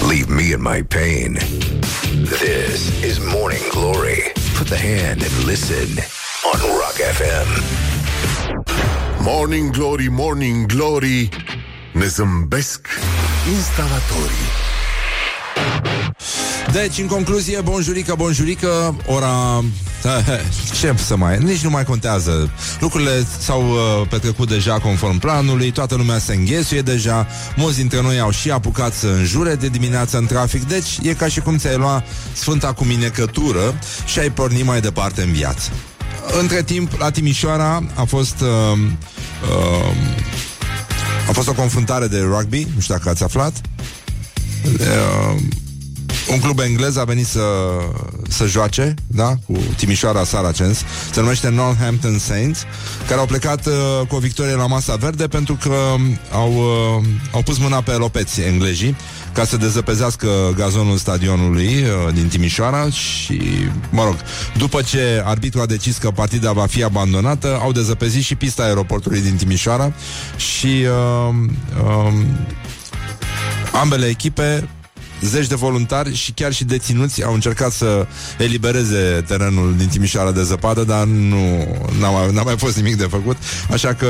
Leave 0.10 0.30
me 0.30 0.54
in 0.54 0.62
my 0.62 0.82
pain. 0.82 1.34
This 1.34 3.04
is 3.04 3.20
Morning 3.20 3.64
Glory. 3.72 4.24
Put 4.56 4.68
the 4.68 4.78
hand 4.78 5.22
and 5.24 5.44
listen 5.46 5.90
on 6.46 6.60
Rock 6.80 6.96
FM. 6.96 7.50
Morning 9.24 9.72
Glory, 9.72 10.10
Morning 10.10 10.68
Glory. 10.68 11.30
Ne 11.94 12.06
zâmbesc 12.06 12.88
instalatorii. 13.56 14.50
Deci, 16.72 16.98
în 16.98 17.08
concluzie, 17.08 17.62
bonjurică, 17.62 18.16
bonjurică, 18.16 18.96
ora... 19.06 19.64
Ce 20.80 20.94
să 20.96 21.16
mai... 21.16 21.38
Nici 21.38 21.64
nu 21.64 21.70
mai 21.70 21.84
contează. 21.84 22.52
Lucrurile 22.80 23.26
s-au 23.40 23.70
uh, 23.70 24.08
petrecut 24.10 24.48
deja 24.48 24.80
conform 24.80 25.18
planului, 25.18 25.72
toată 25.72 25.96
lumea 25.96 26.20
se 26.20 26.34
înghesuie 26.34 26.82
deja, 26.82 27.28
mulți 27.56 27.78
dintre 27.78 28.02
noi 28.02 28.20
au 28.20 28.32
și 28.32 28.52
apucat 28.52 28.94
să 28.94 29.08
înjure 29.08 29.56
de 29.56 29.68
dimineață 29.68 30.18
în 30.18 30.26
trafic, 30.26 30.68
deci 30.68 30.98
e 31.02 31.14
ca 31.14 31.28
și 31.28 31.40
cum 31.40 31.58
ți-ai 31.58 31.78
lua 31.78 32.04
sfânta 32.34 32.74
cu 32.74 32.84
minecătură 32.84 33.80
și 34.06 34.20
ai 34.20 34.30
porni 34.30 34.62
mai 34.62 34.82
departe 34.82 35.22
în 35.22 35.32
viață. 35.32 35.70
Între 36.40 36.64
timp, 36.64 36.92
la 37.00 37.10
Timișoara 37.10 37.84
a 37.96 38.04
fost... 38.04 38.36
Uh, 38.42 38.80
uh, 39.50 39.96
a 41.30 41.32
fost 41.32 41.48
o 41.48 41.54
confruntare 41.54 42.08
de 42.08 42.20
rugby, 42.20 42.68
nu 42.76 42.82
știu 42.82 42.94
dacă 42.94 43.10
ați 43.10 43.24
aflat. 43.24 43.62
Uh, 44.66 45.42
un 46.30 46.40
club 46.40 46.60
englez 46.60 46.98
a 46.98 47.04
venit 47.04 47.28
să, 47.28 47.42
să 48.30 48.46
joace, 48.46 48.94
da, 49.08 49.34
cu 49.46 49.60
Timișoara 49.78 50.24
Saracens, 50.24 50.84
se 51.12 51.20
numește 51.20 51.50
Northampton 51.50 52.18
Saints, 52.18 52.64
care 53.08 53.20
au 53.20 53.26
plecat 53.26 53.66
uh, 53.66 53.74
cu 54.08 54.16
o 54.16 54.20
victorie 54.20 54.54
la 54.54 54.68
masa 54.68 54.96
verde 54.96 55.28
pentru 55.28 55.58
că 55.64 55.76
au, 56.32 56.54
uh, 56.54 57.06
au 57.32 57.42
pus 57.42 57.58
mâna 57.58 57.82
pe 57.82 57.92
lopeți 57.92 58.42
englezii 58.42 58.96
ca 59.34 59.46
să 59.46 59.58
dezăpezească 59.58 60.54
gazonul 60.56 60.98
stadionului 60.98 61.66
uh, 61.68 62.14
din 62.14 62.28
Timișoara 62.28 62.90
și, 62.90 63.42
mă 63.90 64.04
rog, 64.04 64.16
după 64.58 64.82
ce 64.82 65.22
arbitru 65.26 65.62
a 65.62 65.66
decis 65.66 65.98
că 65.98 66.12
partida 66.12 66.52
va 66.52 66.66
fi 66.66 66.84
abandonată, 66.84 67.60
au 67.62 67.72
dezăpezit 67.72 68.24
și 68.24 68.36
pista 68.36 68.64
aeroportului 68.64 69.22
din 69.22 69.36
Timișoara 69.36 69.94
și 70.36 70.68
uh, 70.68 71.36
uh, 71.84 72.14
ambele 73.72 74.06
echipe 74.06 74.70
zeci 75.22 75.48
de 75.48 75.56
voluntari 75.56 76.16
și 76.16 76.32
chiar 76.32 76.54
și 76.54 76.64
deținuți 76.64 77.24
au 77.24 77.34
încercat 77.34 77.72
să 77.72 78.08
elibereze 78.38 79.24
terenul 79.28 79.76
din 79.78 79.88
Timișoara 79.88 80.32
de 80.32 80.44
zăpadă, 80.44 80.84
dar 80.84 81.04
nu 81.06 81.78
n-a 82.00 82.10
mai, 82.10 82.32
n-a 82.32 82.44
mai 82.44 82.58
fost 82.58 82.76
nimic 82.76 82.96
de 82.98 83.08
făcut, 83.10 83.38
așa 83.72 83.94
că 83.94 84.08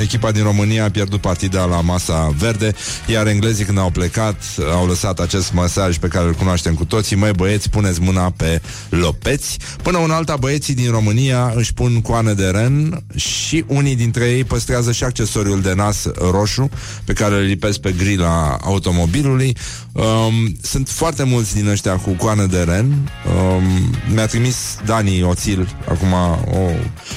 echipa 0.00 0.30
din 0.30 0.42
România 0.42 0.84
a 0.84 0.90
pierdut 0.90 1.20
partida 1.20 1.64
la 1.64 1.80
masa 1.80 2.34
verde, 2.38 2.74
iar 3.06 3.26
englezii 3.26 3.64
când 3.64 3.78
au 3.78 3.90
plecat 3.90 4.42
au 4.72 4.86
lăsat 4.86 5.20
acest 5.20 5.52
mesaj 5.52 5.96
pe 5.96 6.08
care 6.08 6.26
îl 6.26 6.32
cunoaștem 6.32 6.74
cu 6.74 6.84
toții, 6.84 7.16
măi 7.16 7.32
băieți, 7.32 7.68
puneți 7.68 8.00
mâna 8.00 8.32
pe 8.36 8.60
lopeți. 8.88 9.58
Până 9.82 9.98
un 9.98 10.10
alta, 10.10 10.36
băieții 10.36 10.74
din 10.74 10.90
România 10.90 11.52
își 11.56 11.74
pun 11.74 12.00
coane 12.00 12.32
de 12.32 12.46
ren 12.46 13.04
și 13.14 13.64
unii 13.66 13.96
dintre 13.96 14.24
ei 14.24 14.44
păstrează 14.44 14.92
și 14.92 15.04
accesoriul 15.04 15.60
de 15.60 15.74
nas 15.74 16.06
roșu 16.30 16.70
pe 17.04 17.12
care 17.12 17.34
îl 17.34 17.42
lipesc 17.42 17.78
pe 17.78 17.94
grila 17.98 18.58
automobilului. 18.62 19.56
Um, 19.92 20.31
Um, 20.32 20.56
sunt 20.62 20.88
foarte 20.88 21.22
mulți 21.22 21.54
din 21.54 21.68
ăștia 21.68 21.96
cu 21.96 22.10
coană 22.10 22.46
de 22.46 22.62
ren. 22.62 22.86
Um, 22.86 23.94
mi-a 24.14 24.26
trimis 24.26 24.78
Dani 24.84 25.22
Oțil 25.22 25.76
acum 25.88 26.12
o 26.52 26.70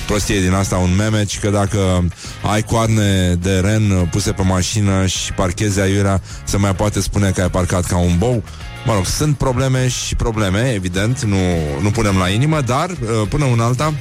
prostie 0.08 0.42
din 0.42 0.54
asta, 0.54 0.78
un 0.78 0.96
meme, 0.96 1.26
că 1.42 1.50
dacă 1.50 2.08
ai 2.52 2.64
coarne 2.64 3.34
de 3.34 3.60
ren 3.60 4.08
puse 4.12 4.32
pe 4.32 4.42
mașină 4.42 5.06
și 5.06 5.34
parchezi 5.34 5.80
aiurea, 5.80 6.22
se 6.44 6.58
mai 6.58 6.76
poate 6.76 7.02
spune 7.02 7.30
că 7.30 7.42
ai 7.42 7.50
parcat 7.50 7.86
ca 7.86 7.98
un 7.98 8.18
bou. 8.18 8.44
Mă 8.86 8.94
rog, 8.94 9.06
sunt 9.06 9.38
probleme 9.38 9.88
și 9.88 10.16
probleme, 10.16 10.72
evident, 10.74 11.24
nu, 11.24 11.38
nu 11.82 11.92
punem 11.92 12.18
la 12.18 12.30
inimă, 12.30 12.62
dar 12.62 12.90
uh, 12.90 12.98
până 13.30 13.46
un 13.46 13.60
alta 13.60 13.94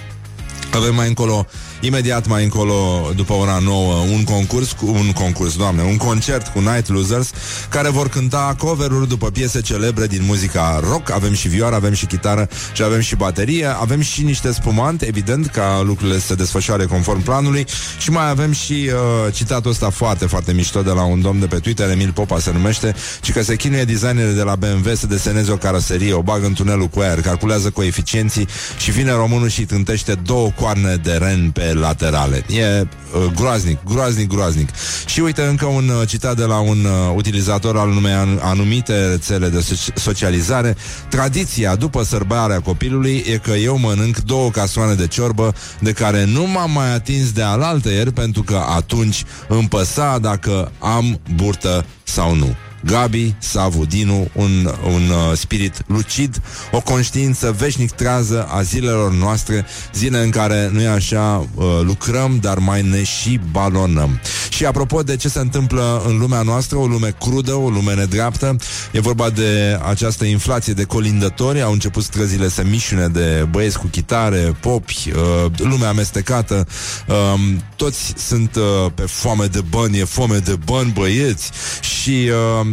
avem 0.77 0.95
mai 0.95 1.09
încolo 1.09 1.47
Imediat 1.85 2.27
mai 2.27 2.43
încolo, 2.43 3.11
după 3.17 3.33
ora 3.33 3.59
9, 3.63 3.95
un 3.95 4.25
concurs, 4.25 4.73
cu, 4.73 4.87
un 4.87 5.13
concurs, 5.13 5.57
doamne, 5.57 5.83
un 5.83 5.97
concert 5.97 6.47
cu 6.47 6.59
Night 6.59 6.89
Losers, 6.89 7.31
care 7.69 7.89
vor 7.89 8.09
cânta 8.09 8.55
cover-uri 8.59 9.09
după 9.09 9.31
piese 9.31 9.61
celebre 9.61 10.07
din 10.07 10.21
muzica 10.27 10.81
rock. 10.91 11.11
Avem 11.11 11.33
și 11.33 11.49
vioară, 11.49 11.75
avem 11.75 11.93
și 11.93 12.07
chitară 12.07 12.49
și 12.73 12.83
avem 12.83 13.01
și 13.01 13.17
baterie, 13.17 13.67
avem 13.67 14.01
și 14.01 14.23
niște 14.23 14.53
spumante, 14.53 15.07
evident, 15.07 15.47
ca 15.47 15.83
lucrurile 15.85 16.19
să 16.19 16.27
se 16.27 16.35
desfășoare 16.35 16.85
conform 16.85 17.23
planului 17.23 17.67
și 17.99 18.11
mai 18.11 18.29
avem 18.29 18.53
și 18.53 18.73
uh, 18.73 19.33
citatul 19.35 19.71
ăsta 19.71 19.91
foarte, 19.91 20.27
foarte 20.27 20.53
mișto 20.53 20.83
de 20.83 20.91
la 20.91 21.05
un 21.05 21.21
domn 21.21 21.41
de 21.41 21.47
pe 21.47 21.59
Twitter, 21.59 21.91
Emil 21.91 22.13
Popa 22.13 22.39
se 22.39 22.53
numește, 22.53 22.95
ci 23.21 23.33
că 23.33 23.43
se 23.43 23.57
chinuie 23.57 23.85
designerele 23.85 24.33
de 24.33 24.43
la 24.43 24.57
BMW 24.57 24.95
să 24.95 25.07
deseneze 25.07 25.53
o 25.53 25.57
caroserie, 25.57 26.13
o 26.13 26.23
bagă 26.23 26.47
în 26.47 26.53
tunelul 26.53 26.87
cu 26.87 27.01
aer, 27.01 27.21
calculează 27.21 27.71
coeficienții 27.71 28.49
și 28.79 28.91
vine 28.91 29.13
românul 29.13 29.49
și 29.49 29.65
tântește 29.65 30.15
două 30.15 30.51
coarne 30.61 30.97
de 31.03 31.13
ren 31.13 31.51
pe 31.51 31.73
laterale. 31.75 32.45
E 32.49 32.81
uh, 32.81 33.33
groaznic, 33.35 33.79
groaznic, 33.85 34.29
groaznic. 34.29 34.69
Și 35.07 35.21
uite 35.21 35.43
încă 35.43 35.67
un 35.67 35.89
uh, 35.89 36.09
citat 36.09 36.37
de 36.37 36.45
la 36.45 36.59
un 36.59 36.85
uh, 36.85 37.13
utilizator 37.17 37.77
al 37.79 37.89
unei 37.89 38.39
anumite 38.41 39.07
rețele 39.07 39.49
de 39.49 39.59
so- 39.59 39.95
socializare. 39.95 40.77
Tradiția 41.09 41.77
după 41.77 42.03
sărbarea 42.03 42.61
copilului 42.61 43.25
e 43.33 43.37
că 43.37 43.51
eu 43.51 43.79
mănânc 43.79 44.19
două 44.19 44.51
casoane 44.51 44.95
de 44.95 45.07
ciorbă 45.07 45.55
de 45.81 45.93
care 45.93 46.25
nu 46.25 46.47
m-am 46.47 46.71
mai 46.71 46.95
atins 46.95 47.33
de 47.33 47.43
alaltă 47.43 47.91
ieri 47.91 48.13
pentru 48.13 48.43
că 48.43 48.65
atunci 48.77 49.25
îmi 49.49 49.69
păsa 49.69 50.19
dacă 50.19 50.73
am 50.79 51.21
burtă 51.35 51.85
sau 52.03 52.35
nu. 52.35 52.57
Gabi 52.85 53.35
Savudinu, 53.39 54.29
un, 54.33 54.75
un 54.93 55.09
uh, 55.09 55.37
spirit 55.37 55.83
lucid, 55.87 56.41
o 56.73 56.81
conștiință 56.81 57.55
veșnic 57.59 57.91
trează 57.91 58.47
a 58.51 58.63
zilelor 58.63 59.13
noastre, 59.13 59.67
zile 59.95 60.19
în 60.19 60.31
care, 60.31 60.69
nu 60.73 60.81
e 60.81 60.89
așa, 60.89 61.49
uh, 61.55 61.65
lucrăm, 61.83 62.39
dar 62.41 62.59
mai 62.59 62.83
ne 62.83 63.03
și 63.03 63.41
balonăm. 63.51 64.21
Și 64.49 64.65
apropo 64.65 65.03
de 65.03 65.17
ce 65.17 65.29
se 65.29 65.39
întâmplă 65.39 66.03
în 66.07 66.19
lumea 66.19 66.43
noastră, 66.43 66.77
o 66.77 66.87
lume 66.87 67.15
crudă, 67.21 67.55
o 67.55 67.69
lume 67.69 67.95
nedreaptă, 67.95 68.57
e 68.93 69.01
vorba 69.01 69.31
de 69.31 69.79
această 69.89 70.25
inflație 70.25 70.73
de 70.73 70.85
colindători, 70.85 71.63
au 71.63 71.73
început 71.73 72.03
străzile 72.03 72.49
să 72.49 72.63
mișune 72.65 73.07
de 73.07 73.47
băieți 73.51 73.79
cu 73.79 73.87
chitare, 73.87 74.57
popi, 74.61 75.11
uh, 75.11 75.51
lumea 75.57 75.89
amestecată, 75.89 76.67
uh, 77.07 77.41
toți 77.77 78.13
sunt 78.17 78.57
uh, 78.57 78.93
pe 78.95 79.03
foame 79.03 79.47
de 79.47 79.61
bani, 79.69 79.99
e 79.99 80.05
foame 80.05 80.39
de 80.39 80.59
bani, 80.65 80.93
băieți, 80.93 81.51
și 81.81 82.31
uh, 82.61 82.67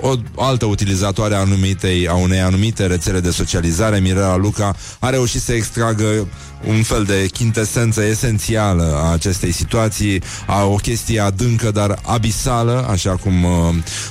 o 0.00 0.14
altă 0.36 0.64
utilizatoare 0.64 1.34
a, 1.34 1.38
anumitei, 1.38 2.08
a 2.08 2.14
unei 2.14 2.40
anumite 2.40 2.86
rețele 2.86 3.20
de 3.20 3.30
socializare, 3.30 3.98
Mirela 3.98 4.36
Luca, 4.36 4.76
a 4.98 5.10
reușit 5.10 5.40
să 5.40 5.52
extragă 5.52 6.28
un 6.66 6.82
fel 6.82 7.04
de 7.04 7.28
chintesență 7.32 8.04
esențială 8.04 9.00
a 9.02 9.12
acestei 9.12 9.52
situații, 9.52 10.22
a 10.46 10.64
o 10.64 10.74
chestie 10.74 11.20
adâncă, 11.20 11.70
dar 11.70 11.98
abisală, 12.02 12.86
așa 12.90 13.16
cum 13.16 13.44
uh, 13.44 13.50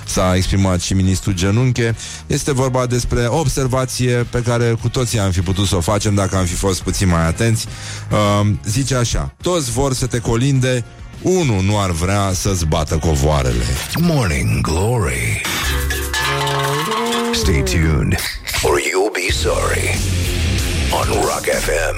s-a 0.05 0.35
exprimat 0.35 0.81
și 0.81 0.93
ministrul 0.93 1.33
Genunche. 1.33 1.95
Este 2.27 2.53
vorba 2.53 2.85
despre 2.85 3.25
o 3.25 3.39
observație 3.39 4.27
pe 4.29 4.41
care 4.41 4.75
cu 4.81 4.89
toții 4.89 5.19
am 5.19 5.31
fi 5.31 5.41
putut 5.41 5.67
să 5.67 5.75
o 5.75 5.81
facem 5.81 6.15
dacă 6.15 6.35
am 6.35 6.45
fi 6.45 6.53
fost 6.53 6.81
puțin 6.81 7.07
mai 7.07 7.27
atenți. 7.27 7.65
Uh, 8.11 8.49
zice 8.65 8.95
așa, 8.95 9.33
toți 9.41 9.71
vor 9.71 9.93
să 9.93 10.05
te 10.05 10.19
colinde, 10.19 10.85
unul 11.21 11.63
nu 11.63 11.79
ar 11.79 11.91
vrea 11.91 12.31
să-ți 12.33 12.65
bată 12.65 12.97
covoarele. 12.97 13.65
Morning 13.99 14.61
Glory 14.61 15.41
Stay 17.39 17.63
tuned 17.63 18.17
or 18.65 18.79
you'll 18.79 19.13
be 19.13 19.29
sorry 19.31 19.87
on 20.91 21.07
Rock 21.21 21.45
FM. 21.45 21.97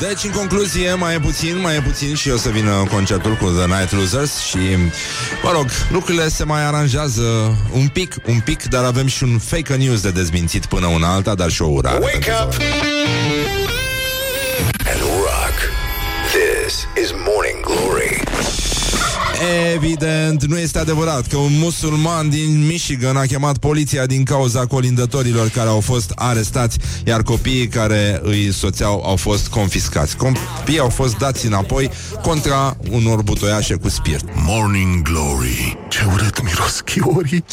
deci, 0.00 0.24
în 0.24 0.30
concluzie, 0.30 0.94
mai 0.94 1.14
e 1.14 1.18
puțin, 1.18 1.60
mai 1.60 1.76
e 1.76 1.80
puțin 1.80 2.14
și 2.14 2.30
o 2.30 2.36
să 2.36 2.48
vină 2.48 2.86
concertul 2.90 3.34
cu 3.34 3.44
The 3.46 3.66
Night 3.66 3.92
Losers 3.92 4.38
și, 4.38 4.58
mă 5.42 5.50
rog, 5.52 5.66
lucrurile 5.90 6.28
se 6.28 6.44
mai 6.44 6.64
aranjează 6.64 7.56
un 7.72 7.88
pic, 7.88 8.14
un 8.26 8.40
pic, 8.40 8.62
dar 8.62 8.84
avem 8.84 9.06
și 9.06 9.22
un 9.22 9.38
fake 9.38 9.74
news 9.74 10.00
de 10.00 10.10
dezmințit 10.10 10.66
până 10.66 10.86
una 10.86 11.12
alta, 11.14 11.34
dar 11.34 11.50
și 11.50 11.62
o 11.62 11.66
urare. 11.66 11.98
Wake 12.02 12.32
up 12.42 12.54
and 14.92 15.00
rock. 15.00 15.56
This 16.32 16.86
is 17.02 17.12
Morning 17.26 17.60
Glory. 17.64 17.97
Evident, 19.74 20.44
nu 20.44 20.58
este 20.58 20.78
adevărat 20.78 21.26
că 21.26 21.36
un 21.36 21.58
musulman 21.58 22.28
din 22.28 22.66
Michigan 22.66 23.16
a 23.16 23.22
chemat 23.22 23.58
poliția 23.58 24.06
din 24.06 24.24
cauza 24.24 24.66
colindătorilor 24.66 25.48
care 25.48 25.68
au 25.68 25.80
fost 25.80 26.12
arestați, 26.14 26.78
iar 27.04 27.22
copiii 27.22 27.68
care 27.68 28.20
îi 28.22 28.52
soțeau 28.52 29.02
au 29.04 29.16
fost 29.16 29.48
confiscați. 29.48 30.16
Copiii 30.16 30.78
au 30.78 30.88
fost 30.88 31.16
dați 31.16 31.46
înapoi 31.46 31.90
contra 32.22 32.76
unor 32.90 33.22
butoiașe 33.22 33.74
cu 33.74 33.88
spirit. 33.88 34.24
Morning 34.34 35.02
Glory, 35.02 35.78
ce 35.88 35.98
urât 36.12 36.42
miros 36.42 36.80
chiorii. 36.80 37.44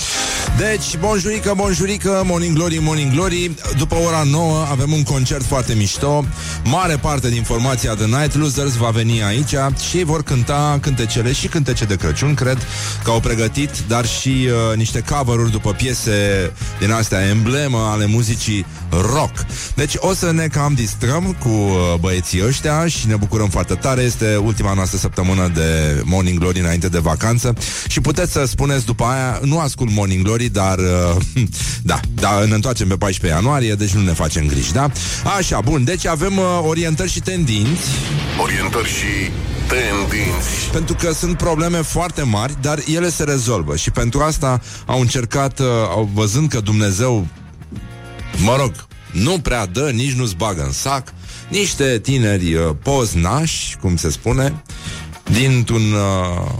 Deci, 0.57 0.97
bonjurică, 0.99 1.53
bonjurică, 1.55 2.23
Morning 2.25 2.55
Glory, 2.55 2.77
Morning 2.81 3.11
Glory 3.11 3.51
După 3.77 3.95
ora 3.95 4.23
9 4.31 4.65
avem 4.71 4.91
un 4.91 5.03
concert 5.03 5.43
foarte 5.43 5.73
mișto 5.73 6.25
Mare 6.63 6.97
parte 6.97 7.29
din 7.29 7.43
formația 7.43 7.93
The 7.93 8.05
Night 8.05 8.35
Losers 8.35 8.73
va 8.75 8.89
veni 8.89 9.23
aici 9.23 9.55
Și 9.89 10.03
vor 10.03 10.23
cânta 10.23 10.77
cântecele 10.81 11.31
și 11.31 11.47
cântece 11.75 11.95
de 11.95 12.05
Crăciun, 12.05 12.33
cred 12.33 12.57
Că 13.03 13.09
au 13.09 13.19
pregătit, 13.19 13.69
dar 13.87 14.05
și 14.05 14.29
uh, 14.29 14.77
niște 14.77 15.03
cover 15.09 15.35
după 15.35 15.71
piese 15.71 16.51
din 16.79 16.91
astea 16.91 17.27
Emblemă 17.27 17.89
ale 17.91 18.05
muzicii 18.05 18.65
rock 18.89 19.45
Deci 19.75 19.93
o 19.97 20.13
să 20.13 20.31
ne 20.31 20.47
cam 20.47 20.73
distrăm 20.73 21.35
cu 21.39 21.49
uh, 21.49 21.99
băieții 21.99 22.45
ăștia 22.45 22.87
Și 22.87 23.07
ne 23.07 23.15
bucurăm 23.15 23.49
foarte 23.49 23.73
tare 23.73 24.01
Este 24.01 24.35
ultima 24.35 24.73
noastră 24.73 24.97
săptămână 24.97 25.51
de 25.53 26.01
Morning 26.03 26.39
Glory 26.39 26.59
înainte 26.59 26.87
de 26.87 26.99
vacanță 26.99 27.53
Și 27.87 28.01
puteți 28.01 28.31
să 28.31 28.45
spuneți 28.45 28.85
după 28.85 29.03
aia 29.03 29.39
Nu 29.43 29.59
ascult 29.59 29.91
Morning 29.91 30.23
Glory 30.23 30.35
Glory, 30.35 30.49
dar 30.49 30.77
uh, 30.77 31.21
da, 31.91 31.99
da, 32.13 32.45
ne 32.47 32.53
întoarcem 32.53 32.87
pe 32.87 32.95
14 32.95 33.39
ianuarie, 33.39 33.73
deci 33.73 33.91
nu 33.91 34.01
ne 34.01 34.11
facem 34.11 34.47
griji, 34.47 34.73
da? 34.73 34.91
Așa, 35.37 35.59
bun, 35.61 35.83
deci 35.83 36.05
avem 36.05 36.37
uh, 36.37 36.59
orientări 36.67 37.11
și 37.11 37.19
tendinți. 37.19 37.89
Orientări 38.41 38.87
și 38.87 39.31
tendinți. 39.67 40.69
Pentru 40.71 40.95
că 40.95 41.11
sunt 41.11 41.37
probleme 41.37 41.81
foarte 41.81 42.21
mari, 42.21 42.53
dar 42.61 42.79
ele 42.93 43.09
se 43.09 43.23
rezolvă 43.23 43.75
și 43.75 43.91
pentru 43.91 44.21
asta 44.21 44.61
au 44.85 44.99
încercat, 44.99 45.59
uh, 45.59 45.67
au 45.89 46.09
văzând 46.13 46.49
că 46.49 46.59
Dumnezeu, 46.59 47.27
mă 48.43 48.55
rog, 48.59 48.71
nu 49.11 49.39
prea 49.39 49.65
dă, 49.65 49.89
nici 49.93 50.13
nu-ți 50.13 50.35
bagă 50.35 50.63
în 50.63 50.71
sac, 50.71 51.13
niște 51.49 51.99
tineri 51.99 52.53
uh, 52.53 52.75
poznași, 52.83 53.77
cum 53.81 53.95
se 53.95 54.09
spune, 54.09 54.63
dintr-un 55.31 55.93
uh, 55.93 56.51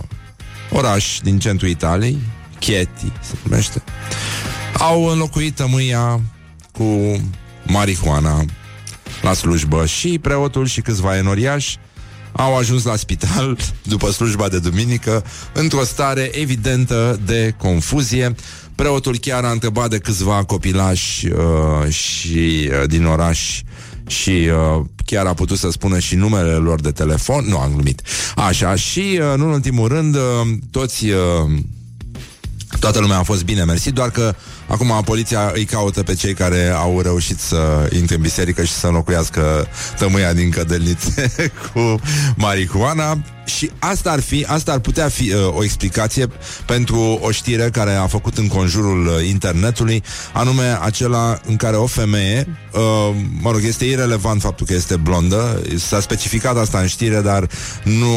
oraș 0.72 1.20
din 1.24 1.39
centrul 1.39 1.70
Italiei, 1.70 2.18
Chieti 2.60 3.12
se 3.22 3.34
numește, 3.43 3.84
au 4.78 5.06
înlocuit 5.06 5.56
tămâia 5.56 6.22
cu 6.72 7.20
marihuana 7.64 8.45
la 9.22 9.34
slujbă 9.34 9.86
și 9.86 10.20
preotul 10.20 10.66
și 10.66 10.82
câțiva 10.82 11.18
enoriași 11.18 11.78
au 12.36 12.58
ajuns 12.58 12.84
la 12.84 12.96
spital 12.96 13.58
după 13.82 14.12
slujba 14.12 14.48
de 14.48 14.60
duminică 14.60 15.24
într-o 15.54 15.84
stare 15.84 16.30
evidentă 16.40 17.20
de 17.26 17.54
confuzie. 17.58 18.36
Preotul 18.76 19.18
chiar 19.18 19.44
a 19.44 19.52
întrebat 19.52 19.90
de 19.90 19.98
câțiva 19.98 20.44
copilași 20.44 21.28
uh, 21.28 21.90
și 21.90 22.70
uh, 22.70 22.88
din 22.88 23.06
oraș 23.06 23.62
și 24.08 24.30
uh, 24.30 24.86
chiar 25.06 25.26
a 25.26 25.34
putut 25.34 25.58
să 25.58 25.70
spună 25.72 26.00
și 26.00 26.16
numele 26.16 26.52
lor 26.52 26.82
de 26.82 26.92
telefon. 26.92 27.46
Nu, 27.48 27.58
am 27.58 27.72
glumit. 27.74 28.02
Așa, 28.36 28.76
și 28.76 29.00
uh, 29.00 29.38
nu 29.38 29.46
în 29.46 29.52
ultimul 29.52 29.88
rând, 29.88 30.16
uh, 30.16 30.22
toți 30.72 31.06
uh, 31.06 31.52
Toată 32.80 33.00
lumea 33.00 33.18
a 33.18 33.24
fost 33.24 33.44
bine, 33.44 33.64
mersi, 33.64 33.92
doar 33.92 34.12
că 34.12 34.36
acum 34.68 35.01
poliția 35.05 35.51
îi 35.53 35.66
caută 35.66 36.03
pe 36.03 36.13
cei 36.13 36.34
care 36.34 36.70
au 36.76 37.01
reușit 37.01 37.39
să 37.39 37.89
intre 37.93 38.16
în 38.16 38.22
biserică 38.22 38.63
și 38.63 38.72
să 38.72 38.88
înlocuiască 38.88 39.68
tămâia 39.97 40.34
din 40.34 40.49
cădelnițe 40.49 41.32
cu 41.74 41.99
marihuana. 42.36 43.18
și 43.45 43.72
asta 43.80 44.11
ar 44.11 44.20
fi, 44.20 44.45
asta 44.47 44.72
ar 44.72 44.80
putea 44.80 45.07
fi 45.07 45.32
uh, 45.32 45.55
o 45.55 45.63
explicație 45.63 46.28
pentru 46.66 47.20
o 47.22 47.32
știre 47.32 47.70
care 47.70 47.93
a 47.93 48.07
făcut 48.07 48.38
în 48.38 48.47
conjurul 48.47 49.07
uh, 49.07 49.28
internetului, 49.28 50.03
anume 50.34 50.78
acela 50.82 51.39
în 51.45 51.55
care 51.55 51.76
o 51.76 51.86
femeie, 51.86 52.47
uh, 52.74 53.16
mă 53.41 53.51
rog, 53.51 53.61
este 53.63 53.86
irelevant 53.86 54.41
faptul 54.41 54.66
că 54.66 54.74
este 54.74 54.95
blondă, 54.95 55.61
s-a 55.76 55.99
specificat 55.99 56.57
asta 56.57 56.80
în 56.80 56.88
știre, 56.88 57.22
dar 57.22 57.47
nu, 57.84 58.16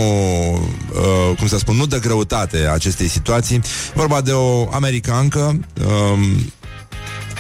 uh, 0.92 1.36
cum 1.38 1.46
să 1.46 1.58
spun, 1.58 1.76
nu 1.76 1.86
dă 1.86 1.98
greutate 1.98 2.68
acestei 2.72 3.08
situații. 3.08 3.60
Vorba 3.94 4.20
de 4.20 4.32
o 4.32 4.68
americancă 4.72 5.60
uh, 5.86 6.18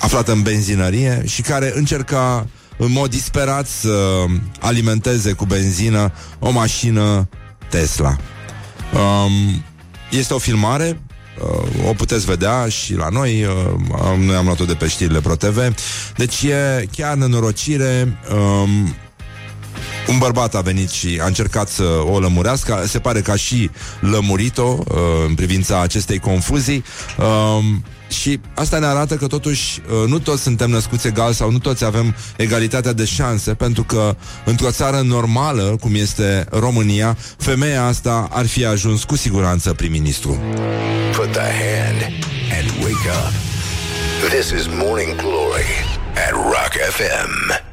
aflată 0.00 0.32
în 0.32 0.42
benzinărie 0.42 1.22
și 1.26 1.42
care 1.42 1.72
încerca 1.74 2.46
în 2.76 2.92
mod 2.92 3.10
disperat 3.10 3.66
să 3.66 4.24
alimenteze 4.60 5.32
cu 5.32 5.44
benzină 5.44 6.12
o 6.38 6.50
mașină 6.50 7.28
Tesla. 7.70 8.16
Um, 8.92 9.64
este 10.10 10.34
o 10.34 10.38
filmare, 10.38 11.00
uh, 11.42 11.88
o 11.88 11.92
puteți 11.92 12.26
vedea 12.26 12.68
și 12.68 12.94
la 12.94 13.08
noi, 13.08 13.44
uh, 13.44 14.16
noi 14.18 14.36
am 14.36 14.44
luat-o 14.44 14.64
de 14.64 14.74
pe 14.74 14.88
știrile 14.88 15.20
ProTV. 15.20 15.74
Deci 16.16 16.42
e 16.42 16.86
chiar 16.92 17.16
nenorocire. 17.16 18.18
Um, 18.32 18.94
un 20.08 20.18
bărbat 20.18 20.54
a 20.54 20.60
venit 20.60 20.90
și 20.90 21.18
a 21.22 21.26
încercat 21.26 21.68
să 21.68 21.84
o 22.10 22.18
lămurească 22.18 22.84
Se 22.86 22.98
pare 22.98 23.20
că 23.20 23.30
a 23.30 23.36
și 23.36 23.70
lămurit-o 24.00 24.78
uh, 24.78 24.96
În 25.26 25.34
privința 25.34 25.80
acestei 25.80 26.18
confuzii 26.18 26.84
uh, 27.18 27.64
și 28.08 28.40
asta 28.54 28.78
ne 28.78 28.86
arată 28.86 29.14
că 29.14 29.26
totuși 29.26 29.80
uh, 29.80 30.08
nu 30.08 30.18
toți 30.18 30.42
suntem 30.42 30.70
născuți 30.70 31.06
egal 31.06 31.32
sau 31.32 31.50
nu 31.50 31.58
toți 31.58 31.84
avem 31.84 32.14
egalitatea 32.36 32.92
de 32.92 33.04
șanse, 33.04 33.54
pentru 33.54 33.82
că 33.82 34.16
într-o 34.44 34.70
țară 34.70 35.00
normală, 35.00 35.76
cum 35.80 35.94
este 35.94 36.46
România, 36.50 37.16
femeia 37.38 37.84
asta 37.84 38.28
ar 38.30 38.46
fi 38.46 38.64
ajuns 38.64 39.04
cu 39.04 39.16
siguranță 39.16 39.72
prim-ministru. 39.72 40.38
Put 41.12 41.32
the 41.32 41.40
hand 41.40 42.12
and 42.58 42.84
wake 42.84 43.08
up. 43.08 43.32
This 44.30 44.50
is 44.50 44.66
Morning 44.66 45.16
Glory 45.16 45.70
at 46.14 46.32
Rock 46.32 46.72
FM. 46.90 47.67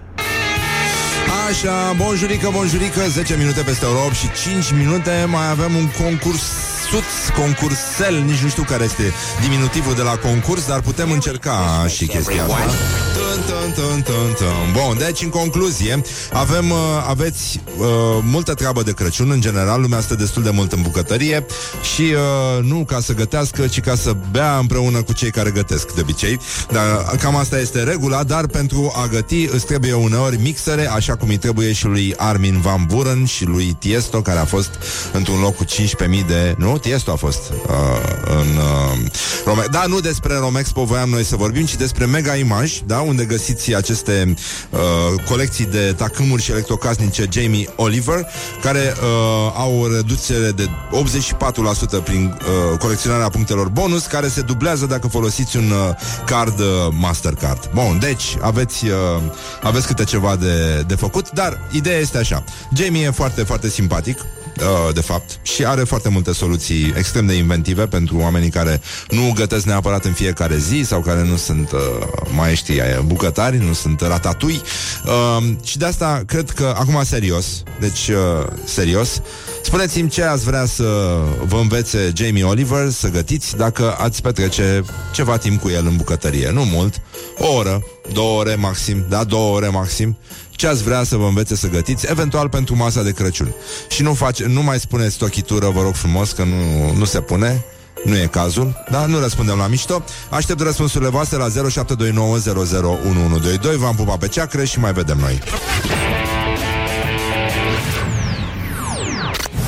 Așa, 1.49 1.93
bonjurică, 1.93 2.49
bonjurică 2.51 3.07
10 3.07 3.37
minute 3.37 3.61
peste 3.61 3.85
ora 3.85 4.05
8 4.05 4.13
și 4.13 4.31
5 4.31 4.71
minute 4.71 5.25
Mai 5.27 5.49
avem 5.49 5.75
un 5.75 5.87
concurs 5.87 6.74
suț, 6.89 7.35
concursel, 7.37 8.23
nici 8.25 8.39
nu 8.39 8.49
știu 8.49 8.63
care 8.63 8.83
este 8.83 9.13
diminutivul 9.41 9.95
de 9.95 10.01
la 10.01 10.15
concurs, 10.15 10.67
dar 10.67 10.81
putem 10.81 11.11
încerca 11.11 11.85
și 11.87 12.05
chestia 12.05 12.43
asta. 12.43 12.55
Tân, 13.45 13.71
tân, 13.75 14.01
tân, 14.01 14.33
tân. 14.33 14.71
Bun, 14.73 14.97
deci 14.97 15.21
în 15.21 15.29
concluzie, 15.29 16.01
avem, 16.33 16.69
uh, 16.69 16.77
aveți 17.07 17.59
uh, 17.77 17.85
multă 18.21 18.53
treabă 18.53 18.83
de 18.83 18.91
Crăciun, 18.91 19.31
în 19.31 19.41
general, 19.41 19.81
lumea 19.81 19.99
stă 19.99 20.15
destul 20.15 20.43
de 20.43 20.49
mult 20.49 20.71
în 20.71 20.81
bucătărie 20.81 21.45
și 21.95 22.01
uh, 22.01 22.63
nu 22.63 22.83
ca 22.83 22.99
să 22.99 23.13
gătească, 23.13 23.67
ci 23.67 23.79
ca 23.79 23.95
să 23.95 24.15
bea 24.31 24.57
împreună 24.57 25.01
cu 25.01 25.13
cei 25.13 25.31
care 25.31 25.49
gătesc, 25.49 25.93
de 25.93 26.01
obicei. 26.01 26.39
Dar 26.71 27.15
cam 27.19 27.35
asta 27.35 27.59
este 27.59 27.83
regula, 27.83 28.23
dar 28.23 28.47
pentru 28.47 28.93
a 28.95 29.07
găti 29.07 29.49
îți 29.51 29.65
trebuie 29.65 29.93
uneori 29.93 30.41
mixere, 30.41 30.89
așa 30.89 31.15
cum 31.15 31.29
îi 31.29 31.37
trebuie 31.37 31.73
și 31.73 31.85
lui 31.85 32.13
Armin 32.17 32.59
Van 32.61 32.85
Buren 32.87 33.25
și 33.25 33.45
lui 33.45 33.75
Tiesto, 33.79 34.21
care 34.21 34.39
a 34.39 34.45
fost 34.45 34.69
într-un 35.13 35.39
loc 35.39 35.55
cu 35.55 35.65
15.000 35.65 36.25
de... 36.27 36.55
Nu? 36.57 36.74
Tiesto 36.77 37.11
a 37.11 37.15
fost 37.15 37.51
uh, 37.51 37.75
în 38.25 38.57
uh, 38.57 39.11
Rome. 39.45 39.63
Da, 39.71 39.85
nu 39.87 39.99
despre 39.99 40.35
Romexpo 40.35 40.83
voiam 40.83 41.09
noi 41.09 41.23
să 41.23 41.35
vorbim, 41.35 41.65
ci 41.65 41.75
despre 41.75 42.05
Mega 42.05 42.35
Image, 42.35 42.73
da, 42.85 42.99
unde 42.99 43.25
găsiți 43.25 43.75
aceste 43.75 44.33
uh, 44.69 44.79
colecții 45.29 45.65
de 45.65 45.93
tacâmuri 45.97 46.41
și 46.41 46.51
electrocasnice 46.51 47.27
Jamie 47.31 47.69
Oliver, 47.75 48.27
care 48.61 48.93
uh, 48.97 49.53
au 49.55 49.87
reducere 49.95 50.51
de 50.51 50.69
84% 51.99 52.03
prin 52.03 52.39
uh, 52.71 52.77
colecționarea 52.77 53.29
punctelor 53.29 53.67
bonus, 53.67 54.05
care 54.05 54.27
se 54.27 54.41
dublează 54.41 54.85
dacă 54.85 55.07
folosiți 55.07 55.57
un 55.57 55.71
uh, 55.71 55.95
card 56.25 56.59
uh, 56.59 56.65
Mastercard. 56.99 57.69
Bun, 57.73 57.97
deci 57.99 58.37
aveți, 58.41 58.85
uh, 58.85 59.21
aveți 59.63 59.87
câte 59.87 60.03
ceva 60.03 60.35
de, 60.35 60.83
de 60.87 60.95
făcut, 60.95 61.31
dar 61.31 61.59
ideea 61.71 61.97
este 61.97 62.17
așa. 62.17 62.43
Jamie 62.73 63.03
e 63.03 63.11
foarte, 63.11 63.43
foarte 63.43 63.69
simpatic, 63.69 64.17
uh, 64.19 64.44
de 64.93 65.01
fapt, 65.01 65.39
și 65.41 65.65
are 65.65 65.83
foarte 65.83 66.09
multe 66.09 66.33
soluții 66.33 66.93
extrem 66.97 67.25
de 67.25 67.33
inventive 67.33 67.85
pentru 67.85 68.17
oamenii 68.17 68.49
care 68.49 68.81
nu 69.09 69.31
gătesc 69.35 69.65
neapărat 69.65 70.05
în 70.05 70.11
fiecare 70.11 70.57
zi 70.57 70.83
sau 70.85 71.01
care 71.01 71.23
nu 71.23 71.35
sunt 71.35 71.71
uh, 71.71 71.79
maestri 72.33 72.81
bucătari, 73.05 73.57
nu 73.57 73.73
sunt 73.73 74.01
ratatui. 74.01 74.61
Uh, 75.05 75.43
și 75.63 75.77
de 75.77 75.85
asta 75.85 76.23
cred 76.25 76.49
că, 76.49 76.75
acum 76.77 77.03
serios, 77.03 77.63
deci 77.79 78.07
uh, 78.07 78.47
serios, 78.63 79.21
spuneți-mi 79.63 80.09
ce 80.09 80.23
ați 80.23 80.43
vrea 80.43 80.65
să 80.65 81.17
vă 81.45 81.57
învețe 81.57 82.11
Jamie 82.15 82.43
Oliver 82.43 82.89
să 82.89 83.09
gătiți 83.09 83.55
dacă 83.55 83.95
ați 83.97 84.21
petrece 84.21 84.83
ceva 85.13 85.37
timp 85.37 85.61
cu 85.61 85.69
el 85.69 85.85
în 85.85 85.95
bucătărie. 85.95 86.51
Nu 86.51 86.63
mult, 86.63 87.01
o 87.37 87.53
oră, 87.53 87.83
două 88.13 88.39
ore 88.39 88.55
maxim, 88.55 89.05
da, 89.09 89.23
două 89.23 89.55
ore 89.55 89.67
maxim 89.67 90.17
ce 90.55 90.67
ați 90.67 90.83
vrea 90.83 91.03
să 91.03 91.15
vă 91.15 91.25
învețe 91.25 91.55
să 91.55 91.67
gătiți, 91.67 92.05
eventual 92.09 92.49
pentru 92.49 92.75
masa 92.75 93.01
de 93.01 93.11
Crăciun. 93.11 93.53
Și 93.89 94.01
nu, 94.01 94.13
face, 94.13 94.45
nu 94.45 94.63
mai 94.63 94.79
spuneți 94.79 95.17
tochitură, 95.17 95.69
vă 95.69 95.81
rog 95.81 95.93
frumos, 95.93 96.31
că 96.31 96.43
nu, 96.43 96.91
nu 96.97 97.05
se 97.05 97.21
pune. 97.21 97.65
Nu 98.03 98.15
e 98.15 98.25
cazul, 98.31 98.85
da? 98.91 99.05
Nu 99.05 99.19
răspundem 99.19 99.57
la 99.57 99.67
mișto. 99.67 100.03
Aștept 100.29 100.61
răspunsurile 100.61 101.09
voastre 101.09 101.37
la 101.37 101.47
0729001122. 101.47 101.51
V-am 103.77 103.95
pupat 103.95 104.17
pe 104.17 104.27
ceacre 104.27 104.65
și 104.65 104.79
mai 104.79 104.93
vedem 104.93 105.17
noi. 105.17 105.41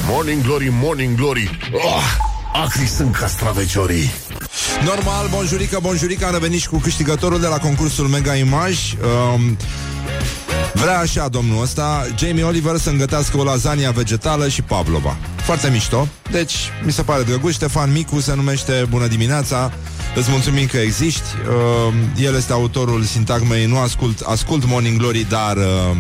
Morning 0.10 0.42
Glory, 0.42 0.70
Morning 0.72 1.16
Glory 1.16 1.58
oh, 1.72 2.04
Acri 2.64 2.88
sunt 2.88 3.16
castraveciorii 3.16 4.12
Normal, 4.86 5.28
bonjurică, 5.30 5.80
bonjurică 5.82 6.26
Am 6.26 6.32
revenit 6.32 6.60
și 6.60 6.68
cu 6.68 6.78
câștigătorul 6.78 7.40
de 7.40 7.48
la 7.48 7.58
concursul 7.58 8.08
Mega 8.08 8.36
Image 8.36 8.80
um, 9.34 9.58
Vrea 10.78 11.00
așa 11.00 11.28
domnul 11.28 11.62
ăsta 11.62 12.06
Jamie 12.18 12.44
Oliver 12.44 12.78
să 12.78 12.90
îngătească 12.90 13.38
o 13.38 13.44
lasagna 13.44 13.92
vegetală 13.92 14.48
și 14.48 14.62
pavlova. 14.62 15.18
Foarte 15.36 15.70
mișto. 15.70 16.08
Deci 16.32 16.56
mi 16.86 16.92
se 16.92 17.02
pare 17.02 17.24
drăguț. 17.24 17.54
Ștefan 17.54 17.92
Micu 17.92 18.20
se 18.20 18.36
numește. 18.36 18.86
Bună 18.90 19.08
dimineața. 19.08 19.72
Îți 20.16 20.32
mulțumim 20.32 20.66
că 20.66 20.78
existi. 20.78 21.30
Uh, 21.88 21.94
El 22.24 22.36
este 22.36 22.54
autorul 22.54 23.04
sintagmei 23.04 23.66
Nu 23.66 23.78
ascult, 23.78 24.20
ascult 24.20 24.66
Morning 24.66 24.98
Glory 24.98 25.26
Dar 25.30 25.58
uh, 25.58 25.98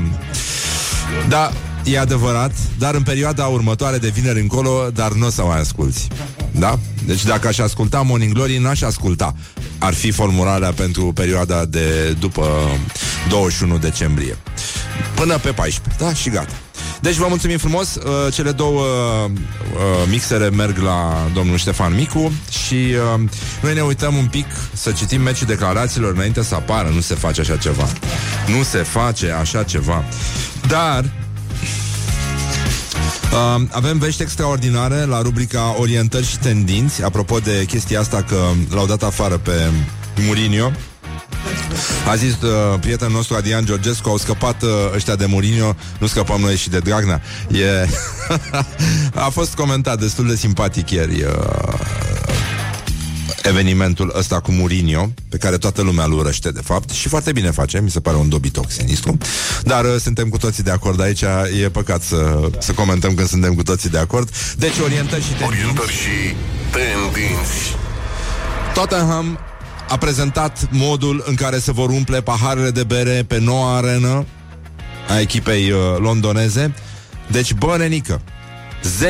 Da, 1.27 1.51
e 1.91 1.99
adevărat 1.99 2.51
Dar 2.77 2.95
în 2.95 3.03
perioada 3.03 3.45
următoare 3.45 3.97
de 3.97 4.09
vineri 4.09 4.39
încolo 4.39 4.89
Dar 4.93 5.11
nu 5.11 5.25
o 5.25 5.29
să 5.29 5.41
mai 5.41 5.59
asculti. 5.59 6.07
Da? 6.51 6.79
Deci 7.05 7.23
dacă 7.23 7.47
aș 7.47 7.57
asculta 7.57 8.01
Morning 8.01 8.33
Glory 8.33 8.57
N-aș 8.57 8.81
asculta. 8.81 9.35
Ar 9.77 9.93
fi 9.93 10.11
formularea 10.11 10.71
pentru 10.71 11.11
perioada 11.13 11.65
de 11.65 12.15
după 12.19 12.47
21 13.29 13.77
decembrie. 13.77 14.37
Până 15.15 15.37
pe 15.37 15.51
14, 15.51 16.03
da? 16.03 16.13
Și 16.13 16.29
gata. 16.29 16.53
Deci 17.01 17.15
vă 17.15 17.25
mulțumim 17.29 17.57
frumos. 17.57 17.95
Uh, 17.95 18.33
Cele 18.33 18.51
două 18.51 18.81
uh, 18.81 19.29
mixere 20.09 20.49
merg 20.49 20.77
la 20.77 21.27
domnul 21.33 21.57
Ștefan 21.57 21.95
Micu 21.95 22.31
Și 22.65 22.73
uh, 22.73 23.29
noi 23.61 23.73
ne 23.73 23.81
uităm 23.81 24.15
un 24.15 24.25
pic 24.25 24.45
Să 24.73 24.91
citim 24.91 25.21
meciul 25.21 25.47
declarațiilor 25.47 26.13
Înainte 26.13 26.43
să 26.43 26.55
apară, 26.55 26.89
nu 26.89 27.01
se 27.01 27.15
face 27.15 27.41
așa 27.41 27.57
ceva. 27.57 27.87
Nu 28.57 28.63
se 28.63 28.77
face 28.77 29.31
așa 29.31 29.63
ceva. 29.63 30.03
Dar 30.67 31.11
Uh, 33.37 33.61
avem 33.71 33.97
vești 33.97 34.21
extraordinare 34.21 35.05
la 35.05 35.21
rubrica 35.21 35.75
Orientări 35.79 36.25
și 36.25 36.37
tendinți. 36.37 37.03
Apropo 37.03 37.39
de 37.39 37.65
chestia 37.67 37.99
asta 37.99 38.21
că 38.21 38.37
l-au 38.73 38.85
dat 38.85 39.03
afară 39.03 39.37
pe 39.37 39.71
Mourinho 40.25 40.71
a 42.07 42.15
zis 42.15 42.41
uh, 42.41 42.79
prietenul 42.79 43.13
nostru 43.13 43.35
Adrian 43.35 43.65
Georgescu 43.65 44.09
Au 44.09 44.17
scăpat 44.17 44.63
uh, 44.63 44.69
ăștia 44.95 45.15
de 45.15 45.25
Mourinho 45.25 45.75
Nu 45.99 46.07
scăpăm 46.07 46.41
noi 46.41 46.55
și 46.55 46.69
de 46.69 46.79
Dragnea. 46.79 47.21
E... 47.51 47.87
A 49.25 49.29
fost 49.29 49.55
comentat 49.55 49.99
destul 49.99 50.27
de 50.27 50.35
simpatic 50.35 50.89
ieri 50.89 51.23
uh, 51.23 51.33
evenimentul 53.47 54.13
ăsta 54.17 54.39
cu 54.39 54.51
Mourinho, 54.51 55.09
pe 55.29 55.37
care 55.37 55.57
toată 55.57 55.81
lumea 55.81 56.05
îl 56.05 56.13
urăște, 56.13 56.51
de 56.51 56.61
fapt, 56.63 56.89
și 56.89 57.07
foarte 57.07 57.31
bine 57.31 57.51
face, 57.51 57.81
mi 57.81 57.89
se 57.89 57.99
pare 57.99 58.17
un 58.17 58.29
dobitoc 58.29 58.71
sinistru. 58.71 59.17
Dar 59.63 59.85
uh, 59.85 59.95
suntem 59.99 60.29
cu 60.29 60.37
toții 60.37 60.63
de 60.63 60.71
acord 60.71 61.01
aici, 61.01 61.21
e 61.61 61.69
păcat 61.69 62.01
să, 62.01 62.49
să 62.59 62.71
comentăm 62.71 63.13
când 63.13 63.27
suntem 63.27 63.53
cu 63.53 63.63
toții 63.63 63.89
de 63.89 63.97
acord. 63.97 64.29
Deci 64.57 64.77
orientări 64.83 65.21
și 65.21 65.29
tendinți. 65.29 65.61
Orientări 65.63 65.91
și 65.91 66.35
tendinți 66.71 67.75
Tottenham 68.73 69.39
a 69.89 69.97
prezentat 69.97 70.67
modul 70.71 71.23
în 71.27 71.35
care 71.35 71.59
se 71.59 71.71
vor 71.71 71.89
umple 71.89 72.21
paharele 72.21 72.71
de 72.71 72.83
bere 72.83 73.23
pe 73.27 73.39
noua 73.39 73.75
arenă 73.75 74.25
a 75.07 75.19
echipei 75.19 75.71
uh, 75.71 75.79
londoneze. 75.99 76.73
Deci, 77.31 77.53
bă, 77.53 77.75
nenică, 77.77 78.21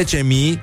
10.000, 0.06 0.60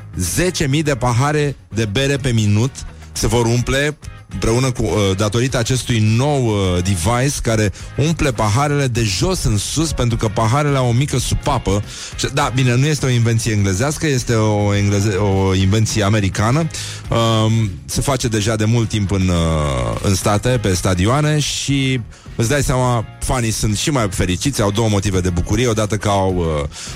10.000 0.77 0.83
de 0.83 0.95
pahare 0.95 1.57
de 1.69 1.85
bere 1.85 2.17
pe 2.17 2.31
minut 2.31 2.71
se 3.15 3.27
vor 3.27 3.47
umple 3.47 3.99
împreună 4.35 4.71
cu, 4.71 4.83
uh, 4.83 5.17
datorită 5.17 5.59
acestui 5.59 5.99
nou 6.17 6.47
uh, 6.47 6.83
device 6.83 7.41
care 7.43 7.73
umple 7.97 8.33
paharele 8.33 8.87
de 8.87 9.03
jos 9.03 9.43
în 9.45 9.59
sus, 9.59 9.93
pentru 9.93 10.17
că 10.17 10.29
paharele 10.29 10.77
au 10.77 10.89
o 10.89 10.93
mică 10.93 11.19
supapă. 11.19 11.83
Și, 12.17 12.27
da, 12.35 12.53
bine, 12.55 12.75
nu 12.75 12.87
este 12.87 13.07
o 13.07 13.09
invenție 13.09 13.53
englezească, 13.53 14.07
este 14.07 14.35
o, 14.35 14.75
engleze- 14.75 15.17
o 15.17 15.55
invenție 15.55 16.03
americană. 16.03 16.67
Um, 17.09 17.71
se 17.85 18.01
face 18.01 18.29
deja 18.29 18.57
de 18.57 18.65
mult 18.65 18.89
timp 18.89 19.11
în, 19.11 19.29
uh, 19.29 20.01
în 20.03 20.15
state, 20.15 20.49
pe 20.49 20.75
stadioane 20.75 21.39
și 21.39 22.01
Îți 22.37 22.49
dai 22.49 22.63
seama, 22.63 23.05
fanii 23.21 23.51
sunt 23.51 23.77
și 23.77 23.91
mai 23.91 24.09
fericiți, 24.11 24.63
au 24.63 24.71
două 24.71 24.89
motive 24.89 25.21
de 25.21 25.31
bucurie, 25.31 25.69
odată 25.69 25.97
că 25.97 26.09
au 26.09 26.35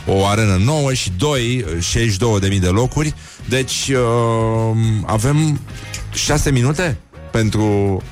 uh, 0.06 0.16
o 0.16 0.26
arenă 0.26 0.60
nouă 0.64 0.92
și 0.92 1.12
doi, 1.18 1.64
62.000 2.50 2.60
de 2.60 2.66
locuri. 2.66 3.14
Deci 3.48 3.88
uh, 3.88 4.76
avem 5.06 5.60
6 6.12 6.50
minute 6.50 6.98
pentru 7.30 8.02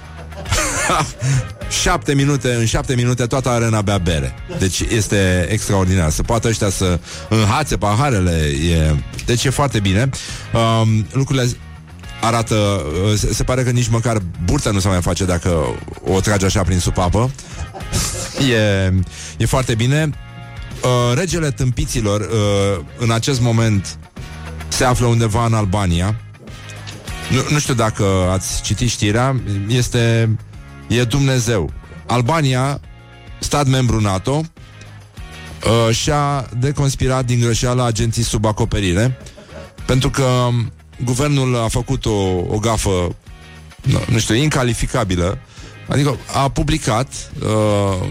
7 1.82 2.14
minute, 2.14 2.54
în 2.54 2.66
7 2.66 2.94
minute 2.94 3.26
toată 3.26 3.48
arena 3.48 3.82
bea 3.82 3.98
bere. 3.98 4.34
Deci 4.58 4.80
este 4.80 5.46
extraordinar. 5.50 6.10
Să 6.10 6.22
poată 6.22 6.48
ăștia 6.48 6.68
să 6.70 6.98
înhațe 7.28 7.76
paharele. 7.76 8.52
E... 8.70 8.94
Deci 9.24 9.44
e 9.44 9.50
foarte 9.50 9.80
bine. 9.80 10.10
Um, 10.52 11.06
lucrurile 11.12 11.48
arată, 12.20 12.54
uh, 12.54 13.18
se, 13.18 13.34
se 13.34 13.42
pare 13.42 13.62
că 13.62 13.70
nici 13.70 13.88
măcar 13.88 14.22
burta 14.44 14.70
nu 14.70 14.78
se 14.78 14.88
mai 14.88 15.02
face 15.02 15.24
dacă 15.24 15.74
o 16.04 16.20
trage 16.20 16.44
așa 16.44 16.62
prin 16.62 16.78
supapă. 16.78 17.30
E, 18.50 18.92
e 19.36 19.46
foarte 19.46 19.74
bine. 19.74 20.10
Uh, 20.82 21.18
regele 21.18 21.50
tâmpiților 21.50 22.20
uh, 22.20 22.84
în 22.98 23.10
acest 23.10 23.40
moment 23.40 23.98
se 24.68 24.84
află 24.84 25.06
undeva 25.06 25.44
în 25.44 25.54
Albania. 25.54 26.20
Nu, 27.30 27.42
nu 27.50 27.58
știu 27.58 27.74
dacă 27.74 28.04
ați 28.32 28.62
citit 28.62 28.88
știrea, 28.88 29.40
este 29.68 30.30
e 30.88 31.04
Dumnezeu. 31.04 31.72
Albania, 32.06 32.80
stat 33.38 33.66
membru 33.66 34.00
NATO, 34.00 34.40
uh, 34.40 35.94
și-a 35.94 36.48
deconspirat 36.58 37.24
din 37.24 37.40
greșeală 37.40 37.84
agenții 37.84 38.22
sub 38.22 38.44
acoperire, 38.44 39.18
pentru 39.86 40.10
că 40.10 40.48
guvernul 41.04 41.56
a 41.56 41.68
făcut 41.68 42.06
o, 42.06 42.20
o 42.48 42.58
gafă, 42.60 43.14
nu, 43.82 43.98
nu 44.08 44.18
știu, 44.18 44.34
incalificabilă, 44.34 45.38
adică 45.88 46.16
a 46.34 46.48
publicat 46.48 47.30
uh, 47.42 48.08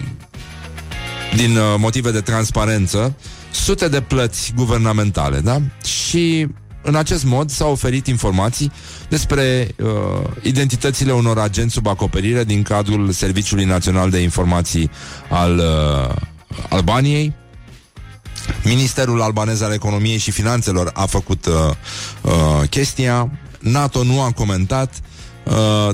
din 1.35 1.57
uh, 1.57 1.75
motive 1.77 2.11
de 2.11 2.21
transparență 2.21 3.15
sute 3.51 3.87
de 3.87 4.01
plăți 4.01 4.53
guvernamentale, 4.55 5.39
da? 5.39 5.61
Și 5.83 6.47
în 6.85 6.95
acest 6.95 7.23
mod 7.23 7.49
s-au 7.49 7.71
oferit 7.71 8.07
informații 8.07 8.71
despre 9.09 9.67
uh, 9.83 9.87
identitățile 10.41 11.11
unor 11.11 11.37
agenți 11.39 11.73
sub 11.73 11.87
acoperire 11.87 12.43
din 12.43 12.63
cadrul 12.63 13.11
Serviciului 13.11 13.65
Național 13.65 14.09
de 14.09 14.19
Informații 14.19 14.89
al 15.29 15.57
uh, 15.57 16.15
Albaniei. 16.69 17.33
Ministerul 18.63 19.21
albanez 19.21 19.61
al 19.61 19.71
Economiei 19.73 20.17
și 20.17 20.31
Finanțelor 20.31 20.91
a 20.93 21.05
făcut 21.05 21.45
uh, 21.45 21.53
uh, 22.21 22.69
chestia. 22.69 23.31
NATO 23.59 24.03
nu 24.03 24.21
a 24.21 24.31
comentat. 24.31 24.93
Uh, 24.93 25.14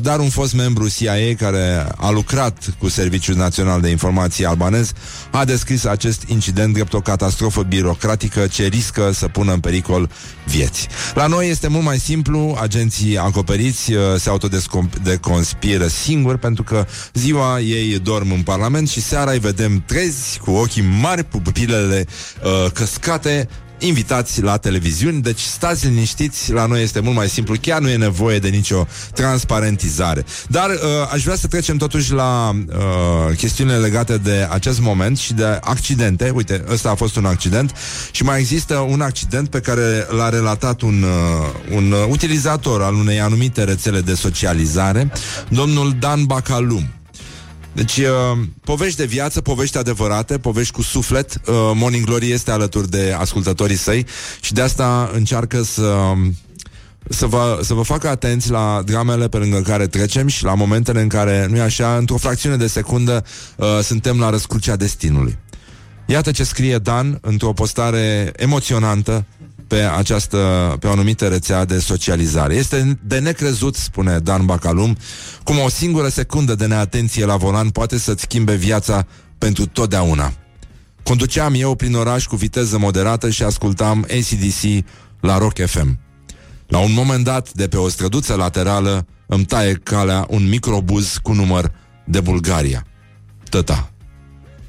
dar 0.02 0.20
un 0.20 0.30
fost 0.30 0.54
membru 0.54 0.90
CIA 0.90 1.36
care 1.38 1.88
a 1.98 2.10
lucrat 2.10 2.74
cu 2.78 2.90
Serviciul 2.90 3.36
Național 3.36 3.82
de 3.82 3.90
Informații 3.90 4.46
albanez 4.46 4.92
a 5.32 5.46
descris 5.46 5.86
acest 5.86 6.24
incident 6.28 6.74
drept 6.74 6.94
o 6.94 7.02
catastrofă 7.02 7.62
birocratică 7.62 8.48
ce 8.48 8.66
riscă 8.66 9.12
să 9.14 9.28
pună 9.28 9.54
în 9.54 9.60
pericol 9.60 10.10
vieți. 10.46 10.88
La 11.14 11.28
noi 11.28 11.50
este 11.50 11.68
mult 11.68 11.84
mai 11.84 12.00
simplu, 12.00 12.58
agenții 12.62 13.18
acoperiți 13.18 13.94
uh, 13.94 14.00
se 14.18 14.30
autodeconspiră 14.30 15.88
singuri 15.88 16.40
pentru 16.40 16.64
că 16.64 16.86
ziua 17.14 17.60
ei 17.60 18.00
dorm 18.00 18.32
în 18.32 18.42
Parlament 18.42 18.90
și 18.90 19.02
seara 19.02 19.32
îi 19.32 19.40
vedem 19.40 19.84
trezi 19.86 20.40
cu 20.40 20.52
ochii 20.52 20.84
mari, 21.02 21.24
pupilele 21.24 22.06
uh, 22.44 22.72
căscate, 22.72 23.48
invitați 23.82 24.42
la 24.42 24.58
televiziuni, 24.58 25.22
deci 25.22 25.40
stați 25.40 25.88
liniștiți, 25.88 26.52
la 26.52 26.66
noi 26.66 26.84
este 26.84 27.00
mult 27.00 27.16
mai 27.16 27.30
simplu, 27.30 27.56
chiar 27.62 27.80
nu 27.80 27.90
e 27.90 27.96
nevoie 27.96 28.40
de 28.40 28.48
nicio 28.48 28.88
transparentizare. 29.14 30.26
Dar 30.48 30.70
uh, 30.70 30.78
aș 31.12 31.24
vrea 31.24 31.36
să 31.36 31.48
trecem 31.48 31.78
totuși 31.78 32.14
la 32.14 32.50
uh, 32.50 33.36
chestiunile 33.38 33.78
legate 33.78 34.18
de 34.18 34.48
acest 34.50 34.80
moment 34.80 35.18
și 35.18 35.34
de 35.34 35.60
accidente. 35.62 36.32
Uite, 36.36 36.64
ăsta 36.72 36.90
a 36.90 36.96
fost 36.96 37.16
un 37.16 37.26
accident 37.26 37.76
și 38.12 38.24
mai 38.24 38.40
există 38.40 38.76
un 38.76 39.02
accident 39.02 39.50
pe 39.50 39.60
care 39.60 40.08
l-a 40.10 40.30
relatat 40.30 40.82
un, 40.82 41.04
uh, 41.04 41.76
un 41.76 41.94
utilizator 42.10 42.82
al 42.82 42.94
unei 42.94 43.20
anumite 43.20 43.64
rețele 43.64 44.02
de 44.02 44.14
socializare, 44.14 45.12
domnul 45.50 45.96
Dan 46.00 46.26
Bacalum. 46.26 47.01
Deci, 47.74 47.98
uh, 47.98 48.38
povești 48.64 48.98
de 48.98 49.06
viață, 49.06 49.42
povești 49.42 49.78
adevărate, 49.78 50.38
povești 50.38 50.74
cu 50.74 50.82
suflet. 50.82 51.34
Uh, 51.34 51.54
Morning 51.74 52.06
Glory 52.06 52.32
este 52.32 52.52
alături 52.52 52.90
de 52.90 53.16
ascultătorii 53.18 53.76
săi 53.76 54.06
și 54.42 54.54
de 54.54 54.62
asta 54.62 55.12
încearcă 55.14 55.62
să 55.62 56.14
să 57.10 57.26
vă, 57.26 57.60
să 57.62 57.74
vă 57.74 57.82
facă 57.82 58.08
atenți 58.08 58.50
la 58.50 58.82
dramele 58.86 59.28
pe 59.28 59.38
lângă 59.38 59.62
care 59.62 59.88
trecem 59.88 60.28
și 60.28 60.44
la 60.44 60.54
momentele 60.54 61.02
în 61.02 61.08
care, 61.08 61.48
nu 61.50 61.58
e 61.58 61.62
așa, 61.62 61.98
într-o 61.98 62.18
fracțiune 62.18 62.56
de 62.56 62.68
secundă 62.68 63.26
uh, 63.56 63.80
suntem 63.82 64.20
la 64.20 64.30
răscrucea 64.30 64.76
destinului. 64.76 65.38
Iată 66.06 66.32
ce 66.32 66.44
scrie 66.44 66.78
Dan 66.78 67.18
într-o 67.22 67.54
postare 67.54 68.32
emoționantă 68.36 69.26
pe 69.72 69.82
această, 69.98 70.76
pe 70.80 70.88
o 70.88 70.92
anumită 70.92 71.28
rețea 71.28 71.66
de 71.66 71.80
socializare. 71.80 72.56
Este 72.56 73.00
de 73.04 73.20
necrezut, 73.20 73.76
spune 73.76 74.20
Dan 74.20 74.46
Bacalum, 74.46 74.98
cum 75.44 75.60
o 75.60 75.70
singură 75.70 76.08
secundă 76.08 76.56
de 76.56 76.66
neatenție 76.66 77.26
la 77.26 77.36
volan 77.36 77.70
poate 77.70 77.98
să-ți 77.98 78.22
schimbe 78.22 78.56
viața 78.56 79.06
pentru 79.38 79.66
totdeauna. 79.66 80.34
Conduceam 81.04 81.54
eu 81.56 81.76
prin 81.76 81.96
oraș 81.96 82.26
cu 82.26 82.36
viteză 82.36 82.78
moderată 82.78 83.30
și 83.30 83.44
ascultam 83.44 84.06
ACDC 84.10 84.86
la 85.20 85.38
Rock 85.38 85.66
FM. 85.66 86.00
La 86.68 86.80
un 86.80 86.94
moment 86.94 87.24
dat, 87.24 87.54
de 87.54 87.68
pe 87.68 87.78
o 87.78 87.90
străduță 87.90 88.36
laterală, 88.36 89.06
îmi 89.26 89.46
taie 89.46 89.74
calea 89.74 90.26
un 90.30 90.50
microbuz 90.50 91.18
cu 91.24 91.34
număr 91.34 91.72
de 92.06 92.20
Bulgaria. 92.20 92.86
Tăta. 93.50 93.92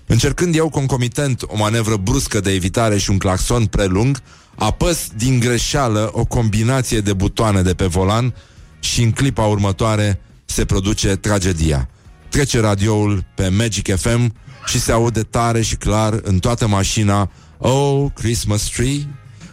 Încercând 0.06 0.56
eu 0.56 0.68
concomitent 0.68 1.42
o 1.46 1.56
manevră 1.56 1.96
bruscă 1.96 2.40
de 2.40 2.50
evitare 2.52 2.98
și 2.98 3.10
un 3.10 3.18
claxon 3.18 3.66
prelung, 3.66 4.18
apăs 4.54 5.08
din 5.16 5.38
greșeală 5.38 6.10
o 6.12 6.24
combinație 6.24 7.00
de 7.00 7.12
butoane 7.12 7.62
de 7.62 7.74
pe 7.74 7.86
volan 7.86 8.34
și 8.80 9.02
în 9.02 9.10
clipa 9.10 9.44
următoare 9.44 10.20
se 10.44 10.64
produce 10.64 11.16
tragedia. 11.16 11.88
Trece 12.28 12.60
radioul 12.60 13.24
pe 13.34 13.48
Magic 13.48 13.96
FM 13.96 14.34
și 14.66 14.80
se 14.80 14.92
aude 14.92 15.22
tare 15.22 15.62
și 15.62 15.76
clar 15.76 16.20
în 16.22 16.38
toată 16.38 16.66
mașina 16.66 17.30
Oh, 17.58 18.06
Christmas 18.14 18.62
Tree, 18.62 19.06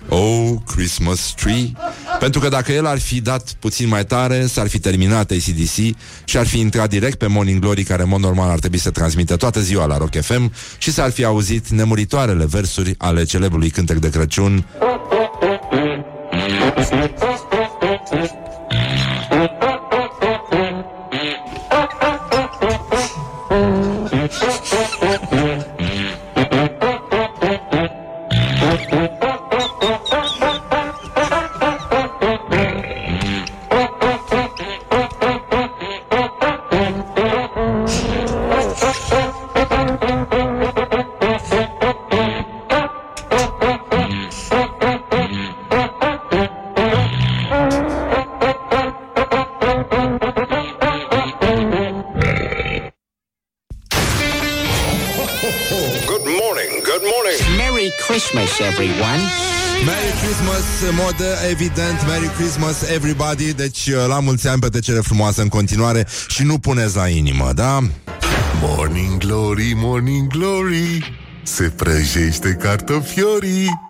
Oh, 0.09 0.51
Christmas 0.65 1.33
Tree. 1.35 1.71
Pentru 2.19 2.39
că 2.39 2.49
dacă 2.49 2.71
el 2.71 2.85
ar 2.85 2.99
fi 2.99 3.21
dat 3.21 3.53
puțin 3.59 3.87
mai 3.87 4.05
tare 4.05 4.45
S-ar 4.45 4.67
fi 4.67 4.79
terminat 4.79 5.31
ACDC 5.31 5.75
Și 6.23 6.37
ar 6.37 6.47
fi 6.47 6.59
intrat 6.59 6.89
direct 6.89 7.17
pe 7.17 7.27
Morning 7.27 7.59
Glory 7.59 7.83
Care, 7.83 8.01
în 8.01 8.09
mod 8.09 8.19
normal, 8.19 8.49
ar 8.49 8.59
trebui 8.59 8.77
să 8.77 8.91
transmită 8.91 9.35
toată 9.35 9.59
ziua 9.59 9.85
la 9.85 9.97
Rock 9.97 10.21
FM 10.21 10.51
Și 10.77 10.91
s-ar 10.91 11.11
fi 11.11 11.23
auzit 11.23 11.69
nemuritoarele 11.69 12.45
versuri 12.45 12.95
Ale 12.97 13.23
celebrului 13.23 13.69
cântec 13.69 13.97
de 13.97 14.09
Crăciun 14.09 14.65
evident 61.61 62.07
Merry 62.07 62.27
Christmas 62.27 62.89
everybody 62.89 63.53
Deci 63.53 63.87
uh, 63.87 64.05
la 64.07 64.19
mulți 64.19 64.47
ani 64.47 64.59
petrecere 64.59 64.99
frumoasă 64.99 65.41
în 65.41 65.47
continuare 65.47 66.07
Și 66.27 66.43
nu 66.43 66.59
puneți 66.59 66.95
la 66.95 67.07
inimă, 67.07 67.51
da? 67.53 67.79
Morning 68.61 69.17
Glory, 69.17 69.73
Morning 69.75 70.27
Glory 70.27 71.19
Se 71.43 71.63
prăjește 71.69 72.57
cartofiorii 72.61 73.88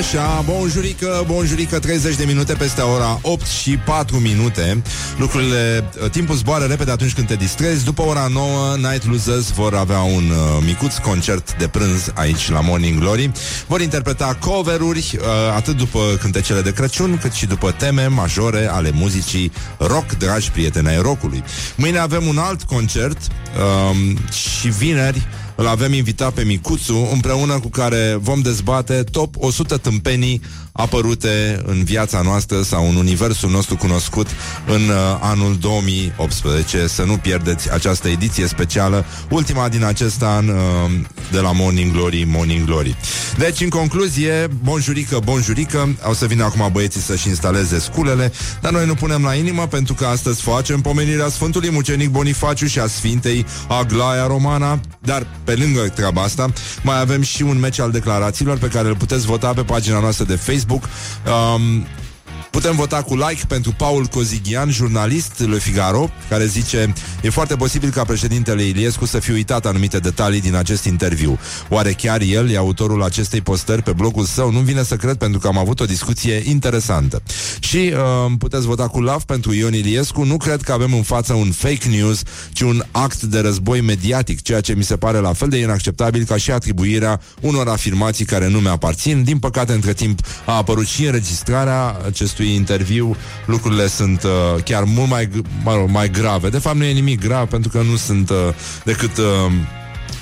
Așa, 0.00 0.44
bonjurică, 0.46 1.24
bonjurică, 1.26 1.78
30 1.78 2.16
de 2.16 2.24
minute 2.24 2.52
peste 2.52 2.80
ora 2.80 3.18
8 3.22 3.46
și 3.46 3.76
4 3.76 4.16
minute. 4.16 4.82
Lucrurile, 5.16 5.84
uh, 6.02 6.10
timpul 6.10 6.34
zboară 6.34 6.64
repede 6.64 6.90
atunci 6.90 7.14
când 7.14 7.26
te 7.26 7.34
distrezi. 7.34 7.84
După 7.84 8.02
ora 8.02 8.26
9, 8.32 8.76
Night 8.76 9.06
Losers 9.06 9.50
vor 9.50 9.74
avea 9.74 10.00
un 10.00 10.30
uh, 10.30 10.62
micuț 10.64 10.96
concert 10.96 11.56
de 11.58 11.68
prânz 11.68 12.12
aici 12.14 12.50
la 12.50 12.60
Morning 12.60 12.98
Glory. 12.98 13.30
Vor 13.66 13.80
interpreta 13.80 14.36
cover-uri, 14.40 15.18
uh, 15.18 15.26
atât 15.56 15.76
după 15.76 16.18
cântecele 16.20 16.60
de 16.60 16.72
Crăciun, 16.72 17.18
cât 17.18 17.32
și 17.32 17.46
după 17.46 17.70
teme 17.70 18.06
majore 18.06 18.68
ale 18.70 18.90
muzicii 18.94 19.52
rock, 19.78 20.12
dragi 20.18 20.50
prieteni 20.50 20.88
ai 20.88 21.00
rockului. 21.00 21.44
Mâine 21.76 21.98
avem 21.98 22.26
un 22.26 22.38
alt 22.38 22.62
concert 22.62 23.18
uh, 23.20 23.96
și 24.32 24.68
vineri 24.68 25.26
îl 25.60 25.66
avem 25.66 25.92
invitat 25.92 26.32
pe 26.32 26.44
Micuțu, 26.44 27.08
împreună 27.12 27.58
cu 27.60 27.68
care 27.68 28.16
vom 28.20 28.40
dezbate 28.40 29.02
top 29.02 29.34
100 29.38 29.76
tâmpenii 29.76 30.40
apărute 30.80 31.62
în 31.66 31.84
viața 31.84 32.20
noastră 32.20 32.62
sau 32.62 32.88
în 32.88 32.96
universul 32.96 33.50
nostru 33.50 33.76
cunoscut 33.76 34.26
în 34.66 34.88
uh, 34.88 35.18
anul 35.20 35.56
2018. 35.60 36.86
Să 36.86 37.02
nu 37.02 37.16
pierdeți 37.16 37.72
această 37.72 38.08
ediție 38.08 38.46
specială, 38.46 39.04
ultima 39.30 39.68
din 39.68 39.84
acest 39.84 40.22
an 40.22 40.48
uh, 40.48 40.56
de 41.30 41.38
la 41.38 41.52
Morning 41.52 41.92
Glory, 41.92 42.24
Morning 42.28 42.66
Glory. 42.66 42.96
Deci, 43.38 43.60
în 43.60 43.68
concluzie, 43.68 44.48
bonjurică, 44.62 45.18
bonjurică, 45.24 45.96
au 46.02 46.12
să 46.12 46.26
vină 46.26 46.44
acum 46.44 46.68
băieții 46.72 47.00
să-și 47.00 47.28
instaleze 47.28 47.78
sculele, 47.78 48.32
dar 48.60 48.72
noi 48.72 48.86
nu 48.86 48.94
punem 48.94 49.22
la 49.22 49.34
inimă 49.34 49.66
pentru 49.66 49.94
că 49.94 50.06
astăzi 50.06 50.42
facem 50.42 50.80
pomenirea 50.80 51.28
Sfântului 51.28 51.70
Mucenic 51.70 52.08
Bonifaciu 52.10 52.66
și 52.66 52.78
a 52.78 52.86
Sfintei 52.86 53.46
Aglaia 53.68 54.26
Romana, 54.26 54.80
dar 55.00 55.26
pe 55.44 55.54
lângă 55.54 55.80
treaba 55.80 56.22
asta, 56.22 56.52
mai 56.82 57.00
avem 57.00 57.22
și 57.22 57.42
un 57.42 57.58
meci 57.58 57.80
al 57.80 57.90
declarațiilor 57.90 58.58
pe 58.58 58.66
care 58.66 58.88
îl 58.88 58.96
puteți 58.96 59.26
vota 59.26 59.52
pe 59.52 59.62
pagina 59.62 60.00
noastră 60.00 60.24
de 60.24 60.34
Facebook 60.34 60.69
Facebook. 60.70 60.88
Um, 61.26 61.86
Putem 62.50 62.76
vota 62.76 63.02
cu 63.02 63.14
like 63.14 63.46
pentru 63.48 63.72
Paul 63.76 64.06
Cozighian, 64.06 64.70
jurnalist 64.70 65.48
Le 65.48 65.58
Figaro, 65.58 66.10
care 66.28 66.46
zice 66.46 66.92
E 67.22 67.30
foarte 67.30 67.56
posibil 67.56 67.90
ca 67.90 68.04
președintele 68.04 68.62
Iliescu 68.62 69.06
să 69.06 69.18
fi 69.18 69.30
uitat 69.30 69.66
anumite 69.66 69.98
detalii 69.98 70.40
din 70.40 70.54
acest 70.54 70.84
interviu. 70.84 71.38
Oare 71.68 71.92
chiar 71.92 72.20
el 72.20 72.50
e 72.50 72.56
autorul 72.56 73.02
acestei 73.02 73.40
postări 73.40 73.82
pe 73.82 73.92
blogul 73.92 74.24
său? 74.24 74.50
Nu 74.50 74.58
vine 74.58 74.82
să 74.82 74.96
cred 74.96 75.16
pentru 75.16 75.38
că 75.38 75.46
am 75.46 75.58
avut 75.58 75.80
o 75.80 75.84
discuție 75.84 76.42
interesantă. 76.44 77.22
Și 77.60 77.76
uh, 77.76 78.32
puteți 78.38 78.66
vota 78.66 78.88
cu 78.88 79.00
love 79.00 79.22
pentru 79.26 79.52
Ion 79.52 79.74
Iliescu. 79.74 80.22
Nu 80.22 80.36
cred 80.36 80.62
că 80.62 80.72
avem 80.72 80.94
în 80.94 81.02
față 81.02 81.32
un 81.32 81.50
fake 81.50 81.88
news, 81.88 82.22
ci 82.52 82.60
un 82.60 82.82
act 82.90 83.22
de 83.22 83.40
război 83.40 83.80
mediatic, 83.80 84.42
ceea 84.42 84.60
ce 84.60 84.74
mi 84.74 84.84
se 84.84 84.96
pare 84.96 85.18
la 85.18 85.32
fel 85.32 85.48
de 85.48 85.56
inacceptabil 85.56 86.24
ca 86.24 86.36
și 86.36 86.50
atribuirea 86.50 87.20
unor 87.40 87.68
afirmații 87.68 88.24
care 88.24 88.48
nu 88.48 88.58
mi-aparțin. 88.58 89.24
Din 89.24 89.38
păcate, 89.38 89.72
între 89.72 89.92
timp 89.92 90.20
a 90.46 90.56
apărut 90.56 90.86
și 90.86 91.04
înregistrarea 91.04 91.96
acestui 92.06 92.39
acestui 92.40 92.54
interviu 92.54 93.16
lucrurile 93.46 93.86
sunt 93.86 94.22
uh, 94.22 94.62
chiar 94.64 94.84
mult 94.84 95.08
mai, 95.08 95.28
mă 95.64 95.74
rog, 95.74 95.88
mai 95.88 96.10
grave. 96.10 96.48
De 96.48 96.58
fapt, 96.58 96.76
nu 96.76 96.84
e 96.84 96.92
nimic 96.92 97.20
grav 97.20 97.48
pentru 97.48 97.70
că 97.70 97.82
nu 97.90 97.96
sunt 97.96 98.30
uh, 98.30 98.36
decât 98.84 99.16
uh, 99.18 99.52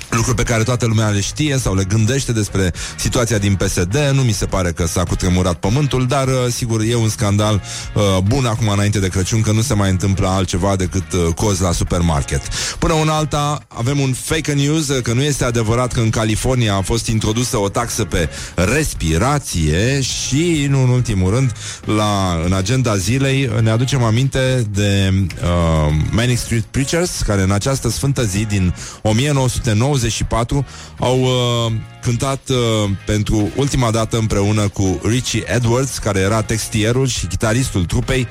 lucruri 0.09 0.35
pe 0.35 0.43
care 0.43 0.63
toată 0.63 0.85
lumea 0.85 1.07
le 1.07 1.19
știe 1.19 1.57
sau 1.57 1.75
le 1.75 1.83
gândește 1.83 2.31
despre 2.31 2.73
situația 2.97 3.37
din 3.37 3.55
PSD. 3.55 4.09
Nu 4.13 4.21
mi 4.21 4.31
se 4.31 4.45
pare 4.45 4.71
că 4.71 4.87
s-a 4.87 5.03
cutremurat 5.03 5.55
pământul, 5.55 6.07
dar 6.07 6.27
uh, 6.27 6.33
sigur 6.49 6.81
e 6.81 6.95
un 6.95 7.09
scandal 7.09 7.61
uh, 7.93 8.17
bun 8.23 8.45
acum 8.45 8.67
înainte 8.67 8.99
de 8.99 9.07
Crăciun 9.07 9.41
că 9.41 9.51
nu 9.51 9.61
se 9.61 9.73
mai 9.73 9.89
întâmplă 9.89 10.27
altceva 10.27 10.75
decât 10.75 11.13
uh, 11.13 11.33
cozi 11.35 11.61
la 11.61 11.71
supermarket. 11.71 12.41
Până 12.79 12.93
un 12.93 13.09
alta 13.09 13.59
avem 13.67 13.99
un 13.99 14.13
fake 14.13 14.53
news 14.53 14.87
uh, 14.87 15.01
că 15.01 15.13
nu 15.13 15.21
este 15.21 15.43
adevărat 15.43 15.93
că 15.93 15.99
în 15.99 16.09
California 16.09 16.75
a 16.75 16.81
fost 16.81 17.07
introdusă 17.07 17.57
o 17.57 17.69
taxă 17.69 18.05
pe 18.05 18.29
respirație 18.55 20.01
și, 20.01 20.67
nu 20.69 20.83
în 20.83 20.89
ultimul 20.89 21.33
rând, 21.33 21.51
la, 21.85 22.41
în 22.45 22.53
agenda 22.53 22.97
zilei 22.97 23.49
ne 23.61 23.69
aducem 23.69 24.03
aminte 24.03 24.67
de 24.71 25.13
uh, 25.13 25.93
Manic 26.11 26.37
Street 26.37 26.63
Preachers 26.63 27.21
care 27.25 27.41
în 27.41 27.51
această 27.51 27.89
sfântă 27.89 28.23
zi 28.23 28.45
din 28.45 28.75
1990 29.01 29.98
94 29.99 30.65
au 30.99 31.21
uh, 31.21 31.71
cântat 32.01 32.49
uh, 32.49 32.89
pentru 33.05 33.49
ultima 33.55 33.91
dată 33.91 34.17
împreună 34.17 34.67
cu 34.67 34.99
Richie 35.03 35.43
Edwards, 35.55 35.97
care 35.97 36.19
era 36.19 36.41
textierul 36.41 37.07
și 37.07 37.25
chitaristul 37.25 37.85
trupei, 37.85 38.27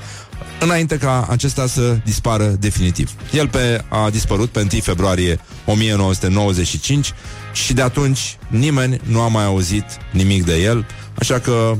înainte 0.59 0.97
ca 0.97 1.27
acesta 1.29 1.67
să 1.67 1.97
dispară 2.03 2.45
definitiv. 2.45 3.11
El 3.31 3.47
pe, 3.47 3.83
a 3.87 4.09
dispărut 4.09 4.49
pe 4.49 4.59
1 4.59 4.81
februarie 4.81 5.39
1995 5.65 7.13
și 7.53 7.73
de 7.73 7.81
atunci 7.81 8.37
nimeni 8.47 9.01
nu 9.03 9.21
a 9.21 9.27
mai 9.27 9.45
auzit 9.45 9.85
nimic 10.11 10.45
de 10.45 10.55
el, 10.61 10.85
așa 11.19 11.39
că, 11.39 11.77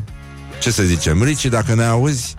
ce 0.62 0.72
să 0.72 0.84
zicem, 0.84 1.24
Richie, 1.24 1.50
dacă 1.50 1.76
ne 1.76 1.84
auzi, 1.84 2.36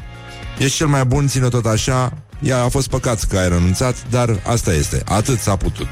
ești 0.59 0.77
cel 0.77 0.87
mai 0.87 1.05
bun, 1.05 1.29
ține 1.29 1.49
tot 1.49 1.67
așa, 1.67 2.13
ea 2.41 2.63
a 2.63 2.69
fost 2.69 2.89
păcat 2.89 3.25
că 3.25 3.39
ai 3.39 3.49
renunțat, 3.49 3.97
dar 4.11 4.41
asta 4.47 4.73
este, 4.73 5.03
atât 5.05 5.39
s-a 5.39 5.57
putut. 5.57 5.89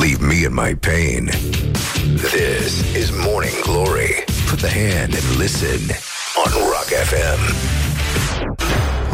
Leave 0.00 0.20
me 0.20 0.44
in 0.44 0.54
my 0.54 0.74
pain. 0.74 1.26
This 1.26 2.94
is 2.94 3.10
Morning 3.12 3.54
Glory. 3.62 4.14
Put 4.46 4.60
the 4.60 4.68
hand 4.68 5.14
and 5.14 5.36
listen 5.36 5.80
on 6.36 6.70
Rock 6.70 6.86
FM. 6.86 7.40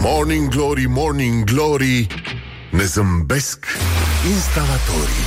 Morning 0.00 0.50
Glory, 0.50 0.86
Morning 0.86 1.44
Glory 1.46 2.06
Ne 2.72 2.84
zâmbesc 2.84 3.66
instalatorii 4.26 5.26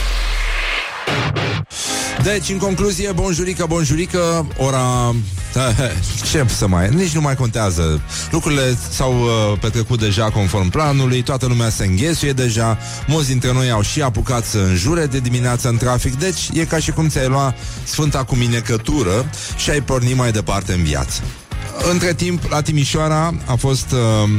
Deci, 2.23 2.49
în 2.49 2.57
concluzie, 2.57 3.11
bonjurică, 3.11 3.65
bonjurică, 3.67 4.47
ora... 4.57 5.15
Ce 6.31 6.45
să 6.47 6.67
mai... 6.67 6.89
Nici 6.89 7.13
nu 7.13 7.21
mai 7.21 7.35
contează. 7.35 8.01
Lucrurile 8.31 8.77
s-au 8.89 9.21
uh, 9.21 9.59
petrecut 9.59 9.99
deja 9.99 10.29
conform 10.29 10.69
planului, 10.69 11.21
toată 11.21 11.45
lumea 11.45 11.69
se 11.69 11.85
înghesuie 11.85 12.31
deja, 12.31 12.77
mulți 13.07 13.27
dintre 13.27 13.53
noi 13.53 13.71
au 13.71 13.81
și 13.81 14.01
apucat 14.01 14.45
să 14.45 14.57
înjure 14.57 15.05
de 15.05 15.19
dimineață 15.19 15.69
în 15.69 15.77
trafic, 15.77 16.15
deci 16.15 16.49
e 16.53 16.65
ca 16.65 16.77
și 16.77 16.91
cum 16.91 17.07
ți-ai 17.07 17.27
lua 17.27 17.55
Sfânta 17.83 18.23
cu 18.23 18.35
minecătură 18.35 19.29
și 19.57 19.69
ai 19.69 19.81
porni 19.81 20.13
mai 20.13 20.31
departe 20.31 20.73
în 20.73 20.83
viață. 20.83 21.21
Între 21.91 22.13
timp, 22.13 22.49
la 22.49 22.61
Timișoara 22.61 23.33
a 23.45 23.55
fost... 23.55 23.91
Uh, 23.91 24.29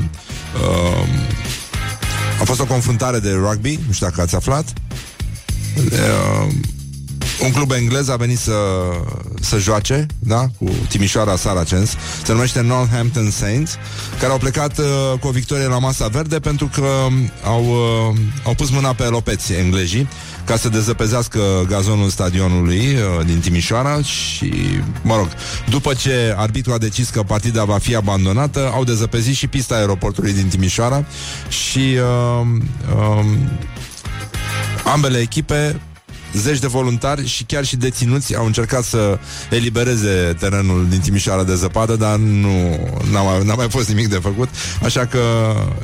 uh, 0.55 1.07
a 2.41 2.45
fost 2.45 2.61
o 2.61 2.64
confruntare 2.64 3.18
de 3.18 3.31
rugby, 3.33 3.79
nu 3.87 3.93
știu 3.93 4.07
dacă 4.07 4.20
ați 4.20 4.35
aflat. 4.35 4.72
Uh, 5.76 6.53
un 7.43 7.53
club 7.53 7.70
englez 7.70 8.09
a 8.09 8.16
venit 8.16 8.39
să, 8.39 8.53
să 9.41 9.59
joace, 9.59 10.07
da, 10.18 10.47
cu 10.59 10.70
Timișoara 10.89 11.36
Saracens, 11.36 11.91
se 12.24 12.32
numește 12.32 12.61
Northampton 12.61 13.30
Saints, 13.30 13.76
care 14.18 14.32
au 14.32 14.39
plecat 14.39 14.78
uh, 14.78 14.84
cu 15.20 15.26
o 15.26 15.30
victorie 15.30 15.66
la 15.66 15.78
masa 15.78 16.07
verde 16.07 16.39
pentru 16.39 16.70
că 16.74 16.89
au, 17.45 17.64
uh, 17.64 18.16
au 18.45 18.55
pus 18.55 18.70
mâna 18.70 18.93
pe 18.93 19.05
lopeți 19.05 19.53
englezii 19.53 20.09
ca 20.45 20.57
să 20.57 20.68
dezăpezească 20.68 21.41
gazonul 21.68 22.09
stadionului 22.09 22.78
uh, 22.78 23.26
din 23.26 23.41
Timișoara 23.41 24.03
și, 24.03 24.53
mă 25.03 25.16
rog, 25.16 25.28
după 25.68 25.95
ce 25.95 26.34
arbitru 26.36 26.72
a 26.72 26.78
decis 26.78 27.09
că 27.09 27.22
partida 27.22 27.64
va 27.64 27.78
fi 27.78 27.95
abandonată, 27.95 28.70
au 28.74 28.84
dezăpezit 28.84 29.34
și 29.34 29.47
pista 29.47 29.74
aeroportului 29.74 30.32
din 30.32 30.49
Timișoara 30.49 31.05
și 31.49 31.78
uh, 31.78 32.47
uh, 32.97 33.24
ambele 34.84 35.18
echipe 35.18 35.80
zeci 36.33 36.59
de 36.59 36.66
voluntari 36.66 37.26
și 37.26 37.45
chiar 37.45 37.64
și 37.64 37.76
deținuți 37.76 38.37
au 38.37 38.47
încercat 38.47 38.85
să 38.85 39.18
elibereze 39.51 40.37
terenul 40.39 40.87
din 40.89 41.01
Timișoara 41.01 41.45
de 41.45 41.55
zăpadă, 41.55 41.97
dar 41.97 42.16
nu 42.16 42.79
n-a 43.12 43.22
mai, 43.22 43.45
n-a 43.45 43.55
mai 43.55 43.68
fost 43.70 43.89
nimic 43.89 44.09
de 44.09 44.18
făcut, 44.22 44.49
așa 44.83 45.07
că 45.07 45.20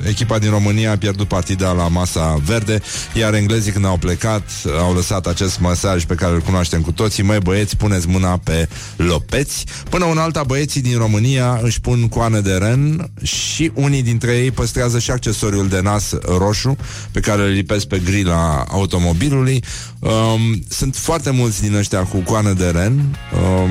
echipa 0.09 0.39
din 0.39 0.51
România 0.51 0.91
a 0.91 0.97
pierdut 0.97 1.29
partida 1.29 1.73
la 1.73 1.89
masa 1.89 2.41
verde, 2.45 2.81
iar 3.15 3.35
englezii 3.35 3.73
când 3.73 3.85
au 3.85 3.97
plecat 3.97 4.43
au 4.79 4.95
lăsat 4.95 5.27
acest 5.27 5.61
mesaj 5.61 6.05
pe 6.05 6.15
care 6.15 6.35
îl 6.35 6.41
cunoaștem 6.41 6.81
cu 6.81 6.93
toții, 6.93 7.23
măi 7.23 7.39
băieți, 7.39 7.77
puneți 7.77 8.09
mâna 8.09 8.41
pe 8.45 8.69
lopeți. 8.97 9.65
Până 9.89 10.05
un 10.05 10.19
alta, 10.19 10.43
băieții 10.43 10.81
din 10.81 10.99
România 10.99 11.61
își 11.63 11.81
pun 11.81 12.09
coane 12.09 12.41
de 12.41 12.53
ren 12.53 13.11
și 13.23 13.71
unii 13.75 14.03
dintre 14.03 14.37
ei 14.37 14.51
păstrează 14.51 14.99
și 14.99 15.11
accesoriul 15.11 15.69
de 15.69 15.81
nas 15.81 16.13
roșu 16.39 16.77
pe 17.11 17.21
care 17.21 17.43
îl 17.43 17.49
lipesc 17.49 17.87
pe 17.87 17.99
grila 18.05 18.65
automobilului. 18.69 19.65
Um, 20.05 20.63
sunt 20.69 20.97
foarte 20.97 21.31
mulți 21.31 21.63
din 21.63 21.75
ăștia 21.75 22.03
cu 22.03 22.19
coană 22.19 22.53
de 22.53 22.69
ren. 22.71 23.19
Um, 23.43 23.71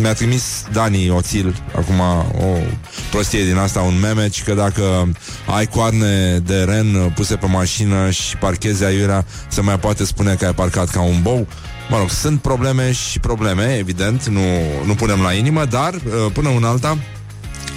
mi-a 0.00 0.12
trimis 0.12 0.64
Dani 0.72 1.10
Oțil 1.10 1.62
acum 1.76 2.00
o 2.40 2.56
prostie 3.10 3.44
din 3.44 3.56
asta, 3.56 3.80
un 3.80 4.00
meme, 4.00 4.28
că 4.44 4.54
dacă 4.54 5.12
ai 5.46 5.66
coarne 5.66 6.38
de 6.38 6.62
ren 6.62 7.12
puse 7.14 7.36
pe 7.36 7.46
mașină 7.46 8.10
și 8.10 8.36
parchezi 8.36 8.84
aiurea, 8.84 9.26
se 9.48 9.60
mai 9.60 9.78
poate 9.78 10.04
spune 10.04 10.34
că 10.34 10.44
ai 10.44 10.54
parcat 10.54 10.90
ca 10.90 11.00
un 11.00 11.22
bou. 11.22 11.46
Mă 11.90 11.98
rog, 11.98 12.10
sunt 12.10 12.40
probleme 12.40 12.92
și 12.92 13.18
probleme, 13.18 13.76
evident, 13.78 14.26
nu, 14.26 14.40
nu 14.86 14.94
punem 14.94 15.20
la 15.20 15.32
inimă, 15.32 15.64
dar 15.64 15.94
uh, 15.94 16.32
până 16.32 16.48
un 16.48 16.64
alta 16.64 16.98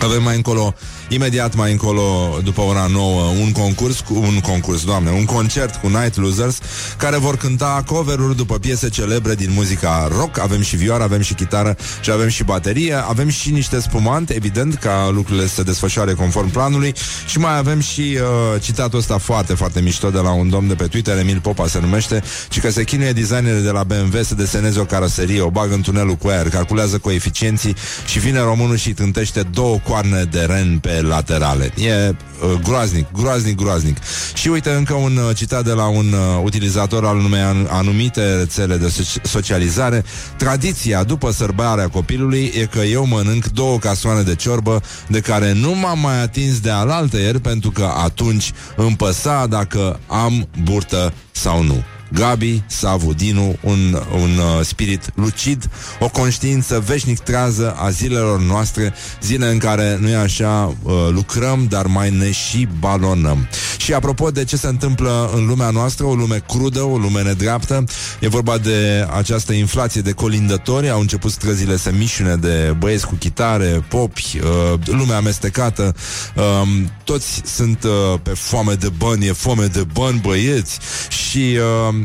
avem 0.02 0.24
mai 0.24 0.36
încolo 0.36 0.74
Imediat 1.10 1.56
mai 1.56 1.72
încolo, 1.72 2.38
după 2.44 2.62
ora 2.62 2.88
9, 2.92 3.22
un 3.42 3.52
concurs, 3.52 4.00
cu, 4.00 4.14
un 4.14 4.40
concurs, 4.40 4.84
doamne, 4.84 5.12
un 5.12 5.26
concert 5.26 5.76
cu 5.76 5.88
Night 5.88 6.18
Losers, 6.18 6.60
care 6.98 7.18
vor 7.18 7.38
cânta 7.38 7.84
cover-uri 7.86 8.36
după 8.36 8.58
piese 8.58 8.90
celebre 8.90 9.36
din 9.36 9.50
muzica 9.54 10.08
rock. 10.12 10.40
Avem 10.40 10.62
și 10.62 10.76
vioară, 10.76 11.04
avem 11.04 11.22
și 11.22 11.34
chitară 11.34 11.78
și 12.02 12.12
avem 12.12 12.28
și 12.28 12.44
baterie. 12.44 12.94
Avem 12.94 13.30
și 13.30 13.52
niște 13.52 13.80
spumante, 13.80 14.36
evident, 14.36 14.76
ca 14.76 15.10
lucrurile 15.14 15.48
să 15.48 15.54
se 15.54 15.64
desfășoare 15.64 16.14
conform 16.14 16.50
planului. 16.50 16.94
Și 17.28 17.40
mai 17.40 17.58
avem 17.58 17.80
și 17.80 18.02
uh, 18.02 18.62
citatul 18.62 19.00
ăsta 19.00 19.18
foarte, 19.18 19.54
foarte 19.54 19.82
mișto 19.82 20.10
de 20.10 20.20
la 20.20 20.32
un 20.32 20.50
domn 20.50 20.68
de 20.68 20.76
pe 20.76 20.88
Twitter, 20.88 21.18
Emil 21.18 21.40
Popa 21.40 21.68
se 21.68 21.80
numește, 21.80 22.24
și 22.50 22.60
că 22.60 22.72
se 22.72 22.84
chinuie 22.84 23.12
designerele 23.12 23.62
de 23.62 23.72
la 23.72 23.84
BMW 23.84 24.24
să 24.24 24.36
deseneze 24.36 24.80
o 24.80 24.86
caroserie, 24.86 25.42
o 25.42 25.50
bagă 25.50 25.74
în 25.74 25.82
tunelul 25.82 26.16
cu 26.16 26.28
aer, 26.28 26.50
calculează 26.50 26.98
coeficienții 26.98 27.76
și 28.06 28.20
vine 28.20 28.40
românul 28.40 28.78
și 28.78 28.94
tântește 28.94 29.42
două 29.42 29.78
coarne 29.84 30.24
de 30.24 30.40
ren 30.40 30.78
pe 30.98 31.08
laterale. 31.08 31.72
E 31.76 32.10
uh, 32.10 32.60
groaznic, 32.64 33.06
groaznic, 33.12 33.56
groaznic. 33.56 33.98
Și 34.34 34.48
uite 34.48 34.70
încă 34.70 34.94
un 34.94 35.18
uh, 35.18 35.36
citat 35.36 35.64
de 35.64 35.72
la 35.72 35.88
un 35.88 36.06
uh, 36.14 36.42
utilizator 36.44 37.06
al 37.06 37.18
unei 37.18 37.42
an- 37.42 37.68
anumite 37.70 38.36
rețele 38.36 38.78
de 38.78 38.88
so- 38.88 39.22
socializare. 39.22 40.04
Tradiția 40.38 41.04
după 41.04 41.32
sărbarea 41.32 41.88
copilului 41.88 42.52
e 42.56 42.66
că 42.66 42.80
eu 42.80 43.06
mănânc 43.06 43.46
două 43.46 43.78
casoane 43.78 44.22
de 44.22 44.36
ciorbă 44.36 44.82
de 45.08 45.20
care 45.20 45.54
nu 45.54 45.76
m-am 45.76 46.00
mai 46.00 46.22
atins 46.22 46.60
de 46.60 46.70
alaltă 46.70 47.18
ieri 47.18 47.40
pentru 47.40 47.72
că 47.72 47.92
atunci 48.04 48.52
îmi 48.76 48.96
păsa 48.96 49.46
dacă 49.50 50.00
am 50.08 50.48
burtă 50.64 51.14
sau 51.32 51.64
nu. 51.64 51.84
Gabi 52.14 52.64
Savu 52.68 53.14
Dinu, 53.14 53.58
un, 53.62 54.02
un 54.14 54.38
uh, 54.38 54.66
spirit 54.66 55.12
lucid, 55.16 55.70
o 56.00 56.10
conștiință 56.10 56.84
veșnic 56.86 57.20
trează 57.20 57.76
a 57.80 57.90
zilelor 57.90 58.40
noastre, 58.40 58.94
zile 59.22 59.48
în 59.52 59.58
care, 59.58 59.98
nu 60.02 60.10
e 60.10 60.16
așa, 60.16 60.76
uh, 60.84 60.94
lucrăm, 61.10 61.66
dar 61.70 61.86
mai 61.86 62.10
ne 62.10 62.32
și 62.32 62.68
balonăm. 62.80 63.48
Și 63.78 63.94
apropo 63.94 64.32
de 64.32 64.44
ce 64.44 64.58
se 64.58 64.68
întâmplă 64.68 65.32
în 65.36 65.46
lumea 65.46 65.70
noastră, 65.70 66.06
o 66.06 66.14
lume 66.14 66.44
crudă, 66.48 66.82
o 66.82 66.98
lume 66.98 67.22
nedreaptă, 67.22 67.84
e 68.20 68.28
vorba 68.28 68.58
de 68.58 69.08
această 69.18 69.54
inflație 69.54 70.02
de 70.02 70.12
colindători, 70.12 70.90
au 70.90 71.00
început 71.00 71.32
străzile 71.32 71.78
să 71.78 71.92
mișune 71.98 72.36
de 72.36 72.76
băieți 72.78 73.08
cu 73.08 73.16
chitare, 73.16 73.86
popi, 73.88 74.40
uh, 74.44 74.80
lume 74.86 75.14
amestecată, 75.14 75.96
uh, 76.36 76.68
toți 77.04 77.42
sunt 77.46 77.84
uh, 77.84 78.20
pe 78.24 78.30
foame 78.30 78.74
de 78.74 78.90
bani, 78.98 79.28
e 79.28 79.32
foame 79.32 79.66
de 79.66 79.86
bani, 79.94 80.20
băieți, 80.20 80.80
și 81.10 81.58
uh, 81.88 81.96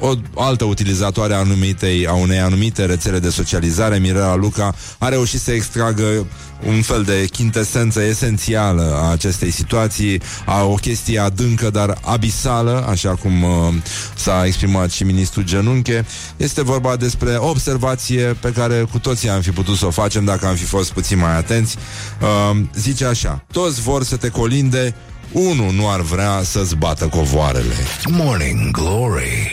o 0.00 0.14
altă 0.34 0.64
utilizatoare 0.64 1.34
a, 1.34 1.38
anumitei, 1.38 2.06
a 2.06 2.12
unei 2.12 2.38
anumite 2.38 2.84
rețele 2.84 3.18
de 3.18 3.30
socializare, 3.30 3.98
Mirela 3.98 4.34
Luca, 4.34 4.74
a 4.98 5.08
reușit 5.08 5.40
să 5.40 5.52
extragă 5.52 6.26
un 6.66 6.82
fel 6.82 7.02
de 7.02 7.26
chintesență 7.30 8.02
esențială 8.02 9.00
a 9.02 9.10
acestei 9.10 9.50
situații, 9.50 10.20
a 10.46 10.64
o 10.64 10.74
chestie 10.74 11.18
adâncă, 11.18 11.70
dar 11.70 11.98
abisală, 12.02 12.86
așa 12.88 13.14
cum 13.14 13.42
uh, 13.42 13.74
s-a 14.14 14.46
exprimat 14.46 14.90
și 14.90 15.04
ministrul 15.04 15.44
Genunche. 15.44 16.06
Este 16.36 16.62
vorba 16.62 16.96
despre 16.96 17.30
o 17.30 17.48
observație 17.48 18.22
pe 18.40 18.52
care 18.52 18.86
cu 18.90 18.98
toții 18.98 19.28
am 19.28 19.40
fi 19.40 19.50
putut 19.50 19.76
să 19.76 19.86
o 19.86 19.90
facem 19.90 20.24
dacă 20.24 20.46
am 20.46 20.54
fi 20.54 20.64
fost 20.64 20.92
puțin 20.92 21.18
mai 21.18 21.36
atenți. 21.36 21.76
Uh, 22.20 22.60
zice 22.74 23.04
așa, 23.04 23.44
toți 23.52 23.80
vor 23.80 24.04
să 24.04 24.16
te 24.16 24.28
colinde, 24.28 24.94
unul 25.32 25.72
nu 25.72 25.90
ar 25.90 26.00
vrea 26.00 26.40
să-ți 26.42 26.76
bată 26.76 27.06
covoarele. 27.06 27.74
Morning 28.10 28.70
Glory. 28.70 29.52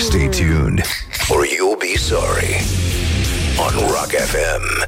Stay 0.00 0.28
tuned, 0.28 0.82
or 1.30 1.44
you'll 1.44 1.76
be 1.76 1.94
sorry. 1.96 2.54
On 3.60 3.92
Rock 3.92 4.12
FM. 4.12 4.86